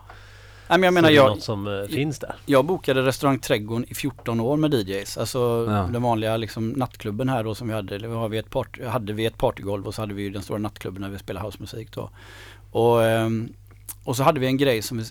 Nej 0.70 0.80
men 0.80 0.84
jag 0.84 0.94
menar 0.94 1.10
det 1.10 1.16
jag, 1.16 1.30
något 1.30 1.44
som 1.44 1.68
eh, 1.68 1.84
finns 1.88 2.20
där. 2.20 2.36
Jag 2.46 2.66
bokade 2.66 3.02
restaurang 3.02 3.40
Trädgården 3.40 3.86
i 3.90 3.94
14 3.94 4.40
år 4.40 4.58
med 4.58 4.74
DJs. 4.74 5.18
Alltså 5.18 5.66
Ja. 5.70 5.90
den 5.94 6.02
vanliga 6.02 6.38
liksom, 6.38 6.70
nattklubben 6.70 7.30
här 7.30 7.44
då 7.44 7.56
som 7.56 7.68
vi 7.68 7.74
hade. 7.74 7.96
Eller 7.96 8.08
har 8.10 8.30
vi 8.30 8.38
ett 8.38 8.50
part, 8.50 8.80
hade 8.86 9.14
vi 9.14 9.26
ett 9.26 9.38
partygolv 9.38 9.88
och 9.88 9.94
så 9.96 10.02
hade 10.02 10.14
vi 10.14 10.24
ju 10.24 10.30
den 10.30 10.42
stora 10.42 10.58
nattklubben 10.60 11.02
när 11.02 11.10
vi 11.10 11.18
spelade 11.18 11.46
housemusik 11.46 11.92
då. 11.92 12.10
Och, 12.72 13.04
ehm, 13.04 13.50
och 14.08 14.18
så 14.18 14.24
hade 14.24 14.40
vi 14.40 14.48
en 14.48 14.58
grej 14.58 14.82
som 14.82 14.98
vi, 14.98 15.04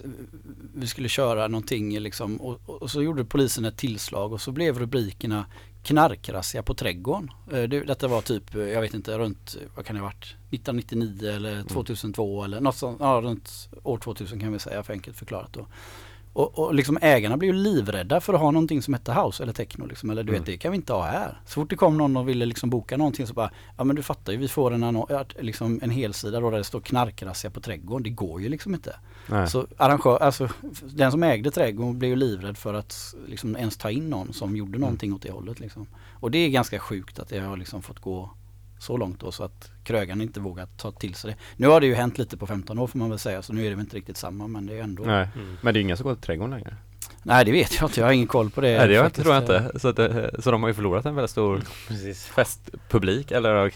vi 0.75 0.87
skulle 0.87 1.09
köra 1.09 1.49
någonting 1.49 1.99
liksom 2.01 2.37
och, 2.37 2.61
och 2.67 2.91
så 2.91 3.03
gjorde 3.03 3.25
polisen 3.25 3.65
ett 3.65 3.77
tillslag 3.77 4.33
och 4.33 4.41
så 4.41 4.53
blev 4.53 4.79
rubrikerna 4.79 5.47
knarkrazzia 5.83 6.63
på 6.63 6.75
trädgården. 6.75 7.31
Eh, 7.53 7.63
Det, 7.63 7.81
detta 7.81 8.09
var 8.09 8.21
typ, 8.21 8.55
eh, 8.55 8.61
jag 8.61 8.81
vet 8.81 8.95
inte, 8.95 9.19
runt, 9.19 9.57
vad 9.75 9.85
kan 9.87 9.97
det 9.97 10.03
ha 10.03 10.07
varit, 10.07 10.37
1999 10.51 11.31
eller 11.31 11.63
2002 11.63 12.45
eller 12.45 12.61
något 12.61 12.77
sånt, 12.77 12.97
ja 13.01 13.21
runt 13.25 13.69
år 13.83 13.99
2000 13.99 14.41
kan 14.41 14.53
vi 14.53 14.59
säga 14.59 14.83
för 14.83 14.93
enkelt 14.93 15.17
förklarat 15.17 15.53
då. 15.53 15.67
Och, 16.39 16.59
och 16.59 16.75
liksom 16.75 16.99
ägarna 17.03 17.37
blev 17.37 17.55
ju 17.55 17.61
livrädda 17.63 18.21
för 18.21 18.35
att 18.35 18.41
ha 18.41 18.51
någonting 18.51 18.83
som 18.83 18.95
hette 18.95 19.13
house 19.13 19.43
eller 19.43 19.53
techno 19.53 19.87
liksom, 19.87 20.11
eller 20.11 20.23
du 20.23 20.29
Mm. 20.33 20.41
vet 20.43 20.47
det 20.47 20.57
kan 20.57 20.71
vi 20.73 20.77
inte 20.77 20.93
ha 20.93 21.03
här. 21.05 21.41
Så 21.47 21.53
fort 21.55 21.71
det 21.71 21.77
kom 21.77 21.99
någon 21.99 22.17
och 22.17 22.29
ville 22.29 22.47
liksom 22.47 22.71
boka 22.71 22.97
någonting 22.97 23.27
så 23.27 23.35
bara, 23.35 23.51
ja 23.79 23.85
men 23.85 23.97
du 23.97 24.03
fattar 24.03 24.33
ju 24.33 24.39
vi 24.39 24.49
får 24.49 24.75
en, 24.75 24.85
anno- 24.85 25.25
liksom 25.41 25.81
en 25.83 25.91
helsida 25.91 26.41
då 26.41 26.51
där 26.51 26.59
det 26.59 26.65
står 26.65 26.81
knarkrazzia 26.81 27.51
på 27.51 27.61
trädgården, 27.61 28.03
det 28.03 28.11
går 28.11 28.41
ju 28.43 28.49
liksom 28.49 28.75
inte. 28.75 28.97
Nej. 29.29 29.49
Så 29.51 29.67
arrangör, 29.77 30.19
alltså 30.23 30.49
den 30.83 31.11
som 31.11 31.23
ägde 31.23 31.51
trädgården 31.51 31.99
blev 31.99 32.11
ju 32.11 32.17
livrädd 32.17 32.57
för 32.59 32.75
att 32.75 33.15
liksom 33.29 33.57
ens 33.57 33.77
ta 33.77 33.91
in 33.91 34.11
någon 34.11 34.33
som 34.33 34.57
gjorde 34.57 34.79
någonting 34.79 35.15
åt 35.15 35.23
det 35.23 35.31
hållet 35.31 35.61
liksom. 35.61 35.87
Och 36.21 36.31
det 36.31 36.39
är 36.39 36.49
ganska 36.49 36.79
sjukt 36.79 37.19
att 37.19 37.29
det 37.29 37.39
har 37.39 37.57
liksom 37.57 37.83
fått 37.83 37.99
gå 38.01 38.31
så 38.79 38.97
långt 38.97 39.21
då 39.21 39.33
så 39.33 39.45
att 39.45 39.71
krögarna 39.85 40.23
inte 40.23 40.41
vågar 40.41 40.67
ta 40.77 40.91
till 40.91 41.15
sig 41.15 41.31
det. 41.31 41.37
Nu 41.57 41.67
har 41.69 41.81
det 41.81 41.87
ju 41.87 41.95
hänt 41.95 42.19
lite 42.19 42.37
på 42.37 42.47
15 42.47 42.79
år 42.79 42.87
får 42.87 42.99
man 42.99 43.11
väl 43.11 43.19
säga 43.19 43.43
så 43.43 43.53
nu 43.53 43.61
är 43.67 43.71
det 43.71 43.75
väl 43.77 43.85
inte 43.85 43.97
riktigt 43.97 44.17
samma 44.17 44.47
men 44.47 44.67
det 44.67 44.79
är 44.79 44.83
ändå 44.83 45.03
Nej. 45.03 45.29
Mm. 45.35 45.57
Men 45.61 45.75
det 45.75 45.81
är 45.81 45.83
ingen 45.83 45.97
som 45.97 46.05
går 46.05 46.15
till 46.15 46.23
trädgården 46.23 46.51
längre. 46.55 46.75
Nej 47.23 47.45
det 47.45 47.53
vet 47.53 47.81
jag 47.81 47.89
inte, 47.89 48.01
jag 48.01 48.07
har 48.07 48.13
ingen 48.13 48.27
koll 48.27 48.51
på 48.51 48.61
det. 48.61 48.79
Nej 48.79 48.89
det 48.89 48.99
faktiskt. 49.03 49.23
tror 49.25 49.35
jag 49.35 49.43
inte. 49.43 49.79
Så, 49.79 49.89
att, 49.89 49.97
det- 49.97 50.43
så 50.43 50.51
de 50.51 50.63
har 50.63 50.69
ju 50.71 50.75
förlorat 50.75 51.07
en 51.07 51.15
väldigt 51.15 51.31
stor 51.31 51.63
Precis. 51.89 52.27
festpublik 52.27 53.31
eller 53.31 53.51
ja, 53.55 53.63
jag 53.63 53.73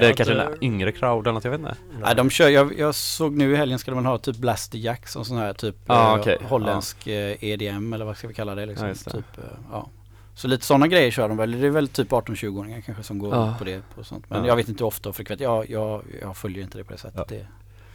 det 0.00 0.06
är 0.06 0.12
kanske 0.12 0.32
inte- 0.34 0.44
en 0.44 0.64
yngre 0.64 0.92
crowd 0.92 1.26
eller 1.26 1.32
något, 1.34 1.44
jag 1.44 1.50
vet 1.50 1.60
inte. 1.60 1.74
Nej 2.02 2.14
de 2.14 2.30
kör, 2.30 2.48
jag, 2.48 2.78
jag 2.78 2.94
såg 2.94 3.32
nu 3.32 3.52
i 3.52 3.56
helgen 3.56 3.78
ska 3.78 3.90
de 3.90 3.94
väl 3.96 4.06
ha 4.06 4.18
typ 4.18 4.36
Blaster 4.36 4.78
Jack 4.78 5.08
som 5.08 5.24
sån 5.24 5.36
här 5.38 5.52
typ 5.52 5.76
Ja, 5.86 6.14
eh, 6.14 6.20
okej. 6.20 6.38
holländsk 6.44 7.06
eh, 7.06 7.44
EDM 7.44 7.92
eller 7.92 8.04
vad 8.04 8.16
ska 8.16 8.28
vi 8.28 8.34
kalla 8.34 8.54
det 8.54 8.66
liksom. 8.66 8.86
Ja, 8.86 8.88
just 8.92 9.04
det. 9.04 9.10
Typ, 9.10 9.38
eh, 9.38 9.44
ja. 9.70 9.88
Så 10.38 10.48
lite 10.48 10.64
sådana 10.64 10.86
grejer 10.86 11.10
kör 11.10 11.28
de 11.28 11.36
väl. 11.36 11.60
Det 11.60 11.66
är 11.66 11.70
väl 11.70 11.88
typ 11.88 12.10
18-20-åringar 12.10 12.80
kanske 12.80 13.02
som 13.02 13.18
går 13.18 13.34
Ja. 13.34 13.54
på 13.58 13.64
det 13.64 13.82
på 13.94 14.04
sånt. 14.04 14.30
Men 14.30 14.40
Ja. 14.42 14.46
jag 14.48 14.56
vet 14.56 14.68
inte 14.68 14.84
hur 14.84 14.88
ofta 14.88 15.08
och 15.08 15.16
frekvent. 15.16 15.40
Jag, 15.40 15.70
jag, 15.70 16.02
jag 16.22 16.36
följer 16.36 16.62
inte 16.62 16.78
det 16.78 16.84
på 16.84 16.92
det 16.92 16.98
sättet. 16.98 17.16
Ja. 17.30 17.36
Det, 17.36 17.46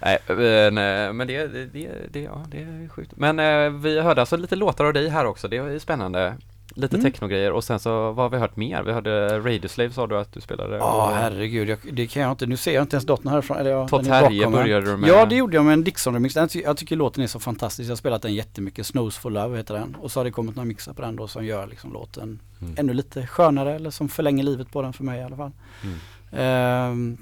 Nej, 0.06 0.20
eh, 0.28 0.72
nej, 0.72 1.14
men 1.14 1.28
det, 1.28 1.48
det, 1.48 1.90
det, 2.12 2.22
ja, 2.22 2.46
det 2.52 2.58
är 2.58 2.90
sjukt. 2.90 3.14
Men 3.18 3.40
eh, 3.40 3.70
vi 3.70 4.00
hörde 4.02 4.22
alltså 4.22 4.38
lite 4.38 4.56
låtar 4.56 4.86
av 4.86 4.94
dig 4.94 5.10
här 5.10 5.26
också, 5.26 5.48
det 5.48 5.56
ju 5.56 5.80
spännande. 5.80 6.34
Lite 6.76 6.96
Mm. 6.96 7.12
technogrejer 7.12 7.52
och 7.52 7.64
sen 7.64 7.80
så 7.80 8.12
vad 8.12 8.26
har 8.26 8.30
vi 8.30 8.38
hört 8.38 8.56
mer? 8.56 8.84
Vi 8.84 8.92
hörde 8.92 9.40
Radioslave 9.40 9.92
sa 9.92 10.08
du 10.08 10.18
att 10.18 10.34
du 10.34 10.42
spelade. 10.42 10.78
Ja 10.78 11.08
och 11.10 11.16
herregud, 11.16 11.70
jag, 11.70 11.78
det 11.92 12.08
kan 12.08 12.22
jag 12.22 12.32
inte. 12.32 12.46
Nu 12.46 12.58
ser 12.58 12.74
jag 12.74 12.84
inte 12.84 12.96
ens 12.96 13.06
datorn 13.06 13.28
härifrån. 13.28 13.58
Eller 13.58 13.72
jag, 13.72 13.90
Todd 13.90 14.06
Terje 14.06 14.50
började 14.50 14.86
du 14.86 14.98
med. 14.98 15.10
Ja 15.10 15.26
det 15.26 15.36
gjorde 15.36 15.56
jag 15.56 15.66
med 15.66 15.74
en 15.74 15.84
Dixon-remix. 15.86 16.62
Jag 16.66 16.78
tycker 16.78 16.96
låten 16.96 17.24
är 17.24 17.28
så 17.28 17.40
fantastisk. 17.40 17.88
Jag 17.88 17.92
har 17.92 17.96
spelat 17.98 18.22
den 18.22 18.34
jättemycket. 18.34 18.86
Snows 18.86 19.18
for 19.18 19.30
Love 19.32 19.58
heter 19.58 19.74
den. 19.74 19.96
Och 20.02 20.12
så 20.12 20.20
har 20.20 20.26
det 20.26 20.32
kommit 20.32 20.56
några 20.56 20.66
mixar 20.68 20.94
på 20.94 21.02
den 21.02 21.16
då 21.16 21.28
som 21.28 21.46
gör 21.46 21.68
liksom 21.68 21.94
låten 21.94 22.40
Mm. 22.62 22.76
ännu 22.78 22.94
lite 22.94 23.28
skönare 23.28 23.76
eller 23.76 23.90
som 23.90 24.10
förlänger 24.10 24.44
livet 24.44 24.72
på 24.72 24.82
den 24.82 24.94
för 24.94 25.04
mig 25.04 25.20
i 25.20 25.24
alla 25.24 25.36
fall. 25.38 25.52
Mm. 25.84 25.98
Ehm, 26.32 27.18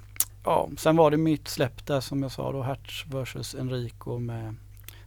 ja, 0.45 0.69
sen 0.77 0.95
var 0.95 1.11
det 1.11 1.17
mitt 1.17 1.47
släpp 1.47 1.85
där 1.85 1.99
som 2.01 2.21
jag 2.23 2.31
sa 2.31 2.51
då, 2.51 2.61
Hertz 2.61 3.05
vs 3.07 3.55
Enrico 3.55 4.19
med 4.19 4.55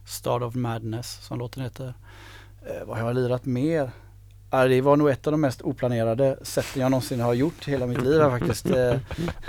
Start 0.05 0.41
of 0.41 0.55
Madness 0.55 1.25
som 1.25 1.39
låten 1.39 1.63
heter. 1.63 1.93
Eh, 2.65 2.85
vad 2.87 2.97
har 2.97 3.05
jag 3.07 3.15
lirat 3.15 3.45
mer? 3.45 3.91
Ja, 4.55 4.67
det 4.67 4.81
var 4.81 4.97
nog 4.97 5.09
ett 5.09 5.27
av 5.27 5.31
de 5.31 5.41
mest 5.41 5.61
oplanerade 5.61 6.37
sätten 6.41 6.81
jag 6.81 6.91
någonsin 6.91 7.19
har 7.19 7.33
gjort 7.33 7.67
i 7.67 7.71
hela 7.71 7.85
mitt 7.87 8.01
liv 8.01 8.19
faktiskt. 8.19 8.65
Eh, 8.69 8.91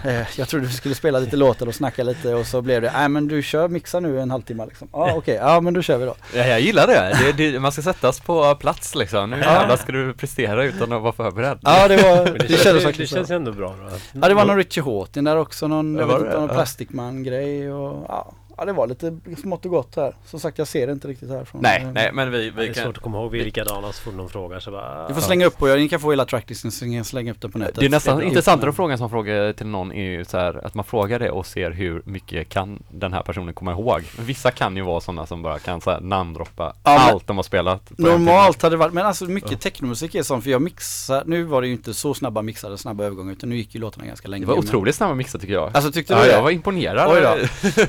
eh, 0.04 0.26
jag 0.36 0.48
trodde 0.48 0.66
vi 0.66 0.72
skulle 0.72 0.94
spela 0.94 1.18
lite 1.18 1.36
låtar 1.36 1.66
och 1.66 1.74
snacka 1.74 2.02
lite 2.02 2.34
och 2.34 2.46
så 2.46 2.62
blev 2.62 2.82
det, 2.82 2.92
nej 2.92 3.08
men 3.08 3.28
du 3.28 3.42
kör 3.42 3.68
mixa 3.68 4.00
nu 4.00 4.20
en 4.20 4.30
halvtimme 4.30 4.66
liksom. 4.66 4.88
Ja 4.92 5.12
okej, 5.16 5.34
ja 5.34 5.60
men 5.60 5.74
då 5.74 5.82
kör 5.82 5.98
vi 5.98 6.04
då. 6.04 6.14
Ja, 6.34 6.46
jag 6.46 6.60
gillar 6.60 6.86
det. 6.86 7.32
det, 7.36 7.50
det 7.52 7.60
man 7.60 7.72
ska 7.72 7.82
sättas 7.82 8.20
på 8.20 8.54
plats 8.54 8.94
liksom. 8.94 9.30
Nu 9.30 9.36
jävlar 9.38 9.76
ska 9.76 9.92
du 9.92 10.14
prestera 10.14 10.64
utan 10.64 10.92
att 10.92 11.02
vara 11.02 11.12
förberedd. 11.12 11.58
Ja 11.62 11.88
det 11.88 11.96
var, 11.96 12.24
det, 12.24 12.32
det, 12.32 12.48
känns, 12.48 12.62
kändes 12.62 12.82
det, 12.82 12.88
faktiskt 12.88 13.12
känns 13.14 13.28
så. 13.28 13.34
ändå 13.34 13.52
bra 13.52 13.68
då. 13.80 13.96
Ja 14.20 14.28
det 14.28 14.34
var 14.34 14.44
någon 14.44 14.56
Richie 14.56 14.82
Houghton 14.82 15.24
där 15.24 15.36
också, 15.36 15.68
någon, 15.68 15.94
Ja, 15.94 16.00
jag 16.00 16.06
vet 16.06 16.18
det? 16.18 16.24
inte, 16.26 16.38
någon 16.40 16.48
Ja. 16.48 16.54
Plastic 16.54 16.88
Man 16.90 17.22
grej 17.22 17.72
och 17.72 18.04
ja. 18.08 18.32
Ja 18.56 18.64
det 18.64 18.72
var 18.72 18.86
lite 18.86 19.16
smått 19.42 19.64
och 19.64 19.70
gott 19.70 19.96
här. 19.96 20.14
Som 20.24 20.40
sagt 20.40 20.58
jag 20.58 20.68
ser 20.68 20.86
det 20.86 20.92
inte 20.92 21.08
riktigt 21.08 21.30
härifrån. 21.30 21.60
Nej, 21.62 21.82
Eh, 21.82 21.92
nej 21.92 22.10
men 22.12 22.30
vi, 22.30 22.50
Det 22.50 22.60
vi 22.62 22.68
är 22.68 22.72
kan... 22.72 22.84
svårt 22.84 22.96
att 22.96 23.02
komma 23.02 23.18
ihåg, 23.18 23.30
vi 23.30 23.40
är 23.40 23.44
likadana 23.44 23.92
så 23.92 24.02
fort 24.02 24.14
någon 24.14 24.28
frågar 24.28 24.60
så 24.60 24.70
bara... 24.70 25.08
Du 25.08 25.14
får 25.14 25.20
slänga 25.20 25.46
upp 25.46 25.58
på, 25.58 25.66
ni 25.66 25.88
kan 25.88 26.00
få 26.00 26.10
hela 26.10 26.24
tracklisten 26.24 26.72
så 26.72 26.84
ni 26.84 26.96
kan 26.96 27.04
slänga 27.04 27.32
upp 27.32 27.40
den 27.40 27.52
på 27.52 27.58
nätet. 27.58 27.74
Det 27.76 27.86
är 27.86 27.90
nästan 27.90 28.18
Det 28.18 28.24
intressantare 28.24 28.70
att 28.70 28.76
fråga 28.76 28.98
sån 28.98 29.10
fråga 29.10 29.52
till 29.52 29.66
någon 29.66 29.92
är 29.92 30.10
ju 30.10 30.24
så 30.24 30.38
här 30.38 30.66
att 30.66 30.74
man 30.74 30.84
frågar 30.84 31.18
det 31.18 31.30
och 31.30 31.46
ser 31.46 31.70
hur 31.70 32.02
mycket 32.04 32.48
kan 32.48 32.82
den 32.90 33.12
här 33.12 33.22
personen 33.22 33.54
komma 33.54 33.72
ihåg. 33.72 34.02
Vissa 34.18 34.50
kan 34.50 34.76
ju 34.76 34.82
vara 34.82 35.00
sådana 35.00 35.26
som 35.26 35.42
bara 35.42 35.58
kan 35.58 35.80
så 35.80 35.90
här 35.90 36.00
namndroppa 36.00 36.72
Ja, 36.82 36.90
men- 36.90 37.14
allt 37.14 37.26
de 37.26 37.36
har 37.36 37.42
spelat. 37.44 37.82
Normalt 37.98 38.62
hade 38.62 38.72
det 38.74 38.78
varit, 38.78 38.92
men 38.92 39.06
alltså 39.06 39.24
mycket 39.24 39.60
technomusik 39.60 40.14
är 40.14 40.22
sånt 40.22 40.44
för 40.44 40.50
jag 40.50 40.62
mixar, 40.62 41.22
nu 41.26 41.42
var 41.42 41.60
det 41.60 41.66
ju 41.66 41.72
inte 41.72 41.94
så 41.94 42.14
snabba 42.14 42.42
mixade, 42.42 42.78
snabba 42.78 43.04
övergångar 43.04 43.32
utan 43.32 43.48
nu 43.50 43.56
gick 43.56 43.74
ju 43.74 43.80
låtarna 43.80 44.06
ganska 44.06 44.28
länge. 44.28 44.42
Det 44.44 44.48
var 44.48 44.56
Men- 44.56 44.64
otroligt 44.64 44.94
snabba 44.94 45.14
mixar 45.14 45.38
tycker 45.38 45.54
jag. 45.54 45.70
Alltså 45.76 45.92
tyckte 45.92 46.12
ja, 46.12 46.20
du 46.22 46.26
det? 46.26 46.32
jag 46.32 46.42
var 46.42 46.50
imponerad. 46.50 47.12
Oj 47.12 47.20
då. 47.20 47.36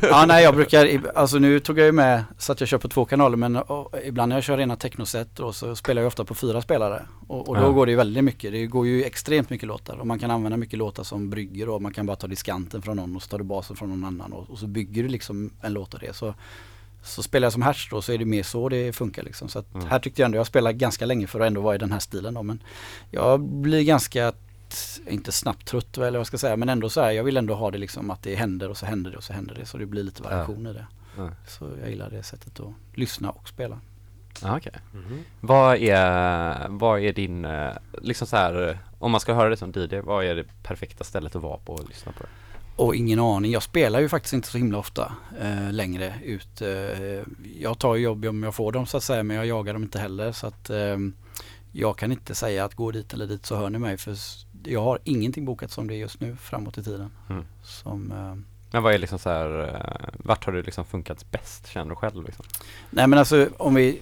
Ja 0.10 0.26
nej 0.28 0.44
jag 0.44 0.57
brukar, 0.58 1.12
alltså 1.16 1.40
nu 1.40 1.60
tog 1.60 1.80
jag 1.80 1.86
ju 1.86 1.92
med 1.92 2.24
så 2.38 2.52
att 2.52 2.60
jag 2.60 2.70
kör 2.70 2.78
på 2.78 2.88
två 2.88 3.06
kanaler 3.06 3.38
men 3.38 3.56
och, 3.56 3.94
ibland 4.06 4.30
när 4.30 4.36
jag 4.36 4.44
kör 4.44 4.58
rena 4.58 4.76
technoset 4.76 5.28
då 5.36 5.54
så 5.54 5.76
spelar 5.76 6.02
jag 6.02 6.08
ofta 6.08 6.26
på 6.26 6.36
fyra 6.36 6.62
spelare. 6.62 7.06
Och, 7.28 7.50
och 7.50 7.56
då 7.56 7.62
Ja. 7.62 7.70
går 7.70 7.86
det 7.86 7.90
ju 7.92 7.96
väldigt 7.96 8.24
mycket, 8.24 8.52
det 8.52 8.66
går 8.66 8.88
ju 8.88 9.04
extremt 9.04 9.50
mycket 9.50 9.68
låtar 9.68 9.96
och 9.98 10.08
man 10.08 10.20
kan 10.20 10.32
använda 10.32 10.58
mycket 10.58 10.80
låtar 10.80 11.04
som 11.04 11.30
brygger 11.30 11.70
och 11.70 11.82
man 11.82 11.94
kan 11.94 12.06
bara 12.06 12.16
ta 12.18 12.28
diskanten 12.28 12.82
från 12.82 12.96
någon 12.98 13.16
och 13.16 13.22
så 13.24 13.30
tar 13.30 13.38
du 13.38 13.44
basen 13.44 13.76
från 13.76 13.90
någon 13.90 14.04
annan 14.06 14.34
och, 14.34 14.50
och 14.50 14.60
så 14.60 14.68
bygger 14.68 15.04
du 15.04 15.10
liksom 15.10 15.50
en 15.62 15.74
låt 15.74 15.94
av 15.94 16.00
det. 16.00 16.16
Så, 16.16 16.34
Så 17.04 17.24
spelar 17.24 17.46
jag 17.46 17.54
som 17.54 17.62
Hertz 17.62 17.90
då 17.90 18.02
så 18.02 18.12
är 18.14 18.18
det 18.18 18.26
mer 18.26 18.44
så 18.44 18.70
det 18.70 18.94
funkar 18.96 19.24
liksom. 19.24 19.50
Så 19.50 19.64
Mm. 19.74 19.88
här 19.88 20.00
tyckte 20.00 20.22
jag 20.22 20.26
ändå 20.26 20.38
jag 20.38 20.48
spelar 20.48 20.72
ganska 20.72 21.06
länge 21.06 21.28
för 21.28 21.40
att 21.40 21.48
ändå 21.48 21.62
vara 21.62 21.76
i 21.76 21.78
den 21.78 21.92
här 21.92 22.00
stilen 22.00 22.34
då. 22.34 22.44
Men 22.44 22.64
jag 23.12 23.40
blir 23.42 23.84
ganska, 23.84 24.34
inte 25.08 25.32
snabbt 25.32 25.68
trött 25.68 25.98
eller 25.98 26.12
vad 26.12 26.20
jag 26.20 26.28
ska 26.28 26.38
säga, 26.38 26.58
men 26.58 26.70
ändå 26.70 26.90
så 26.90 27.02
här, 27.02 27.12
jag 27.12 27.24
vill 27.24 27.38
ändå 27.38 27.54
ha 27.56 27.72
det 27.72 27.78
liksom 27.78 28.12
att 28.12 28.24
det 28.24 28.36
händer 28.36 28.70
och 28.70 28.78
så 28.78 28.86
händer 28.86 29.12
det 29.12 29.18
och 29.18 29.24
så 29.24 29.34
händer 29.34 29.56
det. 29.56 29.66
Så 29.66 29.78
det 29.78 29.86
blir 29.86 30.04
lite 30.04 30.24
variation 30.24 30.68
i 30.68 30.74
det. 30.74 30.88
Ja. 31.18 31.30
Så 31.48 31.70
jag 31.82 31.90
gillar 31.90 32.10
det 32.10 32.24
sättet 32.24 32.60
att 32.60 32.74
lyssna 32.94 33.30
och 33.30 33.48
spela. 33.48 33.80
Ja, 34.42 34.58
okej. 34.58 34.74
Mhm. 34.94 35.24
Vad 35.42 35.78
är, 35.78 36.68
vad 36.70 37.00
är 37.00 37.14
din, 37.14 37.46
eh, 37.46 37.74
liksom 38.02 38.28
så 38.28 38.36
här, 38.36 38.80
om 39.00 39.12
man 39.12 39.22
ska 39.22 39.34
höra 39.34 39.50
det 39.50 39.58
som 39.58 39.72
DJ, 39.76 40.00
vad 40.00 40.26
är 40.26 40.36
det 40.36 40.46
perfekta 40.64 41.04
stället 41.04 41.36
att 41.36 41.42
vara 41.42 41.58
på 41.58 41.74
och 41.74 41.88
lyssna 41.90 42.12
på 42.12 42.24
det? 42.24 42.30
Och 42.76 42.96
ingen 42.96 43.20
aning. 43.20 43.52
Jag 43.52 43.64
spelar 43.64 44.00
ju 44.00 44.10
faktiskt 44.10 44.34
inte 44.34 44.48
så 44.48 44.58
himla 44.58 44.78
ofta 44.78 45.14
eh, 45.42 45.72
längre 45.72 46.14
ut. 46.24 46.62
Eh, 46.62 47.24
jag 47.60 47.80
tar 47.80 47.96
jobb 47.96 48.26
om 48.26 48.44
jag 48.44 48.56
får 48.56 48.72
dem 48.72 48.86
så 48.86 48.98
att 48.98 49.04
säga 49.04 49.24
men 49.24 49.38
jag 49.38 49.46
jagar 49.46 49.74
dem 49.74 49.84
inte 49.84 50.00
heller. 50.00 50.32
Så 50.32 50.48
att 50.48 50.70
eh, 50.70 50.98
jag 51.72 51.98
kan 51.98 52.12
inte 52.12 52.36
säga 52.36 52.66
att 52.66 52.76
gå 52.76 52.92
dit 52.92 53.14
eller 53.14 53.28
dit 53.28 53.46
så 53.46 53.56
hör 53.56 53.70
ni 53.70 53.80
mig. 53.80 53.98
För 53.98 54.16
jag 54.68 54.82
har 54.82 55.00
ingenting 55.04 55.46
bokat 55.46 55.72
som 55.72 55.88
det 55.88 55.96
är 55.96 55.98
just 55.98 56.22
nu 56.22 56.36
framåt 56.36 56.78
i 56.78 56.84
tiden. 56.84 57.12
Mm. 57.30 57.46
Som, 57.64 58.12
eh, 58.12 58.36
Men 58.72 58.84
vad 58.84 58.94
är 58.94 58.98
liksom 58.98 59.20
så 59.20 59.30
här, 59.30 59.60
eh, 59.64 60.10
vart 60.18 60.46
har 60.46 60.54
det 60.54 60.62
liksom 60.62 60.86
funkat 60.86 61.32
bäst, 61.32 61.68
känner 61.68 61.90
du 61.90 61.96
själv 61.96 62.26
liksom? 62.26 62.46
Nej 62.90 63.08
men 63.08 63.20
alltså 63.20 63.50
om 63.58 63.76
vi 63.76 64.02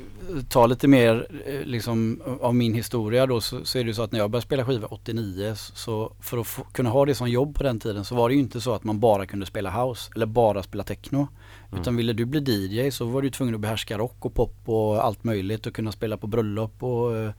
tar 0.50 0.68
lite 0.68 0.88
mer 0.88 1.28
eh, 1.46 1.62
liksom 1.62 2.22
av 2.42 2.56
min 2.56 2.74
historia 2.74 3.26
då 3.26 3.42
så, 3.42 3.66
så 3.66 3.80
är 3.80 3.84
det 3.84 3.94
så 3.94 4.02
att 4.02 4.12
när 4.12 4.20
jag 4.20 4.32
började 4.32 4.46
spela 4.46 4.66
skivor 4.66 4.94
89 4.94 5.54
så 5.56 6.14
för 6.20 6.38
att 6.38 6.48
få, 6.48 6.64
kunna 6.64 6.90
ha 6.90 7.06
det 7.06 7.16
som 7.16 7.30
jobb 7.30 7.56
på 7.56 7.64
den 7.64 7.80
tiden 7.80 8.06
så 8.06 8.16
var 8.16 8.30
det 8.30 8.36
ju 8.36 8.42
inte 8.42 8.62
så 8.62 8.74
att 8.74 8.84
man 8.84 9.00
bara 9.00 9.26
kunde 9.26 9.46
spela 9.46 9.86
house 9.86 10.12
eller 10.16 10.26
bara 10.26 10.64
spela 10.64 10.84
techno. 10.84 11.28
Mm. 11.70 11.82
Utan 11.82 11.96
ville 11.96 12.14
du 12.14 12.26
bli 12.26 12.40
DJ 12.40 12.92
så 12.92 13.06
var 13.06 13.22
du 13.22 13.30
tvungen 13.30 13.56
att 13.56 13.62
behärska 13.62 13.98
rock 13.98 14.26
och 14.26 14.34
pop 14.34 14.56
och 14.66 15.06
allt 15.06 15.24
möjligt 15.24 15.66
och 15.66 15.76
kunna 15.76 15.92
spela 15.92 16.18
på 16.18 16.28
bröllop 16.28 16.84
och 16.84 17.34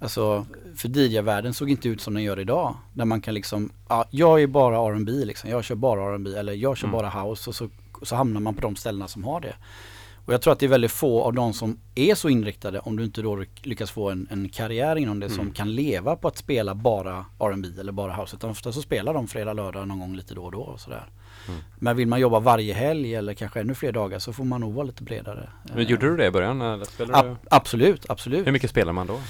Alltså 0.00 0.46
för 0.76 0.88
DJ-världen 0.88 1.54
såg 1.54 1.70
inte 1.70 1.88
ut 1.88 2.00
som 2.00 2.14
den 2.14 2.22
gör 2.22 2.38
idag. 2.40 2.74
Där 2.92 3.04
man 3.04 3.20
kan 3.20 3.34
liksom, 3.34 3.70
ja, 3.88 4.04
jag 4.10 4.42
är 4.42 4.46
bara 4.46 4.76
R&B 4.94 5.12
liksom. 5.12 5.50
Jag 5.50 5.64
kör 5.64 5.74
bara 5.74 6.14
R&B 6.14 6.30
eller 6.38 6.52
jag 6.52 6.76
kör 6.76 6.88
Mm. 6.88 6.98
bara 6.98 7.22
house 7.24 7.50
och 7.50 7.54
så, 7.54 7.68
så 8.02 8.16
hamnar 8.16 8.40
man 8.40 8.54
på 8.54 8.60
de 8.60 8.76
ställena 8.76 9.08
som 9.08 9.24
har 9.24 9.40
det. 9.40 9.54
Och 10.26 10.34
jag 10.34 10.42
tror 10.42 10.52
att 10.52 10.58
det 10.58 10.66
är 10.66 10.70
väldigt 10.70 10.90
få 10.92 11.22
av 11.22 11.32
de 11.34 11.52
som 11.52 11.78
är 11.94 12.14
så 12.14 12.28
inriktade 12.28 12.78
om 12.80 12.96
du 12.96 13.04
inte 13.04 13.22
då 13.22 13.44
lyckas 13.62 13.90
få 13.90 14.10
en, 14.10 14.26
en 14.30 14.48
karriär 14.48 14.96
inom 14.96 15.20
det 15.20 15.28
som 15.28 15.40
Mm. 15.40 15.52
kan 15.54 15.74
leva 15.74 16.16
på 16.16 16.28
att 16.28 16.38
spela 16.38 16.74
bara 16.74 17.24
R&B 17.40 17.68
eller 17.80 17.92
bara 17.92 18.12
house. 18.12 18.36
Utan 18.36 18.50
ofta 18.50 18.72
så 18.72 18.82
spelar 18.82 19.14
de 19.14 19.28
fredag, 19.28 19.52
lördag 19.52 19.88
någon 19.88 19.98
gång 20.00 20.16
lite 20.16 20.34
då 20.34 20.44
och 20.44 20.52
då 20.52 20.60
och 20.60 20.80
sådär. 20.80 21.06
Mm. 21.48 21.60
Men 21.78 21.96
vill 21.96 22.08
man 22.08 22.20
jobba 22.20 22.40
varje 22.40 22.74
helg 22.74 23.14
eller 23.14 23.34
kanske 23.34 23.60
ännu 23.60 23.74
fler 23.74 23.92
dagar 23.92 24.18
så 24.18 24.32
får 24.32 24.44
man 24.44 24.60
nog 24.60 24.74
vara 24.74 24.86
lite 24.86 25.02
bredare. 25.02 25.48
Men 25.74 25.84
gjorde 25.86 26.10
du 26.10 26.16
det 26.16 26.26
i 26.26 26.30
början 26.30 26.60
eller 26.60 26.84
spelade 26.84 27.22
du? 27.28 27.32
Ab- 27.32 27.36
absolut, 27.50 28.06
absolut. 28.10 28.46
Hur 28.46 28.52
mycket 28.52 28.70
spelar 28.70 28.92
man 28.92 29.06
då? 29.06 29.20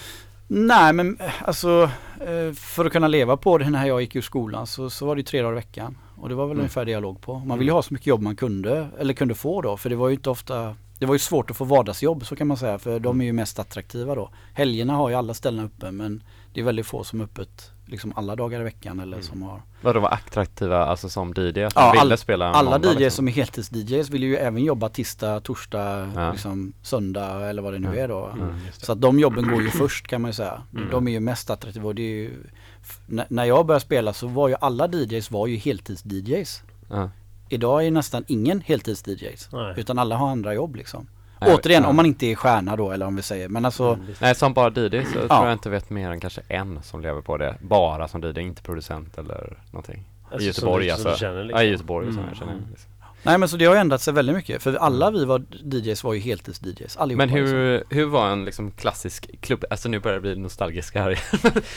Nej 0.51 0.92
men 0.92 1.18
alltså 1.44 1.90
eh, 2.20 2.53
för 2.55 2.84
att 2.84 2.92
kunna 2.92 3.09
leva 3.09 3.36
på 3.36 3.59
det 3.59 3.70
när 3.70 3.86
jag 3.86 4.01
gick 4.01 4.16
ur 4.16 4.20
skolan 4.20 4.66
så, 4.66 4.90
så 4.90 5.07
var 5.07 5.16
det 5.16 5.22
tre 5.22 5.42
dagar 5.42 5.53
i 5.53 5.55
veckan. 5.55 5.99
Och 6.16 6.28
det 6.28 6.34
var 6.34 6.44
väl 6.46 6.53
Mm. 6.53 6.61
ungefär 6.61 6.84
det 6.84 6.90
jag 6.90 7.03
låg 7.03 7.20
på. 7.20 7.38
Man 7.38 7.59
ville 7.59 7.70
ju 7.70 7.74
ha 7.74 7.82
så 7.82 7.94
mycket 7.94 8.07
jobb 8.07 8.22
man 8.22 8.36
kunde, 8.36 8.88
eller 8.99 9.14
kunde 9.14 9.34
få 9.34 9.62
då. 9.62 9.76
För 9.76 9.90
det 9.90 9.96
var 9.96 10.09
ju 10.09 10.14
inte 10.14 10.30
ofta, 10.30 10.76
det 10.99 11.07
var 11.07 11.14
ju 11.14 11.18
svårt 11.18 11.50
att 11.50 11.57
få 11.57 11.64
vardagsjobb 11.64 12.26
så 12.26 12.37
kan 12.37 12.46
man 12.46 12.57
säga. 12.57 12.79
För 12.79 12.99
de 13.00 13.20
är 13.20 13.25
ju 13.25 13.33
mest 13.33 13.58
attraktiva 13.58 14.14
då. 14.14 14.30
Helgerna 14.54 14.92
har 14.96 15.08
ju 15.08 15.14
alla 15.14 15.34
ställen 15.34 15.64
uppe 15.64 15.91
men 15.91 16.22
det 16.54 16.61
är 16.61 16.64
väldigt 16.64 16.87
få 16.87 17.04
som 17.04 17.20
är 17.20 17.25
öppet 17.25 17.70
liksom 17.89 18.13
alla 18.17 18.37
dagar 18.37 18.61
i 18.61 18.65
veckan 18.65 19.01
eller 19.01 19.17
Mm. 19.17 19.27
som 19.27 19.43
har. 19.43 19.63
Vadå 19.81 20.01
var 20.01 20.11
attraktiva, 20.11 20.85
alltså 20.87 21.09
som 21.09 21.33
DJ? 21.37 21.65
Att 21.65 21.73
Ja, 21.77 21.81
man 21.83 21.93
ville 21.93 22.01
all- 22.15 22.19
spela 22.19 22.51
Alla 22.53 22.71
måndag, 22.71 22.89
DJs 22.89 22.99
liksom? 23.01 23.17
som 23.17 23.29
är 23.29 23.33
heltids-DJs 23.33 24.11
vill 24.11 24.23
ju 24.23 24.37
även 24.37 24.65
jobba 24.65 24.89
tisdag, 24.89 25.41
torsdag, 25.41 26.13
Ja. 26.15 26.33
liksom 26.33 26.73
söndag 26.83 27.49
eller 27.49 27.63
vad 27.63 27.73
det 27.73 27.79
nu 27.79 27.87
Mm. 27.89 28.05
är 28.05 28.09
då. 28.09 28.27
Mm. 28.27 28.55
Så 28.73 28.93
att 28.93 29.01
de 29.01 29.19
jobben 29.19 29.49
går 29.49 29.63
ju 29.63 29.71
först 29.71 30.07
kan 30.07 30.21
man 30.23 30.29
ju 30.29 30.33
säga. 30.33 30.63
Mm. 30.77 30.91
De 30.91 31.09
är 31.09 31.13
ju 31.13 31.21
mest 31.21 31.51
attraktiva 31.51 31.87
och 31.89 31.95
det 31.95 32.03
är 32.03 32.17
ju 32.17 32.31
När 33.29 33.45
jag 33.45 33.67
började 33.67 33.85
spela 33.85 34.13
så 34.13 34.27
var 34.27 34.49
ju 34.49 34.55
alla 34.61 34.87
DJs 34.89 35.31
var 35.31 35.47
ju 35.47 35.57
heltids-DJs. 35.57 36.63
Ja. 36.91 37.11
Idag 37.49 37.87
är 37.87 37.91
nästan 37.91 38.25
ingen 38.27 38.61
heltids-DJs. 38.63 39.75
Utan 39.77 39.99
alla 39.99 40.17
har 40.17 40.29
andra 40.31 40.55
jobb 40.55 40.77
liksom. 40.77 41.07
Nej, 41.41 41.55
Återigen, 41.55 41.83
ja. 41.83 41.89
om 41.89 41.97
man 41.97 42.07
inte 42.07 42.27
är 42.27 42.35
stjärna 42.35 42.77
då 42.77 42.91
eller 42.93 43.07
om 43.07 43.17
vi 43.17 43.23
säger. 43.23 43.49
Men 43.49 43.65
alltså, 43.65 43.85
Mm. 43.95 44.07
Nej, 44.21 44.35
som 44.35 44.53
bara 44.53 44.69
DJ 44.71 45.05
så 45.05 45.13
tror 45.13 45.27
Ja. 45.29 45.45
jag 45.45 45.53
inte 45.53 45.71
vet 45.71 45.91
mer 45.91 46.11
än 46.11 46.21
kanske 46.21 46.41
en 46.49 46.83
som 46.83 47.01
lever 47.01 47.21
på 47.21 47.37
det. 47.37 47.55
Bara 47.61 48.09
som 48.09 48.21
DJ, 48.21 48.41
inte 48.41 48.63
producent 48.63 49.19
eller 49.19 49.57
någonting. 49.71 50.05
Alltså, 50.31 50.45
I 50.45 50.47
Göteborg 50.47 50.89
som 50.89 50.97
du, 50.97 51.03
som 51.03 51.11
alltså. 51.11 51.27
du 51.27 51.29
känner, 51.31 51.39
Ja, 51.41 51.45
liksom. 51.45 51.63
i 51.63 51.71
Göteborg 51.71 52.09
Mm. 52.09 52.25
jag 52.29 52.37
känner. 52.37 52.55
Liksom. 52.71 52.91
Nej 53.22 53.38
men 53.38 53.49
så 53.49 53.57
det 53.57 53.64
har 53.64 53.74
ju 53.74 53.80
ändrat 53.80 54.00
sig 54.03 54.14
väldigt 54.14 54.36
mycket. 54.36 54.62
För 54.62 54.74
alla 54.74 55.11
vi 55.11 55.24
var 55.24 55.42
DJs 55.72 56.04
var 56.04 56.14
ju 56.14 56.20
heltids-DJs. 56.20 56.99
Allihopa 56.99 57.26
Men 57.26 57.28
liksom. 57.34 57.57
hur, 57.58 57.84
hur 57.90 58.04
var 58.04 58.28
en 58.30 58.45
liksom 58.45 58.70
klassisk 58.70 59.30
klubb, 59.40 59.64
alltså 59.70 59.88
nu 59.88 59.99
börjar 60.00 60.14
det 60.14 60.20
bli 60.20 60.36
nostalgisk 60.36 60.95
här 60.95 61.20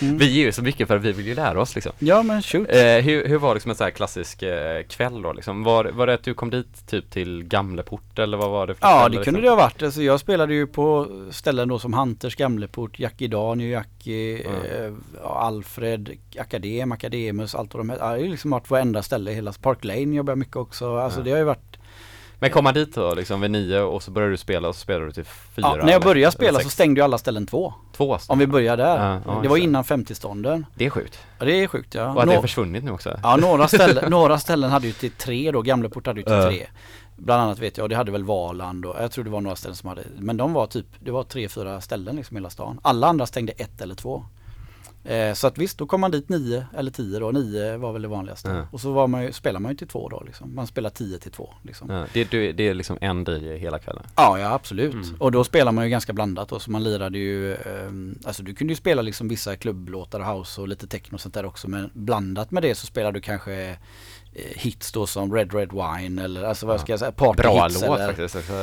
Mm. 0.01 0.17
Vi 0.17 0.25
ger 0.31 0.45
ju 0.45 0.51
så 0.51 0.61
mycket 0.61 0.87
för 0.87 0.95
att 0.95 1.01
vi 1.03 1.11
vill 1.11 1.27
ju 1.27 1.35
lära 1.35 1.61
oss 1.61 1.75
liksom 1.75 1.91
Ja 1.99 2.23
men 2.23 2.41
shoot. 2.41 2.69
eh, 2.69 2.77
hur, 2.83 3.27
hur 3.27 3.37
var 3.37 3.53
liksom 3.53 3.71
en 3.71 3.77
sån 3.77 3.83
här 3.85 3.91
klassisk 3.91 4.43
eh, 4.43 4.83
kväll 4.83 5.21
då 5.21 5.33
liksom? 5.33 5.63
Var, 5.63 5.85
var 5.85 6.07
det 6.07 6.13
att 6.13 6.23
du 6.23 6.33
kom 6.33 6.49
dit 6.49 6.87
typ 6.87 7.09
till 7.11 7.43
Gamleport 7.43 8.19
eller 8.19 8.37
vad 8.37 8.49
var 8.49 8.67
det 8.67 8.75
för 8.75 8.87
Ja 8.87 8.99
ställe, 8.99 9.09
det 9.09 9.17
liksom? 9.17 9.33
kunde 9.33 9.47
det 9.47 9.49
ha 9.49 9.55
varit. 9.57 9.83
Alltså, 9.83 10.01
jag 10.01 10.19
spelade 10.19 10.53
ju 10.53 10.67
på 10.67 11.07
ställen 11.31 11.67
då 11.67 11.79
som 11.79 11.93
Hunters, 11.93 12.35
Gamleport, 12.35 12.99
Jackie 12.99 13.27
Dan, 13.27 13.59
Jackie, 13.59 14.45
Mm. 14.47 14.61
eh, 14.85 14.93
Alfred, 15.23 16.09
Akadem, 16.39 16.91
Akademus, 16.91 17.55
allt 17.55 17.73
vad 17.73 17.79
de 17.79 17.89
hette. 17.89 18.03
Ja, 18.03 18.11
Det 18.15 18.21
har 18.21 18.29
liksom 18.29 18.51
varit 18.51 18.69
varenda 18.69 19.03
ställe 19.03 19.31
i 19.31 19.35
hela 19.35 19.53
Park 19.61 19.83
Lane 19.83 20.15
jobbar 20.15 20.31
jag 20.31 20.37
mycket 20.37 20.55
också. 20.55 20.95
Alltså 20.97 21.19
Ja. 21.19 21.23
det 21.23 21.30
har 21.31 21.39
ju 21.39 21.45
varit 21.45 21.77
Men 22.39 22.49
kom 22.49 22.63
man 22.63 22.73
dit 22.73 22.95
då 22.95 23.13
liksom 23.13 23.41
vid 23.41 23.51
nio 23.51 23.79
och 23.81 24.03
så 24.03 24.11
började 24.11 24.33
du 24.33 24.37
spela 24.37 24.67
och 24.67 24.75
så 24.75 24.81
spelade 24.81 25.05
du 25.05 25.11
till 25.11 25.25
fyra? 25.25 25.75
ja, 25.77 25.85
När 25.85 25.91
jag 25.91 26.01
började 26.01 26.31
spela 26.31 26.59
så 26.59 26.69
stängde 26.69 26.99
ju 26.99 27.03
alla 27.05 27.17
ställen 27.17 27.45
två. 27.45 27.73
Två 27.97 28.17
Om 28.27 28.39
vi 28.39 28.47
börjar 28.47 28.77
där. 28.77 28.97
Ja, 29.09 29.21
ja, 29.25 29.39
det 29.41 29.47
var 29.47 29.57
det. 29.57 29.63
innan 29.63 29.83
50-stånden. 29.83 30.65
Det 30.75 30.85
är 30.85 30.89
sjukt. 30.89 31.19
Ja, 31.39 31.45
det 31.45 31.63
är 31.63 31.67
sjukt 31.67 31.95
ja. 31.95 32.13
Och 32.13 32.21
att 32.21 32.29
det 32.29 32.35
har 32.35 32.41
försvunnit 32.41 32.83
nu 32.83 32.91
också. 32.91 33.19
Ja 33.23 33.35
några 33.35 33.67
ställen, 33.67 34.11
några 34.11 34.37
ställen 34.39 34.71
hade 34.71 34.87
ju 34.87 34.93
till 34.93 35.11
tre 35.11 35.51
då, 35.51 35.61
Gamleport 35.61 36.07
hade 36.07 36.19
ju 36.19 36.23
till 36.23 36.33
tre. 36.57 36.67
Bland 37.15 37.41
annat 37.43 37.59
vet 37.59 37.77
jag, 37.77 37.83
och 37.83 37.89
det 37.89 37.95
hade 37.95 38.11
väl 38.11 38.23
Valand 38.23 38.85
och 38.85 38.95
jag 38.99 39.11
tror 39.11 39.23
det 39.23 39.29
var 39.29 39.41
några 39.41 39.55
ställen 39.55 39.75
som 39.75 39.89
hade, 39.89 40.01
men 40.17 40.37
de 40.37 40.53
var 40.53 40.67
typ, 40.67 40.85
det 40.99 41.11
var 41.11 41.23
tre, 41.23 41.49
fyra 41.49 41.81
ställen 41.81 42.15
liksom 42.15 42.37
i 42.37 42.39
hela 42.39 42.49
stan. 42.49 42.79
Alla 42.81 43.07
andra 43.07 43.25
stängde 43.25 43.51
ett 43.51 43.81
eller 43.81 43.95
två. 43.95 44.23
Eh, 45.03 45.33
så 45.33 45.47
att 45.47 45.57
visst, 45.57 45.77
då 45.77 45.87
kom 45.87 46.01
man 46.01 46.11
dit 46.11 46.29
nio 46.29 46.65
eller 46.77 46.91
tio 46.91 47.19
då, 47.19 47.31
nio 47.31 47.77
var 47.77 47.93
väl 47.93 48.01
det 48.01 48.07
vanligaste. 48.07 48.49
Ja. 48.49 48.67
Och 48.71 48.81
så 48.81 48.91
var 48.91 49.07
man 49.07 49.23
ju, 49.23 49.31
spelar 49.31 49.59
man 49.59 49.71
ju 49.71 49.77
till 49.77 49.87
två 49.87 50.09
då 50.09 50.23
liksom. 50.25 50.55
Man 50.55 50.67
spelar 50.67 50.89
tio 50.89 51.17
till 51.17 51.31
två 51.31 51.53
liksom. 51.63 51.89
Ja, 51.89 52.01
Ja, 52.01 52.07
det, 52.13 52.31
du, 52.31 52.51
det 52.51 52.67
är 52.67 52.73
liksom 52.73 52.97
en 53.01 53.23
DJ 53.23 53.57
hela 53.57 53.79
kvällen. 53.79 54.03
ja, 54.37 54.53
absolut. 54.53 54.93
Mm. 54.93 55.15
Och 55.19 55.31
då 55.31 55.43
spelar 55.43 55.71
man 55.71 55.83
ju 55.83 55.89
ganska 55.89 56.13
blandat 56.13 56.49
då, 56.49 56.59
så 56.59 56.71
man 56.71 56.83
lirade 56.83 57.17
ju, 57.17 57.55
ehm, 57.55 58.19
alltså 58.25 58.43
du 58.43 58.53
kunde 58.53 58.71
ju 58.71 58.75
spela 58.75 59.01
liksom 59.01 59.27
vissa 59.27 59.55
klubblåtar 59.55 60.19
och 60.19 60.25
house 60.25 60.61
och 60.61 60.67
lite 60.67 60.87
techno 60.87 61.15
och 61.15 61.21
sånt 61.21 61.33
där 61.33 61.45
också. 61.45 61.67
Men 61.67 61.89
blandat 61.93 62.51
med 62.51 62.63
det 62.63 62.75
så 62.75 62.85
spelar 62.85 63.11
du 63.11 63.21
kanske 63.21 63.53
eh, 63.53 63.77
hits 64.33 64.91
då 64.91 65.07
som 65.07 65.33
Red 65.35 65.53
Red 65.53 65.69
Wine 65.71 66.23
eller 66.23 66.43
alltså 66.43 66.65
vad 66.65 66.75
Ja. 66.75 66.79
ska 66.79 66.91
jag 66.91 66.99
säga, 66.99 67.11
party 67.11 67.41
Bra 67.41 67.63
hits 67.67 67.81
låt 67.81 67.99
eller, 67.99 68.07
faktiskt. 68.07 68.35
också. 68.35 68.53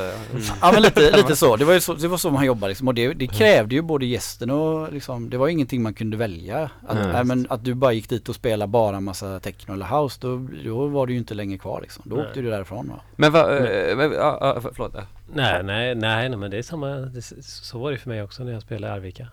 Ja 0.60 0.70
men 0.72 0.82
lite, 0.82 1.00
lite 1.16 1.36
så. 1.36 1.56
Det 1.56 1.64
var 1.64 1.74
ju 1.74 1.80
så, 1.80 1.94
det 1.94 2.08
var 2.08 2.16
så 2.18 2.30
man 2.30 2.44
jobbade 2.44 2.68
liksom. 2.68 2.88
Och 2.88 2.94
det, 2.94 3.14
det 3.14 3.26
krävde 3.26 3.74
ju 3.74 3.82
både 3.82 4.06
gästen 4.06 4.50
och 4.50 4.92
liksom, 4.92 5.30
det 5.30 5.36
var 5.36 5.48
ingenting 5.48 5.82
man 5.82 5.94
kunde 5.94 6.16
välja. 6.16 6.70
Att, 6.88 6.96
Nej, 6.96 7.12
nej, 7.12 7.24
men 7.24 7.46
att 7.50 7.64
du 7.64 7.74
bara 7.74 7.92
gick 7.92 8.08
dit 8.08 8.28
och 8.28 8.34
spelade 8.34 8.70
bara 8.70 9.00
massa 9.00 9.40
techno 9.40 9.74
eller 9.74 9.86
house, 10.00 10.18
då, 10.20 10.48
då 10.64 10.86
var 10.86 11.06
du 11.06 11.12
ju 11.12 11.18
inte 11.18 11.34
länge 11.34 11.58
kvar 11.58 11.80
liksom. 11.80 12.02
Då 12.06 12.16
Nej. 12.16 12.26
åkte 12.26 12.40
du 12.40 12.50
därifrån 12.50 12.88
va. 12.88 13.00
Men 13.16 13.32
vad, 13.32 13.56
eh, 13.56 13.96
men, 13.96 14.12
ja, 14.12 14.38
ja, 14.40 14.60
för- 14.60 14.72
förlåt. 14.74 14.94
Nej, 14.94 15.62
nej, 15.62 15.94
nej, 15.94 16.28
nej, 16.28 16.38
men 16.38 16.50
det 16.50 16.58
är 16.58 16.62
samma. 16.62 16.86
Det, 16.88 17.22
så 17.42 17.78
var 17.78 17.90
det 17.92 17.98
för 17.98 18.08
mig 18.10 18.22
också 18.22 18.44
när 18.44 18.52
jag 18.52 18.62
spelade 18.62 18.92
i 18.94 18.96
Arvika. 18.96 19.28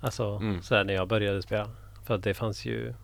Alltså 0.00 0.24
Mm. 0.24 0.62
så 0.62 0.74
här 0.74 0.84
när 0.84 0.94
jag 0.94 1.08
började 1.08 1.42
spela. 1.42 1.68
För 2.06 2.14
att 2.14 2.22
det 2.22 2.34
fanns 2.34 2.64
ju 2.64 2.94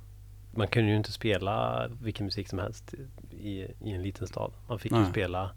Man 0.54 0.68
kunde 0.68 0.90
ju 0.90 0.96
inte 0.96 1.12
spela 1.12 1.88
vilken 2.02 2.26
musik 2.26 2.48
som 2.48 2.58
helst 2.58 2.94
i, 3.30 3.60
i 3.80 3.92
en 3.92 4.02
liten 4.02 4.26
stad. 4.26 4.52
Man 4.68 4.78
fick 4.78 4.92
ju 4.92 4.98
Nej. 4.98 5.10
spela 5.10 5.50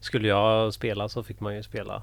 Skulle 0.00 0.28
jag 0.28 0.74
spela 0.74 1.08
så 1.08 1.22
fick 1.22 1.40
man 1.40 1.54
ju 1.56 1.62
spela 1.62 2.02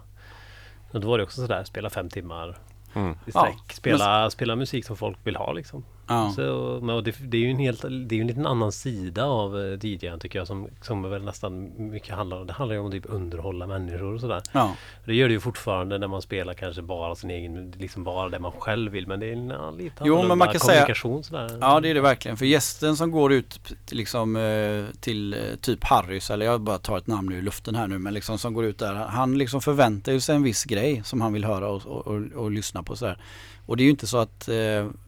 och 0.91 0.99
då 1.01 1.07
var 1.07 1.17
det 1.17 1.23
också 1.23 1.41
sådär, 1.41 1.63
spela 1.63 1.89
fem 1.89 2.09
timmar 2.09 2.57
Mm. 2.95 3.11
i 3.11 3.15
Ja, 3.33 3.39
sträck. 3.39 3.73
spela, 3.73 4.29
spela 4.29 4.55
musik 4.55 4.85
som 4.85 4.97
folk 4.97 5.17
vill 5.23 5.35
ha 5.35 5.51
liksom. 5.53 5.85
Ja. 6.07 6.33
Så, 6.35 6.79
men 6.83 7.03
det, 7.03 7.15
det 7.19 7.37
är 7.37 7.41
ju 7.41 7.51
en 7.51 7.59
helt, 7.59 7.81
det 7.81 8.15
är 8.15 8.17
ju 8.17 8.21
en 8.21 8.27
liten 8.27 8.47
annan 8.47 8.71
sida 8.71 9.25
av 9.25 9.59
eh, 9.59 9.85
DJn 9.85 10.19
tycker 10.19 10.39
jag 10.39 10.47
som, 10.47 10.67
som 10.81 11.09
väl 11.09 11.23
nästan 11.23 11.71
mycket 11.91 12.15
handlar 12.15 12.37
om. 12.37 12.47
Det 12.47 12.53
handlar 12.53 12.75
ju 12.75 12.79
om 12.79 12.85
att 12.87 12.91
typ 12.91 13.05
underhålla 13.09 13.67
människor 13.67 14.13
och 14.13 14.21
sådär. 14.21 14.41
Ja. 14.51 14.75
Det 15.05 15.15
gör 15.15 15.27
det 15.27 15.33
ju 15.33 15.39
fortfarande 15.39 15.97
när 15.97 16.07
man 16.07 16.21
spelar 16.21 16.53
kanske 16.53 16.81
bara 16.81 17.15
sin 17.15 17.29
egen, 17.29 17.71
liksom 17.77 18.03
bara 18.03 18.29
det 18.29 18.39
man 18.39 18.51
själv 18.51 18.91
vill. 18.91 19.07
Men 19.07 19.19
det 19.19 19.25
är 19.25 19.33
en 19.33 19.49
ja, 19.49 19.71
lite 19.71 20.03
Jo, 20.05 20.23
men 20.27 20.37
man 20.37 20.47
kan 20.47 20.59
säga- 20.59 20.73
kommunikation 20.73 21.23
sådär. 21.23 21.57
Ja 21.61 21.79
det 21.79 21.89
är 21.89 21.93
det 21.93 22.01
verkligen. 22.01 22.37
För 22.37 22.45
gästen 22.45 22.95
som 22.97 23.11
går 23.11 23.33
ut 23.33 23.59
liksom 23.91 24.35
eh, 24.35 24.99
till 24.99 25.33
eh, 25.33 25.39
typ 25.61 25.83
Harrys 25.83 26.29
eller 26.31 26.45
jag 26.45 26.61
bara 26.61 26.77
tar 26.77 26.97
ett 26.97 27.07
namn 27.07 27.33
ur 27.33 27.41
luften 27.41 27.75
här 27.75 27.87
nu 27.87 27.97
men 27.99 28.13
liksom 28.13 28.37
som 28.37 28.53
går 28.53 28.65
ut 28.65 28.79
där. 28.79 28.93
Han 28.93 29.37
liksom 29.37 29.61
förväntar 29.61 30.11
ju 30.11 30.19
sig 30.19 30.35
en 30.35 30.43
viss 30.43 30.63
grej 30.63 31.01
som 31.05 31.21
han 31.21 31.33
vill 31.33 31.45
höra 31.45 31.69
och, 31.69 31.85
och, 31.85 32.07
och, 32.07 32.21
och 32.35 32.51
lyssna 32.51 32.83
på 32.83 32.95
sådär. 32.95 33.17
Och 33.65 33.77
det 33.77 33.83
är 33.83 33.85
ju 33.85 33.91
inte 33.91 34.07
så 34.07 34.17
att 34.17 34.47
eh, 34.49 34.55
att 34.85 35.06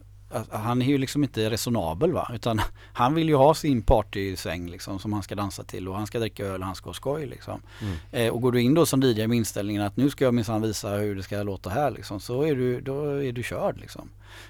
han 0.50 0.82
är 0.82 0.86
ju 0.86 0.98
liksom 0.98 1.22
inte 1.22 1.50
resonabel 1.50 2.12
va. 2.12 2.30
Utan 2.34 2.60
han 2.92 3.14
vill 3.14 3.28
ju 3.28 3.34
ha 3.34 3.54
sin 3.54 3.82
partysväng 3.82 4.70
liksom 4.70 4.98
som 4.98 5.12
han 5.12 5.22
ska 5.22 5.34
dansa 5.34 5.64
till 5.64 5.88
och 5.88 5.96
han 5.96 6.06
ska 6.06 6.18
dricka 6.18 6.44
öl 6.44 6.60
och 6.60 6.66
han 6.66 6.74
ska 6.74 6.88
ha 6.88 6.94
skoj 6.94 7.26
liksom. 7.26 7.62
Mm. 7.80 7.96
Eh, 8.12 8.32
och 8.32 8.42
går 8.42 8.52
du 8.52 8.60
in 8.60 8.74
då 8.74 8.86
som 8.86 9.02
DJ 9.02 9.26
med 9.26 9.36
inställningen 9.36 9.82
att 9.82 9.96
nu 9.96 10.10
ska 10.10 10.24
jag 10.24 10.34
minsann 10.34 10.62
visa 10.62 10.90
hur 10.90 11.16
det 11.16 11.22
ska 11.22 11.42
låta 11.42 11.70
här 11.70 11.90
liksom. 11.90 12.20
Så 12.20 12.42
är 12.42 12.54
du, 12.54 12.80
då 12.80 13.04
är 13.04 13.32
du 13.32 13.42
körd 13.42 13.80
liksom. 13.80 14.08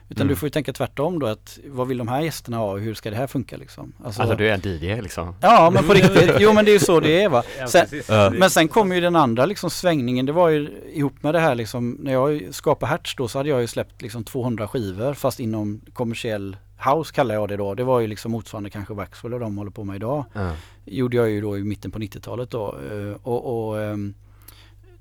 Utan 0.09 0.21
Mm. 0.23 0.29
du 0.29 0.37
får 0.37 0.47
ju 0.47 0.51
tänka 0.51 0.73
tvärtom 0.73 1.19
då 1.19 1.27
att 1.27 1.59
vad 1.67 1.89
vill 1.89 1.99
de 1.99 2.09
här 2.09 2.21
gästerna 2.21 2.57
ha 2.57 2.73
och 2.73 2.81
hur 2.81 2.95
ska 2.95 3.11
det 3.11 3.17
här 3.17 3.27
funka 3.27 3.57
liksom. 3.57 3.93
Alltså 4.05 4.35
du 4.35 4.49
är 4.49 4.55
en 4.55 4.61
DJ 4.61 5.01
liksom. 5.03 5.35
Ja 5.41 5.71
men 5.75 5.85
på 5.85 5.95
riktigt, 5.95 6.31
jo 6.39 6.53
men 6.53 6.65
det 6.65 6.71
är 6.71 6.73
ju 6.73 6.79
så 6.79 7.01
det 7.01 7.23
är 7.23 7.29
va. 7.29 7.43
Sen. 7.69 7.87
Ja. 8.09 8.31
men 8.31 8.51
sen 8.51 8.69
kom 8.69 8.93
ju 8.93 9.01
den 9.01 9.17
andra 9.17 9.47
liksom 9.47 9.71
svängningen, 9.71 10.27
det 10.27 10.33
var 10.33 10.49
ju 10.49 10.69
ihop 10.93 11.23
med 11.23 11.35
det 11.35 11.41
här 11.41 11.55
liksom, 11.55 11.91
när 12.01 12.13
jag 12.13 12.43
skapade 12.51 12.91
Hertz 12.91 13.15
då 13.17 13.29
så 13.29 13.39
hade 13.39 13.49
jag 13.49 13.61
ju 13.61 13.67
släppt 13.67 14.03
liksom 14.03 14.25
200 14.25 14.69
skivor 14.69 15.15
fast 15.15 15.41
inom 15.41 15.81
kommersiell 15.93 16.57
house 16.95 17.13
kallar 17.15 17.35
jag 17.35 17.49
det 17.49 17.57
då. 17.57 17.75
Det 17.75 17.85
var 17.85 18.01
ju 18.01 18.07
liksom 18.07 18.33
motsvarande 18.33 18.71
kanske 18.71 18.95
Waxwell 18.95 19.35
och 19.35 19.41
de 19.41 19.59
håller 19.59 19.71
på 19.71 19.85
med 19.85 19.97
idag. 19.97 20.25
Ja. 20.33 20.53
Gjorde 20.85 21.17
jag 21.17 21.31
ju 21.31 21.41
då 21.41 21.59
i 21.59 21.65
mitten 21.65 21.91
på 21.91 21.99
90-talet 21.99 22.51
då. 22.51 22.77
eh, 22.91 23.17
Och, 23.23 23.69
och 23.69 23.81
ehm, 23.83 24.15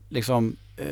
liksom 0.10 0.56
eh, 0.78 0.86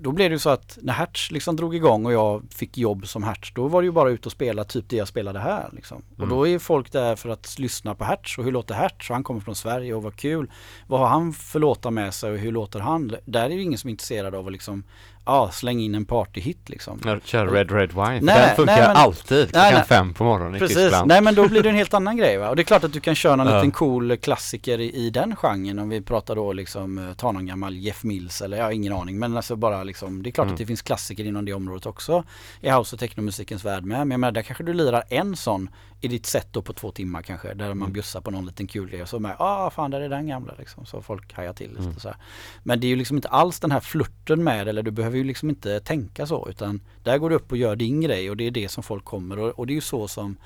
då 0.00 0.12
blev 0.12 0.30
det 0.30 0.34
ju 0.34 0.38
så 0.38 0.50
att 0.50 0.78
när 0.82 0.92
Hertz 0.92 1.30
liksom 1.30 1.56
drog 1.56 1.74
igång 1.74 2.06
och 2.06 2.12
jag 2.12 2.42
fick 2.50 2.78
jobb 2.78 3.06
som 3.08 3.22
Hertz 3.22 3.52
då 3.54 3.68
var 3.68 3.82
det 3.82 3.86
ju 3.86 3.92
bara 3.92 4.10
ut 4.10 4.26
och 4.26 4.32
spela 4.32 4.64
typ 4.64 4.84
det 4.88 4.96
jag 4.96 5.08
spelade 5.08 5.38
här 5.38 5.68
liksom. 5.72 6.02
Och 6.12 6.18
Mm. 6.24 6.28
då 6.28 6.48
är 6.48 6.58
folk 6.58 6.92
där 6.92 7.16
för 7.16 7.28
att 7.28 7.58
lyssna 7.58 7.94
på 7.94 8.04
Hertz 8.04 8.38
och 8.38 8.44
hur 8.44 8.52
låter 8.52 8.74
Hertz 8.74 9.10
och 9.10 9.14
han 9.16 9.24
kommer 9.24 9.40
från 9.40 9.54
Sverige 9.54 9.94
och 9.94 10.02
vad 10.02 10.16
kul. 10.16 10.50
Vad 10.86 11.00
har 11.00 11.06
han 11.06 11.32
för 11.32 11.58
låtar 11.58 11.90
med 11.90 12.14
sig 12.14 12.30
och 12.32 12.38
hur 12.38 12.52
låter 12.52 12.80
han? 12.80 13.16
Där 13.24 13.44
är 13.44 13.54
ju 13.54 13.62
ingen 13.62 13.78
som 13.78 13.88
är 13.88 13.90
intresserad 13.92 14.34
av 14.34 14.46
att 14.46 14.52
liksom 14.52 14.82
ja, 15.28 15.50
slänga 15.50 15.80
in 15.84 15.94
en 15.94 16.04
partyhit 16.04 16.68
liksom. 16.68 17.20
Kör 17.24 17.46
Red 17.46 17.70
Red 17.70 17.92
Wine, 17.92 18.20
Nej, 18.20 18.46
den 18.46 18.56
funkar 18.56 18.76
nej, 18.76 18.86
men- 18.88 18.96
alltid 18.96 19.48
klockan 19.50 19.72
Nej, 19.74 19.84
fem 19.88 20.14
på 20.14 20.24
morgonen 20.24 20.56
i 20.56 20.58
Precis, 20.58 20.76
Tyskland. 20.76 21.08
nej 21.08 21.20
men 21.20 21.34
då 21.34 21.48
blir 21.48 21.62
det 21.62 21.68
en 21.68 21.74
helt 21.74 21.94
annan 21.94 22.16
grej 22.16 22.38
va. 22.38 22.48
Och 22.48 22.56
det 22.56 22.62
är 22.62 22.64
klart 22.64 22.84
att 22.84 22.92
du 22.92 23.00
kan 23.00 23.14
köra 23.14 23.36
någon 23.36 23.46
Ja. 23.46 23.54
liten 23.56 23.70
cool 23.70 24.16
klassiker 24.16 24.80
i, 24.80 24.94
i 25.06 25.10
den 25.10 25.36
genren. 25.36 25.78
Om 25.78 25.88
vi 25.88 26.00
pratar 26.02 26.36
då 26.36 26.52
liksom, 26.52 26.98
eh, 26.98 27.14
ta 27.14 27.32
någon 27.32 27.46
gammal 27.46 27.76
Jeff 27.76 28.04
Mills 28.04 28.42
eller 28.42 28.56
jag 28.56 28.64
har 28.64 28.70
ingen 28.72 28.92
aning. 28.92 29.18
Men 29.18 29.36
alltså 29.36 29.56
bara 29.56 29.84
liksom, 29.84 30.22
det 30.22 30.30
är 30.30 30.32
klart 30.32 30.44
Mm. 30.44 30.54
att 30.54 30.58
det 30.58 30.66
finns 30.66 30.82
klassiker 30.82 31.24
inom 31.24 31.44
det 31.44 31.52
området 31.52 31.86
också. 31.86 32.24
I 32.60 32.70
house 32.70 32.96
och 32.96 33.00
technomusikens 33.00 33.64
värld 33.64 33.84
med. 33.84 33.98
Men 33.98 34.10
jag 34.10 34.20
menar, 34.20 34.32
där 34.32 34.42
kanske 34.42 34.64
du 34.64 34.72
lirar 34.72 35.02
en 35.10 35.36
sån 35.36 35.70
i 36.00 36.08
ditt 36.08 36.26
set 36.26 36.48
då 36.52 36.62
på 36.62 36.72
två 36.72 36.90
timmar 36.90 37.22
kanske. 37.22 37.54
Där 37.54 37.66
man 37.68 37.76
Mm. 37.78 37.92
bjussar 37.92 38.20
på 38.20 38.30
någon 38.30 38.46
liten 38.46 38.66
kul 38.66 38.90
grej 38.90 39.02
och 39.02 39.08
så 39.08 39.18
med, 39.18 39.36
ah 39.38 39.70
fan 39.70 39.90
där 39.90 40.00
är 40.00 40.08
den 40.08 40.26
gamla 40.28 40.54
liksom. 40.58 40.86
Så 40.86 41.02
folk 41.02 41.32
hajar 41.34 41.52
till 41.52 41.68
lite 41.70 41.82
Mm. 41.82 41.98
så 41.98 42.08
här. 42.08 42.16
Men 42.62 42.80
det 42.80 42.86
är 42.86 42.88
ju 42.88 42.96
liksom 42.96 43.16
inte 43.16 43.28
alls 43.28 43.60
den 43.60 43.70
här 43.70 43.80
flirten 43.80 44.44
med 44.44 44.68
eller 44.68 44.82
du 44.82 44.90
behöver 44.90 45.17
ju 45.18 45.24
liksom 45.24 45.48
inte 45.50 45.80
tänka 45.80 46.26
så 46.26 46.48
utan 46.50 46.80
där 47.02 47.18
går 47.18 47.30
du 47.30 47.36
upp 47.36 47.50
och 47.52 47.56
gör 47.58 47.76
din 47.76 48.00
grej 48.00 48.30
och 48.30 48.36
det 48.36 48.46
är 48.46 48.50
det 48.50 48.68
som 48.68 48.82
folk 48.82 49.04
kommer 49.04 49.38
och, 49.38 49.50
och 49.58 49.66
det 49.66 49.72
är 49.72 49.74
ju 49.74 49.80
så 49.80 50.08
som 50.08 50.36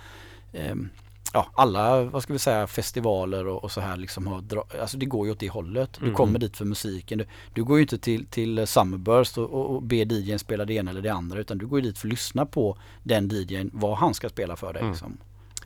ehm, 0.53 0.89
ja, 1.33 1.47
alla, 1.55 2.03
vad 2.03 2.23
ska 2.23 2.33
vi 2.33 2.39
säga, 2.39 2.67
festivaler 2.67 3.47
och, 3.47 3.65
och 3.65 3.71
så 3.73 3.81
här 3.81 3.97
liksom 3.97 4.27
har 4.27 4.45
alltså 4.81 4.97
det 4.99 5.07
går 5.07 5.27
ju 5.27 5.33
åt 5.33 5.39
det 5.41 5.49
hållet. 5.49 5.91
Du 5.99 6.05
Mm. 6.05 6.15
kommer 6.17 6.39
dit 6.39 6.57
för 6.57 6.65
musiken. 6.65 7.19
Du, 7.19 7.27
du 7.55 7.65
går 7.65 7.77
ju 7.79 7.83
inte 7.83 7.99
till, 7.99 8.27
till 8.27 8.67
Summerburst 8.67 9.39
och, 9.39 9.51
och, 9.51 9.71
och 9.77 9.83
ber 9.83 10.13
DJn 10.13 10.39
spela 10.39 10.65
det 10.65 10.75
ena 10.75 10.91
eller 10.91 11.03
det 11.03 11.13
andra 11.13 11.39
utan 11.41 11.59
du 11.59 11.67
går 11.67 11.81
ju 11.81 11.87
dit 11.87 11.99
för 11.99 12.07
att 12.09 12.11
lyssna 12.11 12.47
på 12.47 12.77
den 13.03 13.29
DJn, 13.29 13.71
vad 13.73 13.99
han 13.99 14.15
ska 14.15 14.29
spela 14.29 14.57
för 14.57 14.73
dig 14.73 14.81
Mm. 14.81 14.93
liksom. 14.93 15.17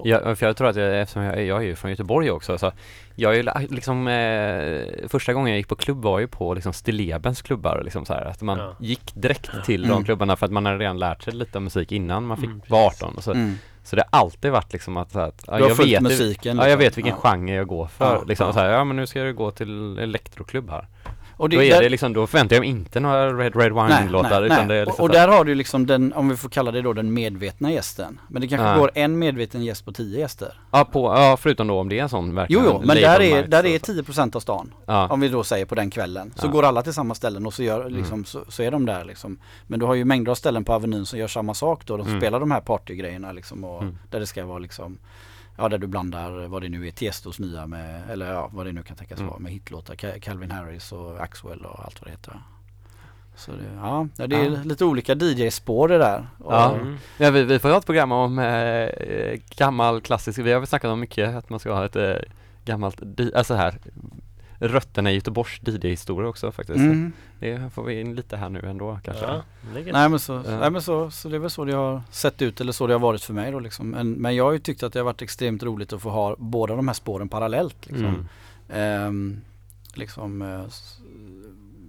Ja, 0.04 0.34
för 0.36 0.46
jag 0.46 0.56
tror 0.56 0.68
att 0.68 0.76
jag, 0.76 1.00
eftersom 1.00 1.22
jag, 1.22 1.44
jag 1.44 1.58
är 1.62 1.66
ju 1.66 1.76
från 1.76 1.90
Göteborg 1.90 2.30
också 2.30 2.58
så 2.58 2.72
jag 3.14 3.36
är 3.36 3.66
liksom 3.74 4.08
eh, 4.08 5.08
första 5.08 5.32
gången 5.32 5.48
jag 5.50 5.56
gick 5.58 5.68
på 5.68 5.76
klubb 5.76 6.02
var 6.02 6.18
ju 6.18 6.26
på 6.28 6.54
liksom 6.54 6.72
Stillebens 6.72 7.42
klubbar 7.42 7.80
liksom 7.84 8.04
så 8.06 8.12
här 8.12 8.24
att 8.24 8.42
man 8.42 8.58
Ja. 8.58 8.74
gick 8.80 9.14
direkt 9.14 9.50
till 9.64 9.84
Mm. 9.84 9.96
de 9.96 10.04
klubbarna 10.04 10.36
för 10.36 10.46
att 10.46 10.52
man 10.52 10.66
hade 10.66 10.78
redan 10.78 10.98
lärt 10.98 11.22
sig 11.22 11.32
lite 11.34 11.60
musik 11.60 11.92
innan 11.92 12.26
man 12.26 12.36
fick 12.36 12.46
Mm, 12.46 12.60
vara 12.68 12.88
precis. 12.88 13.02
18 13.02 13.16
och 13.16 13.24
så, 13.24 13.30
Mm. 13.32 13.54
så 13.84 13.96
det 13.96 14.04
har 14.10 14.20
alltid 14.20 14.50
varit 14.52 14.72
liksom 14.72 14.96
att, 14.96 15.12
så 15.12 15.20
att 15.20 15.44
ja, 15.46 15.58
jag 15.58 15.74
vet 15.76 16.02
musiken. 16.02 16.56
Ja, 16.56 16.62
jag 16.62 16.68
liksom. 16.68 16.78
vet 16.78 16.96
vilken 16.96 17.14
Ja. 17.22 17.30
genre 17.30 17.54
jag 17.54 17.66
går 17.66 17.86
för 17.86 18.14
Ja, 18.14 18.22
liksom 18.26 18.46
ja. 18.46 18.52
så 18.52 18.58
här, 18.58 18.68
ja 18.70 18.84
men 18.84 18.96
nu 18.96 19.06
ska 19.06 19.18
jag 19.18 19.34
gå 19.36 19.50
till 19.50 19.98
elektroklubb 19.98 20.70
här. 20.70 20.86
Och 21.38 21.48
då 21.48 21.62
är 21.62 21.70
där- 21.70 21.82
det 21.82 21.88
liksom, 21.88 22.12
då 22.12 22.26
förväntar 22.26 22.56
jag 22.56 22.60
mig 22.60 22.68
inte 22.68 23.00
några 23.00 23.32
Red 23.32 23.56
Red 23.56 23.72
Wine-låtar 23.72 24.42
utan 24.42 24.68
det 24.68 24.74
är 24.74 24.86
liksom 24.86 25.04
och, 25.04 25.08
och 25.08 25.14
där 25.14 25.28
har 25.28 25.44
du 25.44 25.54
liksom 25.54 25.86
den, 25.86 26.12
om 26.12 26.28
vi 26.28 26.36
får 26.36 26.48
kalla 26.48 26.70
det 26.70 26.82
då 26.82 26.92
den 26.92 27.14
medvetna 27.14 27.72
gästen. 27.72 28.20
Men 28.28 28.42
det 28.42 28.48
kanske 28.48 28.66
Ja. 28.66 28.78
går 28.78 28.90
en 28.94 29.18
medveten 29.18 29.64
gäst 29.64 29.84
på 29.84 29.92
tio 29.92 30.18
gäster. 30.20 30.60
Ja, 30.70 30.84
på, 30.84 31.04
ja 31.14 31.36
förutom 31.40 31.66
då 31.66 31.80
om 31.80 31.88
det 31.88 31.98
är 31.98 32.02
en 32.02 32.08
sån 32.08 32.28
Jo, 32.28 32.34
verkligen 32.34 32.64
jo, 32.64 32.82
men 32.84 32.96
där 32.96 33.20
är, 33.20 33.46
där 33.46 33.66
är 33.66 33.78
så. 33.78 33.92
10% 34.12 34.36
av 34.36 34.40
stan. 34.40 34.72
Ja, 34.86 35.08
Om 35.08 35.20
vi 35.20 35.28
då 35.28 35.44
säger 35.44 35.66
på 35.66 35.74
den 35.74 35.90
kvällen. 35.90 36.32
Så 36.36 36.48
går 36.48 36.62
alla 36.62 36.82
till 36.82 36.92
samma 36.94 37.14
ställen 37.14 37.46
och 37.46 37.54
så, 37.54 37.62
gör, 37.62 37.90
liksom, 37.90 38.24
så, 38.24 38.40
så 38.48 38.62
är 38.62 38.70
de 38.70 38.86
där 38.86 39.04
liksom. 39.04 39.38
Men 39.66 39.80
du 39.80 39.86
har 39.86 39.94
ju 39.94 40.04
mängder 40.04 40.30
av 40.30 40.34
ställen 40.34 40.64
på 40.64 40.72
Avenyn 40.72 41.06
som 41.06 41.18
gör 41.18 41.28
samma 41.28 41.54
sak 41.54 41.86
då. 41.86 41.96
De 41.96 42.06
Mm. 42.06 42.20
spelar 42.20 42.40
de 42.40 42.50
här 42.50 42.60
partygrejerna 42.60 43.32
liksom 43.32 43.64
och 43.64 43.82
Mm. 43.82 43.98
där 44.10 44.20
det 44.20 44.26
ska 44.26 44.44
vara 44.46 44.58
liksom 44.58 44.98
Ja 45.58 45.68
där 45.68 45.78
du 45.78 45.86
blandar 45.86 46.46
vad 46.48 46.62
det 46.62 46.68
nu 46.68 46.86
är, 46.86 46.90
Tiestos 46.90 47.38
nya 47.38 47.66
med, 47.66 48.10
eller 48.10 48.32
ja 48.32 48.50
vad 48.52 48.66
det 48.66 48.72
nu 48.72 48.82
kan 48.82 48.96
tänkas 48.96 49.18
Mm. 49.18 49.30
vara 49.30 49.38
med 49.38 49.52
hitlåtar. 49.52 49.94
Ca- 49.94 50.20
Calvin 50.20 50.50
Harris 50.50 50.92
och 50.92 51.20
Axwell 51.20 51.64
och 51.64 51.84
allt 51.84 52.00
vad 52.00 52.06
det 52.08 52.10
heter. 52.10 52.40
Så 53.36 53.50
det, 53.52 53.64
ja, 53.76 54.08
det 54.26 54.36
är 54.36 54.44
Ja. 54.44 54.62
lite 54.64 54.84
olika 54.84 55.14
DJ-spår 55.14 55.88
det 55.88 55.98
där. 55.98 56.26
Och, 56.38 56.52
Ja. 56.52 56.74
Mm. 56.74 56.96
ja 57.18 57.30
vi, 57.30 57.44
vi 57.44 57.58
får 57.58 57.68
ha 57.68 57.78
ett 57.78 57.86
program 57.86 58.12
om 58.12 58.38
eh, 58.38 58.88
gammal 59.56 60.00
klassisk, 60.00 60.38
vi 60.38 60.52
har 60.52 60.60
väl 60.60 60.66
snackat 60.66 60.90
om 60.90 61.00
mycket 61.00 61.34
att 61.36 61.48
man 61.50 61.60
ska 61.60 61.72
ha 61.74 61.84
ett 61.84 61.96
eh, 61.96 62.14
gammalt, 62.64 63.02
alltså 63.34 63.54
här 63.54 63.78
rötterna 64.58 65.12
i 65.12 65.14
Göteborgs 65.14 65.60
DJ-historia 65.62 66.28
också 66.28 66.52
faktiskt. 66.52 66.78
Mm. 66.78 67.12
Det 67.38 67.72
får 67.74 67.84
vi 67.84 68.00
in 68.00 68.14
lite 68.14 68.36
här 68.36 68.48
nu 68.48 68.60
ändå 68.60 68.98
kanske. 69.04 69.24
Ja. 69.24 69.42
Nej 69.92 70.08
men, 70.08 70.18
så, 70.18 70.32
Ja. 70.32 70.58
nej 70.60 70.70
men 70.70 70.82
så, 70.82 71.10
så 71.10 71.28
det 71.28 71.36
är 71.36 71.38
väl 71.38 71.50
så 71.50 71.64
det 71.64 71.72
har 71.74 72.02
sett 72.10 72.42
ut 72.42 72.60
eller 72.60 72.72
så 72.72 72.86
det 72.86 72.94
har 72.94 73.00
varit 73.00 73.22
för 73.22 73.34
mig 73.34 73.52
då 73.52 73.60
liksom. 73.60 73.90
Men, 73.90 74.12
men 74.12 74.36
jag 74.36 74.44
har 74.44 74.52
ju 74.52 74.58
tyckt 74.58 74.82
att 74.82 74.92
det 74.92 74.98
har 74.98 75.04
varit 75.04 75.22
extremt 75.22 75.62
roligt 75.62 75.92
att 75.92 76.02
få 76.02 76.10
ha 76.10 76.36
båda 76.38 76.76
de 76.76 76.88
här 76.88 76.94
spåren 76.94 77.28
parallellt 77.28 77.86
liksom. 77.86 78.04
Mm. 78.04 78.26
Ehm, 78.70 79.40
liksom 79.94 80.42
eh, 80.42 80.64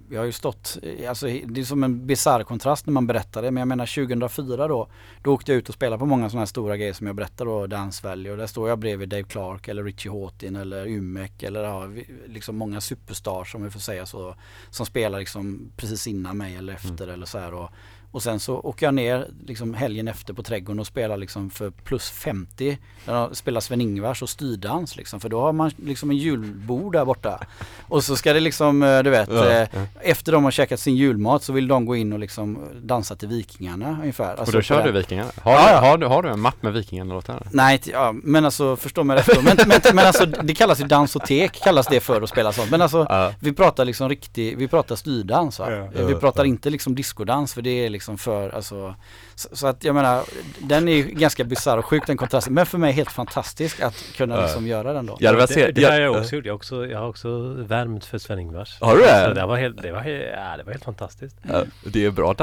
jag 0.09 0.19
har 0.19 0.25
ju 0.25 0.31
stått, 0.31 0.77
eh, 0.83 1.09
alltså 1.09 1.25
det 1.25 1.61
är 1.61 1.63
som 1.63 1.83
en 1.83 2.07
bisarr 2.07 2.43
kontrast 2.43 2.85
när 2.85 2.93
man 2.93 3.07
berättar 3.07 3.41
det 3.41 3.51
men 3.51 3.61
jag 3.61 3.67
menar 3.67 3.85
2004 3.85 4.67
då 4.67 4.87
Då 5.23 5.33
åkte 5.33 5.51
jag 5.51 5.59
ut 5.59 5.69
och 5.69 5.75
spelade 5.75 5.99
på 5.99 6.05
många 6.05 6.29
sådana 6.29 6.41
här 6.41 6.45
stora 6.45 6.77
grejer 6.77 6.93
som 6.93 7.07
jag 7.07 7.15
berättar 7.15 7.45
då, 7.45 7.67
Dance 7.67 8.07
Valley 8.07 8.31
och 8.31 8.37
där 8.37 8.47
står 8.47 8.69
jag 8.69 8.79
bredvid 8.79 9.09
Dave 9.09 9.23
Clark 9.23 9.67
eller 9.67 9.83
Richie 9.83 10.11
Hawtin 10.11 10.55
eller 10.55 10.87
Umek 10.87 11.43
eller 11.43 11.63
ja, 11.63 11.89
liksom 12.27 12.57
många 12.57 12.81
superstars 12.81 13.55
om 13.55 13.63
vi 13.63 13.69
får 13.69 13.79
säga 13.79 14.05
så 14.05 14.35
Som 14.69 14.85
spelar 14.85 15.19
liksom 15.19 15.71
precis 15.77 16.07
innan 16.07 16.37
mig 16.37 16.55
eller 16.55 16.73
efter 16.73 17.07
eller 17.07 17.25
så 17.25 17.39
här 17.39 17.53
och, 17.53 17.69
och 18.17 18.23
sen 18.23 18.39
så 18.39 18.55
åker 18.59 18.85
jag 18.85 18.93
ner 18.93 19.27
liksom 19.47 19.73
helgen 19.73 20.07
efter 20.07 20.33
på 20.33 20.43
Trädgården 20.43 20.79
och 20.79 20.87
spelar 20.87 21.17
liksom 21.17 21.49
för 21.49 21.69
plus 21.69 22.09
50 22.09 22.77
Där 23.05 23.33
spelar 23.33 23.61
Sven-Ingvars 23.61 24.21
och 24.23 24.29
styrdans 24.29 24.95
liksom 24.95 25.19
för 25.19 25.29
då 25.29 25.41
har 25.41 25.53
man 25.53 25.71
liksom 25.85 26.09
en 26.09 26.17
julbord 26.17 26.93
där 26.93 27.05
borta 27.05 27.39
Och 27.87 28.03
så 28.03 28.15
ska 28.15 28.33
det 28.33 28.39
liksom, 28.39 28.83
eh, 28.83 28.99
du 29.03 29.09
vet, 29.09 29.29
Ja, 29.31 29.49
eh, 29.49 29.67
ja. 29.73 29.81
efter 30.01 30.31
de 30.31 30.43
har 30.43 30.51
käkat 30.51 30.79
sin 30.79 30.95
julmat 30.95 31.43
så 31.43 31.53
vill 31.53 31.67
de 31.67 31.85
gå 31.85 31.95
in 31.95 32.13
och 32.13 32.19
liksom 32.19 32.59
dansa 32.83 33.15
till 33.15 33.27
Vikingarna 33.27 33.97
ungefär. 34.01 34.33
Och 34.33 34.39
Alltså 34.39 34.55
då 34.55 34.61
kör 34.61 34.83
du 34.83 34.91
Vikingarna? 34.91 35.31
Har, 35.41 35.51
Ja, 35.51 35.65
du, 35.67 35.71
ja. 35.73 35.79
har, 35.79 35.97
du, 35.97 36.05
har 36.05 36.23
du 36.23 36.29
en 36.29 36.39
mapp 36.39 36.61
med 36.63 36.73
Vikingarna-låtar? 36.73 37.47
Nej, 37.51 37.81
ja, 37.85 38.13
men 38.23 38.45
alltså 38.45 38.75
förstå 38.75 39.03
mig 39.03 39.17
rätt 39.17 39.35
då. 39.35 39.41
Men, 39.41 39.57
men, 39.67 39.95
men 39.95 40.05
alltså 40.05 40.25
det 40.25 40.53
kallas 40.55 40.79
ju 40.79 40.83
dansotek 40.83 41.61
kallas 41.63 41.87
det 41.87 41.99
för 41.99 42.21
att 42.21 42.29
spela 42.29 42.51
sånt. 42.51 42.71
Men 42.71 42.81
alltså 42.81 43.05
Ja. 43.09 43.33
vi 43.39 43.53
pratar 43.53 43.85
liksom 43.85 44.09
riktig, 44.09 44.57
vi 44.57 44.67
pratar 44.67 44.95
styrdans 44.95 45.59
va? 45.59 45.71
Ja. 45.71 45.77
Eh, 46.01 46.07
Vi 46.07 46.15
pratar 46.15 46.43
inte 46.45 46.69
liksom 46.69 46.95
diskodans 46.95 47.53
för 47.53 47.61
det 47.61 47.85
är 47.85 47.89
liksom 47.89 48.06
för 48.15 48.49
alltså 48.49 48.95
så, 49.35 49.55
så 49.55 49.67
att 49.67 49.83
jag 49.83 49.95
menar 49.95 50.23
den 50.59 50.87
är 50.87 50.93
ju 50.93 51.03
ganska 51.03 51.43
bisarr 51.43 51.77
och 51.77 51.85
sjuk 51.85 52.07
den 52.07 52.17
kontrasten. 52.17 52.53
Men 52.53 52.65
för 52.65 52.77
mig 52.77 52.91
helt 52.91 53.11
fantastisk 53.11 53.81
att 53.81 54.03
kunna 54.15 54.41
liksom 54.41 54.67
göra 54.67 54.93
den 54.93 55.05
då. 55.05 55.17
Ja, 55.19 55.31
det 55.31 55.37
var 55.37 55.47
det, 55.47 55.71
det 55.71 55.83
har 55.83 55.91
ja, 55.91 55.99
jag 55.99 56.15
ja. 56.15 56.19
också 56.19 56.35
gjort. 56.35 56.45
Jag 56.45 56.53
har 56.53 56.57
också, 56.57 56.87
jag 56.87 56.99
har 56.99 57.07
också 57.07 57.53
värmt 57.53 58.05
för 58.05 58.17
Sven-Ingvars. 58.17 58.81
Har 58.81 58.95
du 58.95 59.01
det? 59.01 59.25
Så 59.27 59.33
det 59.33 59.45
var 59.45 59.57
helt, 59.57 59.81
det 59.81 59.91
var, 59.91 60.03
ja, 60.05 60.57
det 60.57 60.63
var 60.63 60.71
helt 60.71 60.85
fantastiskt. 60.85 61.37
Ja, 61.41 61.63
det 61.83 62.05
är 62.05 62.11
bra 62.11 62.33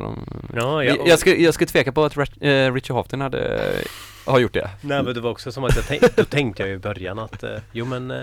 dem. 0.00 0.26
Ja, 0.54 0.84
Jag, 0.84 1.08
jag, 1.08 1.18
skulle, 1.18 1.36
jag 1.36 1.54
skulle 1.54 1.68
tveka 1.68 1.92
på 1.92 2.04
att 2.04 2.16
eh, 2.16 2.72
Richie 2.72 2.94
Houghton 2.94 3.20
hade, 3.20 3.60
har 4.24 4.38
gjort 4.38 4.54
det. 4.54 4.70
Nej 4.80 5.02
men 5.02 5.14
det 5.14 5.20
var 5.20 5.30
också 5.30 5.52
som 5.52 5.64
att 5.64 5.76
jag 5.76 5.86
tänkte, 5.86 6.08
då 6.16 6.24
tänkte 6.24 6.62
jag 6.62 6.72
i 6.72 6.78
början 6.78 7.18
att 7.18 7.42
eh, 7.42 7.50
jo 7.72 7.84
men 7.84 8.10
eh, 8.10 8.22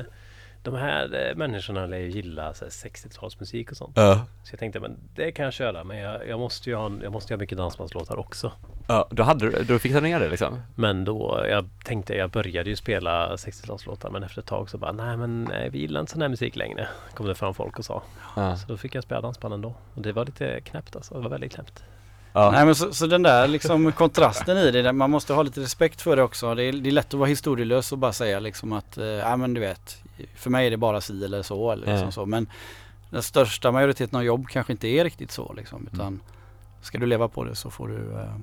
de 0.72 0.76
här 0.76 1.30
eh, 1.30 1.36
människorna 1.36 1.86
lär 1.86 1.98
ju 1.98 2.10
gilla 2.10 2.54
så 2.54 2.66
här 2.66 2.70
60-talsmusik 2.70 3.72
och 3.72 3.78
sånt. 3.78 3.94
Ja. 3.96 4.26
Så 4.44 4.54
jag 4.54 4.60
tänkte 4.60 4.80
men 4.80 4.98
det 5.16 5.32
kan 5.32 5.46
jag 5.46 5.54
köra 5.54 5.84
men 5.84 5.98
jag, 5.98 6.28
jag 6.28 6.40
måste 6.40 6.70
ju 6.70 6.76
ha, 6.76 6.92
jag 7.04 7.12
måste 7.12 7.34
ha 7.34 7.38
mycket 7.38 7.58
dansbandslåtar 7.58 8.20
också. 8.20 8.52
Ja, 8.88 9.08
då, 9.12 9.24
hade 9.24 9.50
du, 9.50 9.64
då 9.64 9.80
fixade 9.80 10.06
du 10.06 10.10
ner 10.10 10.20
det 10.20 10.30
liksom? 10.30 10.62
Men 10.76 11.06
då, 11.06 11.46
jag 11.50 11.70
tänkte, 11.84 12.16
jag 12.16 12.30
började 12.30 12.70
ju 12.70 12.76
spela 12.76 13.36
60-talslåtar 13.36 14.10
men 14.10 14.24
efter 14.24 14.42
ett 14.42 14.48
tag 14.48 14.70
så 14.70 14.78
bara 14.78 14.92
nej 14.92 15.18
men 15.18 15.44
nej, 15.44 15.70
vi 15.70 15.80
gillar 15.80 16.00
inte 16.00 16.12
sån 16.12 16.22
här 16.22 16.30
musik 16.30 16.56
längre. 16.56 16.88
Kom 17.14 17.26
det 17.28 17.36
fram 17.36 17.54
folk 17.54 17.80
och 17.80 17.86
sa. 17.86 18.04
Ja. 18.36 18.58
Så 18.58 18.68
då 18.68 18.78
fick 18.78 18.96
jag 18.96 19.04
spela 19.04 19.22
dansband 19.22 19.54
ändå. 19.54 19.76
Och 19.94 20.02
det 20.02 20.14
var 20.14 20.26
lite 20.26 20.62
knäppt 20.62 20.96
alltså, 20.96 21.14
det 21.14 21.22
var 21.22 21.30
väldigt 21.30 21.54
knäppt. 21.54 21.84
Ja. 22.34 22.52
Nej 22.52 22.66
men 22.66 22.76
så, 22.76 22.94
så 22.94 23.08
den 23.08 23.24
där 23.24 23.48
liksom 23.48 23.92
kontrasten 23.92 24.58
i 24.58 24.72
det, 24.72 24.94
man 24.94 25.12
måste 25.12 25.34
ha 25.34 25.44
lite 25.44 25.62
respekt 25.62 26.02
för 26.02 26.16
det 26.16 26.24
också. 26.24 26.56
Det 26.56 26.64
är, 26.64 26.74
det 26.74 26.90
är 26.90 26.92
lätt 26.92 27.14
att 27.14 27.20
vara 27.20 27.30
historielös 27.30 27.92
och 27.92 27.98
bara 27.98 28.14
säga 28.14 28.40
liksom 28.40 28.74
att, 28.74 28.98
eh, 28.98 29.06
ja 29.06 29.38
men 29.38 29.54
du 29.54 29.62
vet, 29.62 30.04
för 30.36 30.50
mig 30.50 30.68
är 30.68 30.72
det 30.72 30.78
bara 30.78 31.02
si 31.02 31.26
eller 31.26 31.42
så 31.42 31.72
eller 31.72 31.86
liksom 31.88 32.06
Ja. 32.06 32.12
så. 32.12 32.26
Men 32.26 32.48
den 33.10 33.24
största 33.24 33.72
majoriteten 33.72 34.18
av 34.18 34.24
jobb 34.26 34.48
kanske 34.48 34.72
inte 34.74 34.88
är 34.88 35.04
riktigt 35.04 35.32
så 35.32 35.54
liksom. 35.54 35.88
Utan 35.94 36.20
ska 36.82 36.98
du 36.98 37.06
leva 37.06 37.28
på 37.28 37.44
det 37.44 37.56
så 37.56 37.70
får 37.70 37.88
du, 37.88 38.12
eh, 38.20 38.36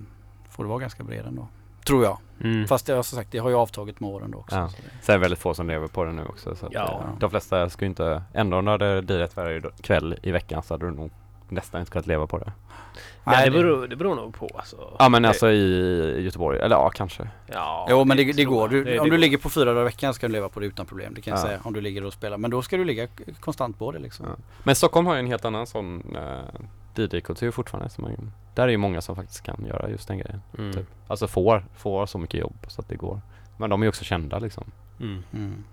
får 0.50 0.64
det 0.64 0.68
vara 0.68 0.78
ganska 0.78 1.02
bred 1.04 1.26
ändå. 1.26 1.48
Tror 1.86 2.04
jag. 2.04 2.18
Mm. 2.40 2.66
Fast 2.66 2.86
det, 2.86 2.92
som 2.92 3.16
sagt, 3.18 3.32
det 3.32 3.38
har 3.38 3.48
ju 3.48 3.54
avtagit 3.56 4.00
med 4.00 4.10
åren 4.10 4.30
då 4.30 4.38
också. 4.38 4.56
Ja. 4.56 4.68
så 4.68 4.76
det- 4.76 4.88
Sen 5.02 5.12
är 5.14 5.18
det 5.18 5.22
väldigt 5.22 5.38
få 5.38 5.54
som 5.54 5.68
lever 5.68 5.86
på 5.88 6.04
det 6.04 6.12
nu 6.12 6.24
också. 6.24 6.56
Så 6.56 6.68
Ja. 6.70 7.00
eh, 7.04 7.18
De 7.20 7.30
flesta 7.30 7.70
skulle 7.70 7.88
inte, 7.88 8.22
ändå 8.32 8.56
om 8.56 8.64
du 8.64 8.70
hade 8.70 9.14
DJat 9.14 9.36
varje 9.36 9.62
kväll 9.80 10.18
i 10.22 10.30
veckan 10.30 10.62
så 10.62 10.74
hade 10.74 10.86
du 10.86 10.92
nog 10.92 11.10
nästan 11.54 11.80
inte 11.80 11.92
kunnat 11.92 12.06
leva 12.06 12.26
på 12.26 12.38
det. 12.38 12.52
Nej, 13.24 13.44
det 13.44 13.50
beror, 13.50 13.86
det 13.86 13.96
beror 13.96 14.14
nog 14.14 14.34
på 14.34 14.48
alltså. 14.54 14.96
Ja 14.98 15.08
men 15.08 15.24
alltså 15.24 15.50
i 15.50 16.22
Göteborg, 16.22 16.58
eller 16.58 16.76
ja 16.76 16.90
kanske. 16.90 17.28
Ja, 17.46 17.86
Jo 17.90 18.04
men 18.04 18.16
det, 18.16 18.32
det 18.32 18.44
går. 18.44 18.68
Du, 18.68 18.84
Det- 18.84 18.98
om 18.98 19.04
det 19.08 19.14
du 19.16 19.18
ligger 19.20 19.38
på 19.38 19.50
fyra 19.50 19.64
dagar 19.64 19.80
i 19.80 19.84
veckan 19.84 20.14
ska 20.14 20.26
du 20.26 20.32
leva 20.32 20.48
på 20.48 20.60
det 20.60 20.66
utan 20.66 20.86
problem. 20.86 21.14
Det 21.14 21.20
kan 21.20 21.30
jag 21.30 21.38
Ja. 21.40 21.46
säga. 21.46 21.60
Om 21.64 21.72
du 21.72 21.80
ligger 21.80 22.04
och 22.04 22.12
spelar. 22.12 22.38
Men 22.38 22.50
då 22.50 22.62
ska 22.62 22.76
du 22.76 22.84
ligga 22.84 23.06
konstant 23.40 23.78
på 23.78 23.92
det 23.92 23.98
liksom. 23.98 24.26
Ja. 24.28 24.36
Men 24.62 24.74
Stockholm 24.76 25.06
har 25.06 25.14
ju 25.14 25.20
en 25.20 25.26
helt 25.26 25.44
annan 25.44 25.66
sån 25.66 26.16
uh, 26.16 26.40
DJ-kultur 27.04 27.50
fortfarande. 27.50 27.90
Så 27.90 28.02
man, 28.02 28.32
där 28.54 28.62
är 28.64 28.68
ju 28.68 28.76
många 28.76 29.00
som 29.00 29.16
faktiskt 29.16 29.42
kan 29.42 29.64
göra 29.68 29.88
just 29.90 30.08
den 30.08 30.18
grejen. 30.18 30.42
Mm. 30.58 30.72
Typ. 30.72 30.86
Alltså 31.06 31.26
får, 31.28 31.64
får 31.76 32.06
så 32.06 32.18
mycket 32.18 32.40
jobb 32.40 32.56
så 32.68 32.80
att 32.80 32.88
det 32.88 32.96
går. 32.96 33.20
Men 33.56 33.70
de 33.70 33.82
är 33.82 33.84
ju 33.86 33.88
också 33.88 34.04
kända 34.04 34.38
liksom. 34.38 34.64
Mm. 35.00 35.22
Mm. 35.32 35.64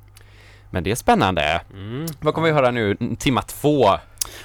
Men 0.72 0.84
det 0.84 0.92
är 0.92 0.96
spännande. 0.96 1.62
Mm. 1.74 2.06
Vad 2.20 2.34
kommer 2.34 2.48
vi 2.48 2.54
höra 2.54 2.72
nu? 2.72 2.98
Timma 3.20 3.42
två. 3.42 3.84
Ja, 3.84 4.00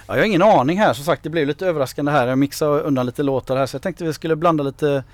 jag 0.07 0.17
har 0.17 0.25
ingen 0.25 0.43
aning 0.43 0.79
här. 0.79 0.93
Som 0.93 1.05
sagt 1.05 1.23
det 1.23 1.31
blev 1.31 1.47
lite 1.47 1.67
överraskande 1.67 2.13
här. 2.13 2.27
Jag 2.27 2.39
mixade 2.39 2.81
undan 2.81 3.07
lite 3.07 3.23
låtar 3.23 3.57
här 3.57 3.67
så 3.67 3.75
jag 3.75 3.83
tänkte 3.83 4.05
vi 4.05 4.13
skulle 4.13 4.37
blanda 4.37 4.65
lite 4.65 5.05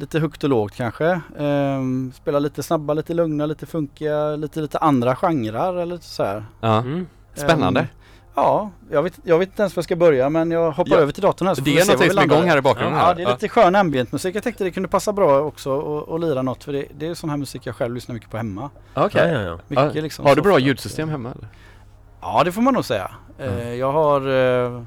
Lite 0.00 0.20
högt 0.20 0.44
och 0.44 0.50
lågt 0.50 0.74
kanske. 0.76 1.20
Ehm, 1.38 2.12
spela 2.16 2.38
lite 2.38 2.62
snabba, 2.62 2.94
lite 2.94 3.14
lugna, 3.14 3.46
lite 3.46 3.66
funkiga, 3.66 4.36
lite, 4.36 4.60
lite 4.60 4.78
andra 4.78 5.16
genrer 5.16 5.76
eller 5.76 5.98
så 5.98 6.24
här. 6.24 6.44
Ja. 6.60 6.78
Mm. 6.78 7.06
Spännande. 7.34 7.80
Ehm, 7.80 7.86
ja, 8.34 8.70
jag 8.90 9.02
vet, 9.02 9.18
jag 9.24 9.38
vet 9.38 9.48
inte 9.48 9.62
ens 9.62 9.76
var 9.76 9.80
jag 9.80 9.84
ska 9.84 9.96
börja 9.96 10.30
men 10.30 10.50
jag 10.50 10.70
hoppar 10.72 10.96
Ja, 10.96 10.98
över 11.02 11.12
till 11.12 11.22
datorn 11.22 11.48
här 11.48 11.54
så 11.54 11.60
det 11.60 11.70
vi 11.70 11.76
är 11.76 11.96
vi 11.98 12.10
som 12.10 12.18
är 12.18 12.22
igång 12.24 12.44
här 12.48 12.58
i 12.58 12.60
bakgrunden. 12.60 12.98
Ja, 12.98 13.04
här. 13.06 13.14
det 13.14 13.22
är 13.22 13.28
lite 13.28 13.48
skön 13.48 13.74
ambientmusik. 13.74 14.34
Jag 14.36 14.42
tänkte 14.42 14.64
det 14.64 14.70
kunde 14.70 14.88
passa 14.88 15.12
bra 15.12 15.40
också 15.40 15.98
att 16.14 16.20
lira 16.20 16.42
något 16.42 16.64
för 16.64 16.72
det, 16.72 16.84
det 16.98 17.06
är 17.06 17.14
sån 17.14 17.30
här 17.30 17.36
musik 17.36 17.66
jag 17.66 17.76
själv 17.76 17.94
lyssnar 17.94 18.14
mycket 18.14 18.30
på 18.30 18.36
hemma. 18.36 18.70
Okej. 18.94 19.22
Ja, 19.32 19.40
ja, 19.40 19.40
ja. 19.40 19.58
Mycket 19.68 19.94
Ja. 19.94 20.02
liksom 20.02 20.26
Har 20.26 20.36
du 20.36 20.42
bra 20.42 20.58
ljudsystem 20.58 21.08
hemma 21.08 21.30
eller? 21.30 21.48
Ja 22.20 22.42
det 22.44 22.52
får 22.52 22.62
man 22.62 22.74
nog 22.74 22.84
säga. 22.84 23.10
Mm. 23.38 23.58
Eh, 23.58 23.74
Jag 23.74 23.92
har 23.92 24.20
eh, 24.66 24.82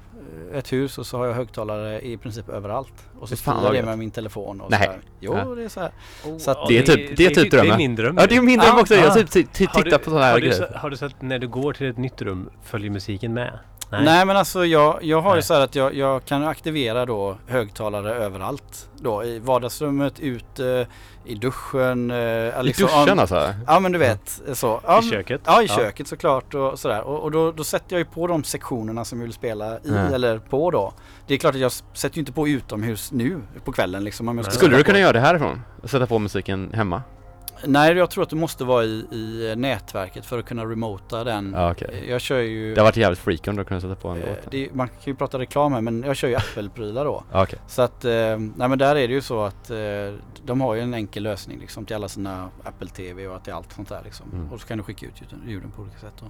ett 0.54 0.74
hus 0.74 0.98
och 0.98 1.06
så 1.06 1.18
har 1.18 1.26
jag 1.26 1.34
högtalare 1.34 2.02
i 2.02 2.18
princip 2.18 2.50
överallt. 2.50 2.94
Och 3.20 3.30
så 3.30 3.36
styr 3.36 3.52
vad 3.52 3.64
jag 3.76 3.84
det 3.84 3.86
med 3.86 3.98
min 4.00 4.12
telefon 4.12 4.62
och 4.62 4.72
Nej. 4.72 4.90
Jo 5.20 5.34
Ja. 5.38 5.46
det 5.56 5.64
är 5.64 5.70
så 5.70 5.80
här. 5.80 5.92
Oh, 6.26 6.38
Så 6.38 6.52
att 6.52 6.68
det 6.68 6.78
är 6.78 6.84
typ- 6.84 7.18
det 7.18 7.26
är 7.26 7.30
typ 7.30 7.52
Det 7.52 7.58
är 7.58 7.62
drömmen. 7.62 7.78
min 7.78 7.96
dröm. 7.96 8.18
Ja 8.20 8.26
det 8.28 8.36
är 8.36 8.42
min 8.42 8.60
dröm 8.60 8.80
också. 8.80 8.96
Jag 8.96 9.18
ja. 9.18 9.24
typ, 9.24 9.54
tittar 9.54 9.84
du- 9.84 9.98
på 9.98 10.04
sådana 10.04 10.26
här 10.26 10.32
har 10.32 10.40
du, 10.40 10.48
grejer. 10.48 10.68
så- 10.72 10.78
har 10.78 10.90
du 10.90 10.98
sett 10.98 11.22
när 11.22 11.40
du 11.40 11.48
går 11.48 11.74
till 11.74 11.88
ett 11.90 11.98
nytt 11.98 12.22
rum, 12.22 12.50
följer 12.64 12.92
musiken 12.92 13.34
med? 13.34 13.60
Nej. 14.02 14.26
men 14.26 14.38
alltså 14.38 14.66
jag, 14.66 15.00
jag 15.04 15.22
har 15.22 15.32
ju 15.32 15.36
Nej. 15.36 15.44
så 15.44 15.54
här 15.54 15.62
att 15.62 15.76
jag, 15.76 15.96
jag 15.96 16.26
kan 16.26 16.48
aktivera 16.48 17.06
då 17.06 17.38
högtalare 17.48 18.14
överallt. 18.16 18.90
Då 19.00 19.24
i 19.24 19.40
vardagsrummet, 19.40 20.20
ute, 20.20 20.88
i 21.26 21.36
duschen. 21.36 22.12
eh, 22.12 22.18
I 22.18 22.52
liksom, 22.64 22.86
duschen 22.88 23.08
ja, 23.18 23.22
alltså? 23.22 23.54
Ja 23.68 23.80
men 23.80 23.92
du 23.92 23.98
vet 24.00 24.42
så. 24.54 24.82
Ja, 24.86 25.00
I 25.00 25.10
köket? 25.10 25.42
Ja 25.46 25.62
i 25.62 25.66
Ja. 25.70 25.76
köket 25.76 26.08
såklart 26.08 26.54
och 26.54 26.80
sådär. 26.80 27.02
Och, 27.02 27.20
och 27.24 27.32
då, 27.32 27.52
då 27.52 27.64
sätter 27.64 27.96
jag 27.96 28.00
ju 28.00 28.06
på 28.06 28.28
de 28.28 28.44
sektionerna 28.44 29.06
som 29.06 29.20
jag 29.20 29.26
vill 29.26 29.34
spela 29.34 29.76
i 29.76 29.80
Nej. 29.84 30.14
eller 30.14 30.40
på 30.40 30.72
då. 30.72 30.94
Det 31.28 31.34
är 31.34 31.38
klart 31.38 31.56
att 31.56 31.62
jag 31.62 31.72
sätter 31.72 32.16
ju 32.18 32.20
inte 32.20 32.32
på 32.32 32.48
utomhus 32.48 33.12
nu 33.12 33.40
på 33.66 33.72
kvällen 33.72 34.04
liksom. 34.04 34.28
Om 34.28 34.38
jag 34.38 34.46
ska 34.46 34.52
Nej. 34.52 34.58
Skulle 34.58 34.78
du 34.78 34.84
på- 34.84 34.88
kunna 34.88 35.00
göra 35.00 35.14
det 35.14 35.20
härifrån? 35.20 35.62
Sätta 35.84 36.06
på 36.06 36.20
musiken 36.20 36.72
hemma? 36.74 37.02
Nej 37.66 37.94
jag 37.94 38.10
tror 38.10 38.24
att 38.24 38.30
du 38.30 38.36
måste 38.36 38.64
vara 38.64 38.84
i, 38.84 39.08
i 39.12 39.54
nätverket 39.58 40.26
för 40.26 40.40
att 40.40 40.46
kunna 40.46 40.66
remota 40.66 41.24
den. 41.24 41.54
Ja 41.58 41.72
okej. 41.72 42.06
Jag 42.10 42.22
kör 42.22 42.40
ju 42.40 42.74
Det 42.74 42.82
har 42.82 42.86
varit 42.86 42.98
jävligt 42.98 43.20
freak 43.20 43.48
om 43.48 43.56
du 43.56 43.64
kunde 43.64 43.82
sätta 43.82 43.96
på 43.96 44.08
en 44.08 44.22
eh, 44.22 44.30
låt. 44.30 44.52
det, 44.52 44.70
man 44.74 44.88
kan 44.88 44.98
ju 45.04 45.16
prata 45.16 45.40
reklam 45.40 45.74
här 45.74 45.82
men 45.82 46.04
jag 46.04 46.16
kör 46.16 46.28
ju 46.28 46.36
Apple-prylar 46.36 47.06
då. 47.06 47.24
Okej. 47.32 47.60
Så 47.68 47.82
att, 47.82 48.06
eh, 48.06 48.12
nej 48.56 48.70
men 48.70 48.78
där 48.78 48.96
är 48.96 49.08
det 49.08 49.14
ju 49.14 49.22
så 49.22 49.44
att 49.44 49.70
eh, 49.70 49.78
de 50.46 50.62
har 50.62 50.76
ju 50.76 50.82
en 50.82 50.94
enkel 50.94 51.24
lösning 51.24 51.60
liksom 51.60 51.86
till 51.86 51.96
alla 51.96 52.08
sina 52.08 52.50
Apple 52.64 52.88
TV 52.88 53.28
och 53.28 53.44
till 53.44 53.54
allt 53.54 53.74
sånt 53.74 53.90
där 53.90 54.02
liksom. 54.04 54.32
Mm. 54.34 54.52
Och 54.52 54.62
så 54.62 54.68
kan 54.68 54.78
du 54.78 54.84
skicka 54.84 55.06
ut 55.06 55.22
ljuden, 55.22 55.50
ljuden 55.50 55.72
på 55.72 55.82
olika 55.82 55.98
sätt 55.98 56.14
då. 56.20 56.26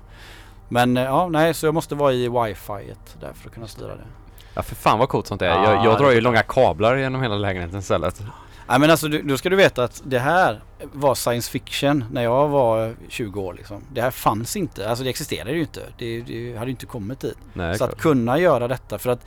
Men 0.69 0.97
eh, 0.97 1.03
ja, 1.03 1.27
nej 1.27 1.53
så 1.53 1.65
jag 1.65 1.73
måste 1.73 1.95
vara 1.95 2.14
i 2.14 2.30
wifi 2.30 2.93
där 3.19 3.34
för 3.34 3.49
att 3.49 3.53
kunna 3.53 3.68
styra 3.68 3.95
det. 3.95 4.05
Ja 4.53 4.61
för 4.61 4.76
fan 4.76 4.99
vad 4.99 5.10
coolt 5.10 5.27
sånt 5.27 5.41
är. 5.41 5.45
Ja, 5.45 5.73
jag, 5.73 5.85
jag 5.85 5.97
drar 5.99 6.11
ju 6.11 6.22
långa 6.22 6.41
kablar 6.43 6.95
genom 6.95 7.22
hela 7.22 7.35
lägenheten 7.35 7.80
istället. 7.80 8.23
Nej 8.68 8.80
men 8.80 8.90
alltså 8.90 9.07
du, 9.07 9.22
då 9.22 9.38
ska 9.38 9.49
du 9.49 9.56
veta 9.56 9.84
att 9.84 10.02
det 10.06 10.19
här 10.19 10.64
var 10.94 11.15
science 11.15 11.52
fiction 11.52 12.06
när 12.11 12.23
jag 12.23 12.49
var 12.49 12.95
20 13.07 13.41
år 13.41 13.53
liksom. 13.53 13.81
Det 13.94 14.02
här 14.02 14.11
fanns 14.11 14.56
inte, 14.56 14.90
alltså 14.90 15.03
det 15.03 15.10
existerade 15.10 15.52
ju 15.52 15.60
inte. 15.61 15.81
Det, 15.98 16.22
det 16.22 16.56
hade 16.57 16.72
inte 16.72 16.85
kommit 16.85 17.19
dit. 17.19 17.38
Nej, 17.53 17.73
Så 17.73 17.77
klart. 17.77 17.94
att 17.94 17.99
kunna 18.02 18.40
göra 18.40 18.68
detta 18.68 18.98
för 18.99 19.10
att 19.10 19.26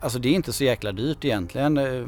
Alltså 0.00 0.18
det 0.18 0.28
är 0.28 0.32
inte 0.32 0.52
så 0.52 0.64
jäkla 0.64 0.92
dyrt 0.92 1.24
egentligen. 1.24 1.78
Eh, 1.78 2.04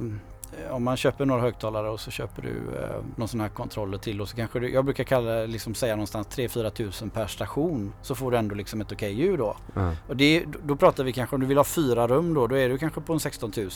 Om 0.70 0.85
man 0.85 0.97
köper 0.97 1.25
några 1.25 1.41
högtalare 1.43 1.89
och 1.91 2.01
så 2.01 2.11
köper 2.11 2.43
du 2.43 2.49
eh, 2.83 2.97
någon 3.16 3.29
sån 3.29 3.41
här 3.41 3.49
kontroller 3.49 3.99
till 3.99 4.20
och 4.20 4.29
så 4.29 4.37
kanske 4.37 4.61
du, 4.61 4.70
jag 4.73 4.85
brukar 4.85 5.05
kalla 5.05 5.47
liksom 5.47 5.75
säga 5.75 5.95
någonstans 5.97 6.29
3-4 6.29 6.70
tusen 6.70 7.11
per 7.11 7.27
station 7.27 7.93
så 8.03 8.15
får 8.15 8.31
du 8.31 8.37
ändå 8.37 8.55
liksom 8.55 8.81
ett 8.81 8.93
okej 8.93 9.12
ljud 9.12 9.39
då. 9.39 9.57
Ja. 9.75 9.93
Och 10.09 10.16
det, 10.16 10.45
då 10.65 10.77
pratar 10.77 11.05
vi 11.05 11.12
kanske 11.12 11.37
om 11.37 11.41
du 11.41 11.47
vill 11.47 11.57
ha 11.57 11.65
fyra 11.65 12.07
rum 12.09 12.35
då, 12.35 12.47
då 12.47 12.57
är 12.59 12.69
du 12.69 12.79
kanske 12.79 13.01
på 13.01 13.12
en 13.12 13.20
16 13.20 13.53
000. 13.57 13.69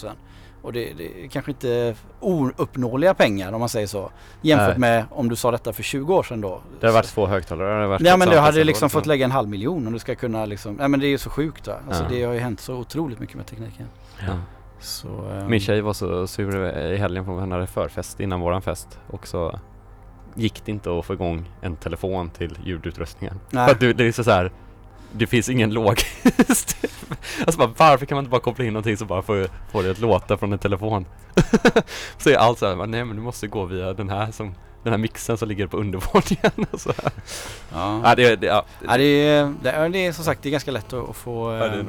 Och 0.63 0.73
det, 0.73 0.93
det 0.99 1.25
är 1.25 1.29
kanske 1.29 1.51
inte 1.51 1.95
ouppnåeliga 2.21 3.15
pengar 3.15 3.53
om 3.53 3.61
man 3.61 3.69
säger 3.69 3.87
så. 3.87 4.11
Jämfört 4.41 4.69
Nej. 4.69 4.79
med 4.79 5.05
om 5.11 5.29
du 5.29 5.37
sa 5.37 5.51
detta 5.51 5.73
för 5.73 5.83
20 5.83 6.15
år 6.15 6.23
sedan 6.23 6.41
då. 6.41 6.61
Det 6.81 6.87
har 6.87 6.95
varit 6.95 7.07
två 7.07 7.27
högtalare. 7.27 7.87
Varit 7.87 8.01
Ja 8.03 8.17
men 8.17 8.29
du 8.29 8.39
hade 8.39 8.65
liksom 8.65 8.91
fått 8.91 9.07
lägga 9.07 9.25
en 9.25 9.31
halv 9.31 9.49
miljon 9.49 9.87
om 9.87 9.93
du 9.93 9.99
ska 9.99 10.15
kunna 10.15 10.45
liksom, 10.47 10.75
nej 10.75 10.89
men 10.89 11.01
det 11.01 11.07
är 11.07 11.11
ju 11.11 11.19
så 11.19 11.31
sjukt 11.31 11.67
va. 11.67 11.75
Alltså 11.89 12.03
Ja. 12.03 12.09
det 12.11 12.23
har 12.25 12.33
ju 12.33 12.41
hänt 12.41 12.61
så 12.61 12.75
otroligt 12.75 13.19
mycket 13.19 13.37
med 13.37 13.47
tekniken. 13.47 13.87
Ja. 14.27 14.33
Så, 14.81 15.09
ehm, 15.09 15.51
Min 15.51 15.61
tjej 15.61 15.81
var 15.81 15.93
så 15.93 16.27
sur 16.27 16.77
i 16.93 16.97
helgen 16.97 17.25
för 17.25 17.33
hon 17.33 17.53
hade 17.53 17.67
förfest 17.67 18.21
innan 18.21 18.41
våran 18.41 18.63
fest 18.63 18.99
och 19.11 19.27
så 19.27 19.59
gick 20.35 20.63
det 20.65 20.73
inte 20.73 20.99
att 20.99 21.05
få 21.05 21.13
igång 21.13 21.51
en 21.61 21.77
telefon 21.77 22.31
till 22.31 22.59
ljudutrustningen. 22.65 23.41
Nej. 23.51 23.67
För 23.67 23.75
att 23.75 23.81
du, 23.81 23.93
det 23.93 24.05
är 24.05 24.13
så, 24.13 24.25
så 24.25 24.31
här. 24.31 24.53
Det 25.13 25.27
finns 25.27 25.49
ingen 25.49 25.71
låg 25.71 26.01
Alltså 27.47 27.59
bara, 27.59 27.71
varför 27.77 28.07
kan 28.07 28.17
man 28.17 28.25
inte 28.25 28.31
bara 28.31 28.41
koppla 28.41 28.65
in 28.65 28.73
någonting 28.73 28.97
så 28.97 29.05
bara 29.05 29.23
får, 29.23 29.49
får 29.73 29.83
det 29.83 29.91
att 29.91 29.99
låta 29.99 30.37
från 30.37 30.53
en 30.53 30.59
telefon? 30.59 31.07
så 32.19 32.31
är 32.31 32.37
allt 32.37 32.59
så 32.59 32.67
här, 32.67 32.77
bara, 32.77 32.87
nej 32.87 33.05
men 33.05 33.17
du 33.17 33.23
måste 33.23 33.47
gå 33.47 33.65
via 33.65 33.93
den 33.93 34.09
här 34.09 34.31
som 34.33 34.55
den 34.83 34.93
här 34.93 34.99
mixen 34.99 35.39
som 35.39 35.49
ligger 35.49 35.67
på 35.67 35.77
undervåningen 35.77 36.67
och 36.71 36.81
så 36.81 36.93
här. 37.03 37.13
Ja. 37.73 38.01
Ja, 38.05 38.15
det, 38.15 38.37
det, 38.37 38.47
ja. 38.47 38.65
Ja, 38.87 38.97
det, 38.97 39.05
är, 39.05 39.55
det, 39.63 39.71
är, 39.71 39.89
det 39.89 40.07
är 40.07 40.13
som 40.13 40.25
sagt 40.25 40.43
det 40.43 40.49
är 40.49 40.51
ganska 40.51 40.71
lätt 40.71 40.93
att, 40.93 41.11
att 41.11 41.17
få 41.17 41.53
Ja, 41.53 41.67
eh, 41.67 41.85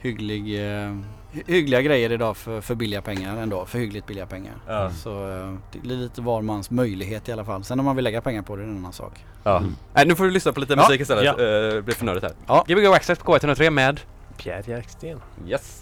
hygglig, 0.00 0.72
eh, 0.84 0.96
hyggliga 1.46 1.82
grejer 1.82 2.12
idag 2.12 2.36
för, 2.36 2.60
för 2.60 2.74
billiga 2.74 3.02
pengar 3.02 3.36
ändå. 3.36 3.66
För 3.66 3.78
hyggligt 3.78 4.06
billiga 4.06 4.26
pengar. 4.26 4.54
Ja. 4.66 4.90
Så 4.90 5.30
eh, 5.30 5.54
det 5.72 5.78
blir 5.78 5.96
lite 5.96 6.20
var 6.20 6.42
mans 6.42 6.70
möjlighet 6.70 7.28
i 7.28 7.32
alla 7.32 7.44
fall. 7.44 7.64
Sen 7.64 7.78
om 7.78 7.84
man 7.84 7.96
vill 7.96 8.04
lägga 8.04 8.20
pengar 8.20 8.42
på 8.42 8.56
det 8.56 8.62
är 8.62 8.66
en 8.66 8.76
annan 8.76 8.92
sak. 8.92 9.12
Ja. 9.44 9.56
Mm. 9.58 9.76
Nej, 9.94 10.06
nu 10.06 10.14
får 10.14 10.24
du 10.24 10.30
lyssna 10.30 10.52
på 10.52 10.60
lite 10.60 10.72
Ja. 10.72 10.76
musik 10.82 11.00
istället. 11.00 11.24
Ja. 11.24 11.32
Det 11.36 11.82
blir 11.84 11.94
för 11.94 12.04
nördigt 12.04 12.24
här. 12.26 12.32
Ja. 12.46 12.64
Gbg 12.68 12.86
Access 12.86 13.18
på 13.18 13.32
K103 13.38 13.70
med 13.70 14.00
Pierre 14.36 14.62
Jerksten. 14.66 15.20
Yes. 15.48 15.81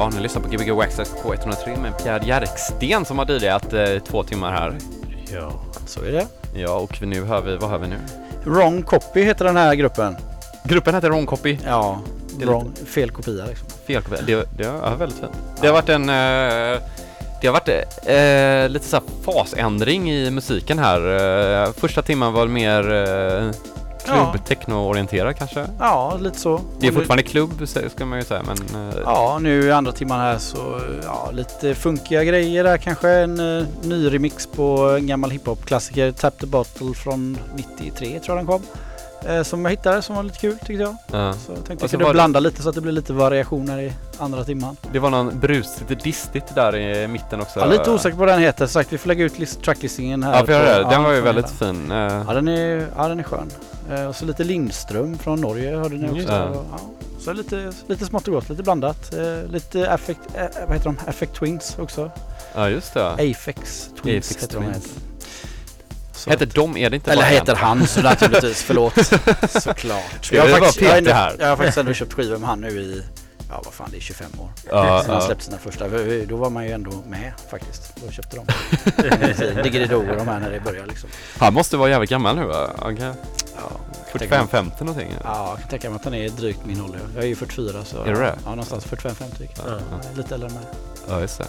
Ja, 0.00 0.10
ni 0.14 0.20
lyssnar 0.20 0.42
på 0.42 0.48
Gbg 0.48 0.70
Waxxax 0.70 1.14
K103 1.22 1.82
med 1.82 1.98
Pierre 1.98 2.26
Jerksten 2.26 3.04
som 3.04 3.18
har 3.18 3.30
DJat 3.30 3.72
eh, 3.72 3.98
två 3.98 4.22
timmar 4.22 4.52
här. 4.52 4.78
Ja. 5.32 5.52
Så 5.86 6.02
är 6.02 6.12
det. 6.12 6.26
Ja, 6.54 6.74
och 6.74 7.02
nu 7.02 7.24
hör 7.24 7.40
vi, 7.40 7.56
vad 7.56 7.70
hör 7.70 7.78
vi 7.78 7.88
nu? 7.88 7.96
Wrong 8.44 8.82
Copy 8.82 9.22
heter 9.22 9.44
den 9.44 9.56
här 9.56 9.74
gruppen. 9.74 10.16
Gruppen 10.64 10.94
heter 10.94 11.08
Ron 11.08 11.26
Copy. 11.26 11.58
Ja, 11.66 12.00
wrong, 12.38 12.72
fel 12.86 13.10
kopia 13.10 13.46
liksom. 13.46 13.68
Fel 13.86 14.02
kopia. 14.02 14.22
Det, 14.26 14.48
det 14.56 14.64
är 14.64 14.96
väldigt 14.96 15.18
fint. 15.18 15.32
Det 15.60 15.66
har 15.66 15.74
varit 15.74 15.88
en... 15.88 16.08
Eh, 16.08 16.82
det 17.40 17.46
har 17.46 17.52
varit 17.52 17.68
eh, 18.06 18.72
lite 18.72 18.86
så 18.86 18.96
här 18.96 19.04
fasändring 19.24 20.10
i 20.10 20.30
musiken 20.30 20.78
här. 20.78 21.00
Eh, 21.64 21.72
första 21.72 22.02
timmen 22.02 22.32
var 22.32 22.46
mer 22.46 22.92
eh, 22.92 23.50
Ja. 24.06 24.30
klubb, 24.32 24.44
techno-orienterad 24.46 25.32
kanske. 25.36 25.66
Ja, 25.78 26.16
lite 26.20 26.38
så. 26.38 26.60
Det 26.80 26.86
är 26.86 26.92
fortfarande 26.92 27.22
klubb 27.22 27.68
ska 27.90 28.04
man 28.06 28.18
ju 28.18 28.24
säga 28.24 28.42
men... 28.46 28.88
Eh, 28.88 28.94
Ja, 29.04 29.38
nu 29.42 29.62
i 29.66 29.72
andra 29.72 29.92
timman 29.92 30.20
här 30.20 30.38
så 30.38 30.80
ja, 31.04 31.30
lite 31.32 31.74
funkiga 31.74 32.24
grejer 32.24 32.64
där 32.64 32.76
kanske. 32.76 33.08
En 33.10 33.40
uh, 33.40 33.66
ny 33.82 34.12
remix 34.14 34.46
på 34.46 34.96
en 34.98 35.06
gammal 35.06 35.30
hiphop-klassiker, 35.30 36.12
Tap 36.12 36.38
the 36.38 36.46
Bottle 36.46 36.94
från 36.94 37.38
93 37.54 38.06
tror 38.20 38.38
jag 38.38 38.46
den 38.46 38.46
kom. 38.46 38.62
Eh, 39.26 39.42
som 39.42 39.64
jag 39.64 39.70
hittade 39.70 40.02
som 40.02 40.16
var 40.16 40.22
lite 40.22 40.38
kul 40.38 40.56
tyckte 40.58 40.72
jag. 40.82 40.96
ja. 41.12 41.32
Så 41.32 41.52
jag 41.52 41.64
tänkte 41.66 41.86
jag 41.92 41.98
var 42.00 42.06
det- 42.06 42.12
blanda 42.12 42.40
lite 42.40 42.62
så 42.62 42.68
att 42.68 42.74
det 42.74 42.80
blir 42.80 42.92
lite 42.92 43.12
variationer 43.12 43.78
i 43.80 43.92
andra 44.18 44.44
timman. 44.44 44.76
Det 44.92 44.98
var 44.98 45.10
någon 45.10 45.38
brusigt 45.38 46.04
distigt 46.04 46.54
där 46.54 46.76
i 46.76 47.08
mitten 47.08 47.40
också. 47.40 47.60
Jag 47.60 47.68
är 47.68 47.78
lite 47.78 47.90
osäker 47.90 48.16
på 48.16 48.20
vad 48.20 48.28
den 48.28 48.40
heter. 48.40 48.66
Så 48.66 48.72
sagt, 48.72 48.92
vi 48.92 48.98
får 48.98 49.08
lägga 49.08 49.24
ut 49.24 49.38
list- 49.38 49.62
tracklistingen 49.62 50.22
här. 50.22 50.32
Ja, 50.32 50.38
för 50.38 50.44
på- 50.46 50.52
det. 50.66 50.74
Den 50.82 50.92
ja, 50.92 51.02
var 51.02 51.12
ju 51.12 51.20
väldigt 51.20 51.46
hela. 51.60 51.72
fin. 51.72 51.90
Eh, 51.92 52.22
Ja 52.28 52.34
den, 52.34 52.48
är, 52.48 52.86
ja, 52.96 53.08
den 53.08 53.18
är 53.18 53.22
skön. 53.22 53.50
Eh, 53.90 54.04
och 54.06 54.16
så 54.16 54.24
lite 54.24 54.44
Lindström 54.44 55.18
från 55.18 55.40
Norge 55.40 55.76
hörde 55.76 55.94
ni 55.94 56.10
också. 56.22 56.32
ja, 56.32 56.64
så 57.20 57.32
lite, 57.32 57.72
lite 57.86 58.06
smått 58.06 58.28
och 58.28 58.34
gott, 58.34 58.48
lite 58.48 58.62
blandat. 58.62 59.14
Eh, 59.14 59.50
lite 59.50 59.90
affect, 59.90 60.20
eh, 60.34 60.42
vad 60.68 60.76
heter 60.76 60.84
de? 60.84 60.96
Affect 61.06 61.34
Twins 61.34 61.76
också. 61.78 62.10
Ja, 62.54 62.68
just 62.68 62.94
det. 62.94 63.06
Apex 63.12 63.88
Twins 64.02 64.30
Apex 64.30 64.42
heter 64.42 64.54
de. 64.60 64.64
Twins. 64.64 64.76
Heter. 64.76 65.00
Så 66.14 66.30
Heter 66.30 66.46
de, 66.54 66.76
är 66.76 66.90
det 66.90 66.96
inte 66.96 67.12
Eller 67.12 67.22
bara 67.22 67.28
heter 67.30 67.52
en? 67.52 67.58
han 67.58 67.86
så 67.86 68.00
naturligtvis, 68.02 68.62
förlåt. 68.62 68.92
Såklart. 69.62 70.24
Ska 70.24 70.36
jag, 70.36 70.42
har 70.42 70.48
ändå- 70.50 70.66
petiga 70.66 71.14
här? 71.14 71.36
jag 71.38 71.48
har 71.48 71.56
faktiskt 71.56 71.78
ändå 71.78 71.92
köpt 71.92 72.12
skivor 72.12 72.38
med 72.38 72.48
han 72.48 72.60
nu 72.60 72.68
i, 72.68 73.02
ja 73.50 73.62
vad 73.64 73.74
fan 73.74 73.88
det 73.90 73.96
är 73.96 74.00
25 74.00 74.26
år. 74.40 74.48
Ja, 74.70 75.00
Sen 75.02 75.10
han 75.10 75.20
ja. 75.20 75.26
släppte 75.26 75.44
sina 75.44 75.58
första, 75.58 75.88
då 76.28 76.36
var 76.36 76.50
man 76.50 76.64
ju 76.64 76.70
ändå 76.72 76.90
med 77.08 77.32
faktiskt. 77.50 77.82
Då 78.06 78.10
köpte 78.12 78.36
de. 78.36 79.62
Diggity 79.62 79.94
och 79.94 80.04
de 80.16 80.28
här 80.28 80.40
när 80.40 80.50
det 80.50 80.60
började 80.60 80.86
liksom. 80.86 81.08
Han 81.38 81.54
måste 81.54 81.76
vara 81.76 81.90
jävligt 81.90 82.10
gammal 82.10 82.36
nu 82.36 82.44
va? 82.44 82.70
Okay. 82.82 83.12
Ja, 83.60 83.70
45-50 84.12 84.84
någonting. 84.84 85.14
Ja, 85.24 85.48
jag 85.50 85.58
kan 85.58 85.68
tänka 85.68 85.90
mig 85.90 85.96
att 85.96 86.04
han 86.04 86.14
är 86.14 86.28
drygt 86.28 86.60
min 86.66 86.80
ålder. 86.80 87.00
Jag 87.14 87.24
är 87.24 87.28
ju 87.28 87.36
44 87.36 87.84
så... 87.84 88.02
Är 88.02 88.06
du 88.14 88.20
det? 88.20 88.34
Ja, 88.44 88.50
någonstans 88.50 88.86
45-50 88.86 89.14
Ja. 89.56 89.62
ja. 89.66 89.78
Lite 90.16 90.34
äldre 90.34 90.48
än 90.48 90.54
mig. 90.54 90.64
Ja, 91.08 91.20
just 91.20 91.38
det. 91.38 91.46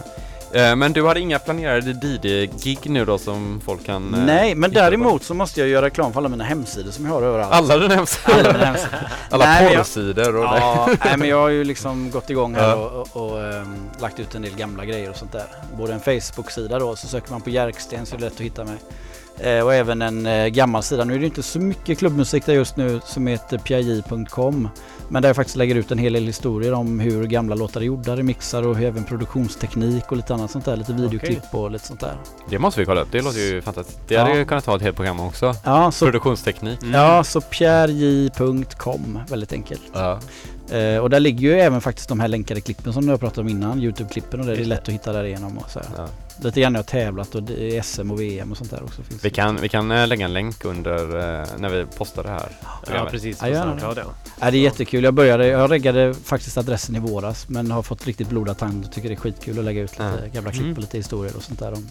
Eh, 0.53 0.75
Men 0.75 0.93
du 0.93 1.07
hade 1.07 1.19
inga 1.19 1.39
planerade 1.39 1.91
DJ-gig 1.91 2.79
nu 2.89 3.05
då 3.05 3.17
som 3.17 3.61
folk 3.65 3.85
kan... 3.85 4.13
eh, 4.13 4.19
Nej, 4.25 4.55
men 4.55 4.69
hitta 4.71 4.79
på? 4.83 4.85
däremot 4.89 5.23
så 5.23 5.33
måste 5.33 5.59
jag 5.59 5.69
göra 5.69 5.85
reklam 5.85 6.13
för 6.13 6.19
alla 6.19 6.29
mina 6.29 6.43
hemsidor 6.43 6.91
som 6.91 7.05
jag 7.05 7.11
har 7.13 7.21
överallt. 7.21 7.53
Alla 7.53 7.77
dina 7.77 7.95
hemsidor? 7.95 8.39
Alla 8.39 8.53
mina 8.53 8.65
hemsidor. 8.65 8.99
Alla 9.29 9.45
Nej, 9.45 9.75
porrsidor 9.77 10.35
och 10.35 10.43
det. 10.53 10.57
Ja, 10.59 10.89
nej, 11.05 11.17
men 11.17 11.29
jag 11.29 11.37
har 11.41 11.49
ju 11.49 11.63
liksom 11.63 12.11
gått 12.11 12.29
igång 12.29 12.55
här 12.55 12.75
och, 12.77 13.07
och, 13.15 13.31
och 13.31 13.41
ehm, 13.43 13.75
lagt 13.99 14.19
ut 14.19 14.35
en 14.35 14.41
del 14.41 14.55
gamla 14.55 14.85
grejer 14.85 15.09
och 15.09 15.15
sånt 15.17 15.31
där. 15.31 15.45
Både 15.77 15.93
en 15.93 15.99
Facebook-sida 15.99 16.79
då, 16.79 16.95
så 16.95 17.07
söker 17.07 17.31
man 17.31 17.41
på 17.41 17.49
Jerksten 17.49 18.05
så 18.05 18.15
är 18.15 18.19
det 18.19 18.25
lätt 18.25 18.33
att 18.33 18.39
hitta 18.41 18.63
mig. 18.63 18.75
Eh, 19.43 19.59
och 19.65 19.73
även 19.73 20.01
en 20.01 20.25
eh, 20.25 20.47
gammal 20.47 20.83
sida. 20.83 21.03
Nu 21.03 21.15
är 21.15 21.19
det 21.19 21.25
inte 21.25 21.43
så 21.43 21.59
mycket 21.59 21.99
klubbmusik 21.99 22.45
där 22.45 22.53
just 22.53 22.77
nu 22.77 23.01
som 23.05 23.27
heter 23.27 23.57
piaji.com. 23.57 24.69
Men 25.09 25.21
där 25.21 25.29
jag 25.29 25.35
faktiskt 25.35 25.55
lägger 25.57 25.75
ut 25.75 25.91
en 25.91 25.97
hel 25.97 26.13
del 26.13 26.25
historier 26.25 26.73
om 26.73 26.99
hur 26.99 27.23
gamla 27.27 27.55
låtar 27.55 27.81
är 27.81 27.85
gjorda, 27.85 28.15
remixar 28.17 28.67
och 28.67 28.79
även 28.79 29.03
produktionsteknik 29.03 30.11
och 30.11 30.17
lite 30.17 30.33
annat 30.33 30.51
sånt 30.51 30.65
där. 30.65 30.75
Lite 30.75 30.93
videoklipp 30.93 31.43
och 31.51 31.71
lite 31.71 31.85
sånt 31.87 31.99
där. 31.99 32.15
Det 32.49 32.59
måste 32.59 32.79
vi 32.79 32.85
kolla 32.85 33.01
upp, 33.01 33.07
det 33.11 33.21
låter 33.21 33.39
ju 33.39 33.61
fantastiskt. 33.61 33.99
Det 34.07 34.17
hade 34.17 34.29
Ja. 34.31 34.37
ju 34.37 34.45
kunnat 34.45 34.65
ta 34.65 34.75
ett 34.75 34.81
helt 34.81 34.95
program 34.95 35.19
också. 35.19 35.55
Ja, 35.63 35.91
så, 35.91 36.05
Produktionsteknik. 36.05 36.81
Mm. 36.81 36.93
ja, 36.93 37.23
så 37.23 37.41
pierrj.com, 37.41 39.19
väldigt 39.29 39.53
enkelt. 39.53 39.81
Ja. 39.93 40.19
Eh, 40.77 40.97
och 40.97 41.09
där 41.09 41.19
ligger 41.19 41.41
ju 41.49 41.59
även 41.59 41.81
faktiskt 41.81 42.09
de 42.09 42.19
här 42.19 42.27
länkade 42.27 42.61
klippen 42.61 42.93
som 42.93 43.05
du 43.05 43.11
har 43.11 43.17
pratat 43.17 43.37
om 43.37 43.49
innan, 43.49 43.79
Youtube-klippen 43.81 44.39
och 44.39 44.45
det. 44.45 44.55
Det 44.55 44.61
är 44.61 44.65
lätt 44.65 44.81
att 44.81 44.89
hitta 44.93 45.13
där 45.13 45.23
igenom 45.23 45.57
och 45.57 45.69
så. 45.71 45.79
Ja. 45.97 46.07
Lite 46.43 46.61
grann 46.61 46.73
jag 46.73 46.79
har 46.79 46.83
tävlat 46.83 47.35
och 47.35 47.43
det 47.43 47.85
SM 47.85 48.11
och 48.11 48.21
VM 48.21 48.51
och 48.51 48.57
sånt 48.57 48.69
där 48.71 48.83
också. 48.83 49.03
Finns 49.03 49.25
Vi 49.25 49.29
det. 49.29 49.35
kan, 49.35 49.57
vi 49.61 49.69
kan 49.69 49.91
eh, 49.91 50.07
lägga 50.07 50.25
en 50.25 50.33
länk 50.33 50.65
under 50.65 51.05
eh, 51.41 51.45
när 51.57 51.69
vi 51.69 51.85
postar 51.97 52.23
det 52.23 52.29
här. 52.29 52.49
Ja, 52.93 53.07
precis. 53.11 53.37
Ja, 53.41 53.47
gärna 53.47 53.63
Soundcloud, 53.79 53.97
ja. 53.97 54.13
Ja, 54.39 54.51
det 54.51 54.57
är 54.57 54.61
jättekul. 54.61 55.03
Jag 55.03 55.13
började, 55.13 55.47
jag 55.47 55.71
reggade 55.71 56.13
faktiskt 56.13 56.57
adressen 56.57 56.95
i 56.95 56.99
våras 56.99 57.49
men 57.49 57.71
har 57.71 57.81
fått 57.83 58.07
riktigt 58.07 58.29
blodad 58.29 58.57
tand 58.57 58.85
och 58.85 58.91
tycker 58.91 59.09
det 59.09 59.15
är 59.15 59.19
skitkul 59.19 59.59
att 59.59 59.65
lägga 59.65 59.81
ut 59.81 59.91
lite 59.91 60.03
Ja. 60.23 60.27
gamla 60.33 60.51
klipp 60.51 60.61
Mm. 60.63 60.73
och 60.75 60.79
lite 60.81 60.97
historier 60.97 61.35
och 61.35 61.43
sånt 61.43 61.59
där 61.59 61.73
om, 61.73 61.87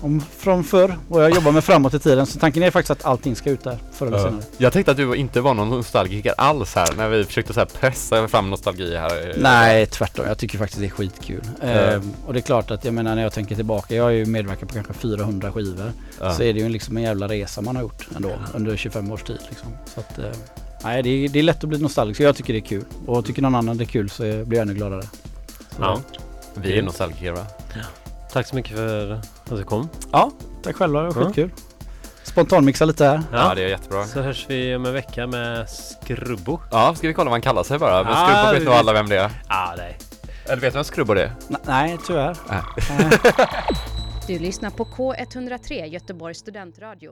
om, 0.00 0.20
från 0.38 0.64
förr. 0.64 0.98
Och 1.08 1.22
jag 1.22 1.30
jobbar 1.34 1.52
med 1.52 1.64
framåt 1.64 1.94
i 1.94 1.98
tiden 1.98 2.26
så 2.26 2.38
tanken 2.38 2.62
är 2.62 2.70
faktiskt 2.70 2.90
att 2.90 3.04
allting 3.04 3.36
ska 3.36 3.50
ut 3.50 3.64
där 3.64 3.78
förr 3.92 4.06
eller 4.06 4.16
Ja. 4.18 4.24
senare. 4.24 4.42
Jag 4.58 4.72
tänkte 4.72 4.90
att 4.90 4.96
du 4.96 5.14
inte 5.14 5.40
var 5.40 5.54
någon 5.54 5.68
nostalgiker 5.70 6.34
alls 6.38 6.74
här 6.74 6.88
när 6.96 7.08
vi 7.08 7.24
försökte 7.24 7.52
så 7.54 7.60
här 7.60 7.66
pressa 7.66 8.28
fram 8.28 8.50
nostalgi 8.50 8.96
här. 8.96 9.34
Nej, 9.38 9.86
tvärtom. 9.86 10.26
Jag 10.28 10.38
tycker 10.38 10.58
faktiskt 10.58 10.80
det 10.80 10.86
är 10.86 10.90
skitkul. 10.90 11.40
Ja. 11.60 11.66
Ehm, 11.66 12.12
och 12.26 12.32
det 12.32 12.38
är 12.38 12.42
klart 12.42 12.70
att 12.70 12.84
jag 12.84 12.94
menar 12.94 13.14
när 13.14 13.22
jag 13.22 13.32
tänker 13.32 13.54
tillbaka, 13.54 13.94
jag 13.94 14.02
har 14.04 14.10
ju 14.10 14.26
medverkat 14.26 14.68
på 14.68 14.74
kanske 14.74 14.92
400 14.92 15.52
skivor. 15.52 15.92
Ja. 16.20 16.34
Så 16.34 16.42
är 16.42 16.52
det 16.52 16.60
ju 16.60 16.68
liksom 16.68 16.96
en 16.96 17.02
jävla 17.02 17.28
resa 17.28 17.60
man 17.60 17.76
har 17.76 17.82
gjort 17.82 18.08
ändå 18.16 18.32
under 18.54 18.76
25 18.76 19.10
års 19.12 19.22
tid. 19.22 19.38
Liksom. 19.48 19.68
Så 19.94 20.00
att, 20.00 20.18
eh, 20.18 20.24
nej, 20.84 21.02
det 21.02 21.08
är, 21.10 21.28
det 21.28 21.38
är 21.38 21.42
lätt 21.42 21.62
att 21.64 21.68
bli 21.68 21.78
nostalgisk. 21.78 22.20
Jag 22.20 22.36
tycker 22.36 22.52
det 22.52 22.58
är 22.58 22.60
kul. 22.60 22.84
Och 23.06 23.24
tycker 23.26 23.42
någon 23.42 23.54
annan 23.54 23.76
det 23.76 23.84
är 23.84 23.86
kul 23.86 24.10
så 24.10 24.22
blir 24.22 24.54
jag 24.58 24.62
ännu 24.62 24.74
gladare. 24.74 25.02
Så, 25.02 25.76
Ja. 25.80 26.00
Vi 26.54 26.78
är 26.78 26.82
nostalgiker 26.82 27.32
va? 27.32 27.46
Tack 28.32 28.46
så 28.46 28.54
mycket 28.56 28.76
för 28.76 29.12
att 29.12 29.26
du 29.48 29.64
kom. 29.64 29.88
ja, 30.12 30.30
tack 30.62 30.76
själva. 30.76 31.02
Det 31.02 31.08
var 31.10 31.22
Ja. 31.22 31.26
skitkul. 31.26 31.50
Spontanmixa 32.24 32.84
lite 32.84 33.04
här. 33.04 33.22
Ja, 33.32 33.54
det 33.54 33.62
är 33.64 33.68
jättebra. 33.68 34.04
Så 34.04 34.20
hörs 34.20 34.46
vi 34.48 34.74
om 34.76 34.86
en 34.86 34.92
vecka 34.92 35.26
med 35.26 35.68
Skrubbo. 35.70 36.58
Ja, 36.70 36.94
ska 36.94 37.08
vi 37.08 37.14
kolla 37.14 37.24
vad 37.24 37.32
han 37.34 37.40
kallar 37.42 37.62
sig 37.62 37.78
bara? 37.78 38.02
Men 38.04 38.12
Ja, 38.12 38.26
Skrubbo 38.28 38.52
vet 38.58 38.64
nog 38.64 38.74
alla 38.74 38.92
vem 38.92 39.08
det 39.08 39.16
är. 39.18 39.30
Ah, 39.48 39.74
nej. 39.76 39.98
Eller 40.44 40.60
vet 40.60 40.72
du 40.72 40.76
vem 40.76 40.84
Skrubbo 40.84 41.12
är? 41.12 41.32
N- 41.50 41.56
nej, 41.66 41.98
tyvärr. 42.06 42.36
Nej. 42.48 42.62
Du 44.26 44.38
lyssnar 44.38 44.70
på 44.70 44.84
K103 44.84 45.84
Göteborgs 45.86 46.38
studentradio. 46.38 47.10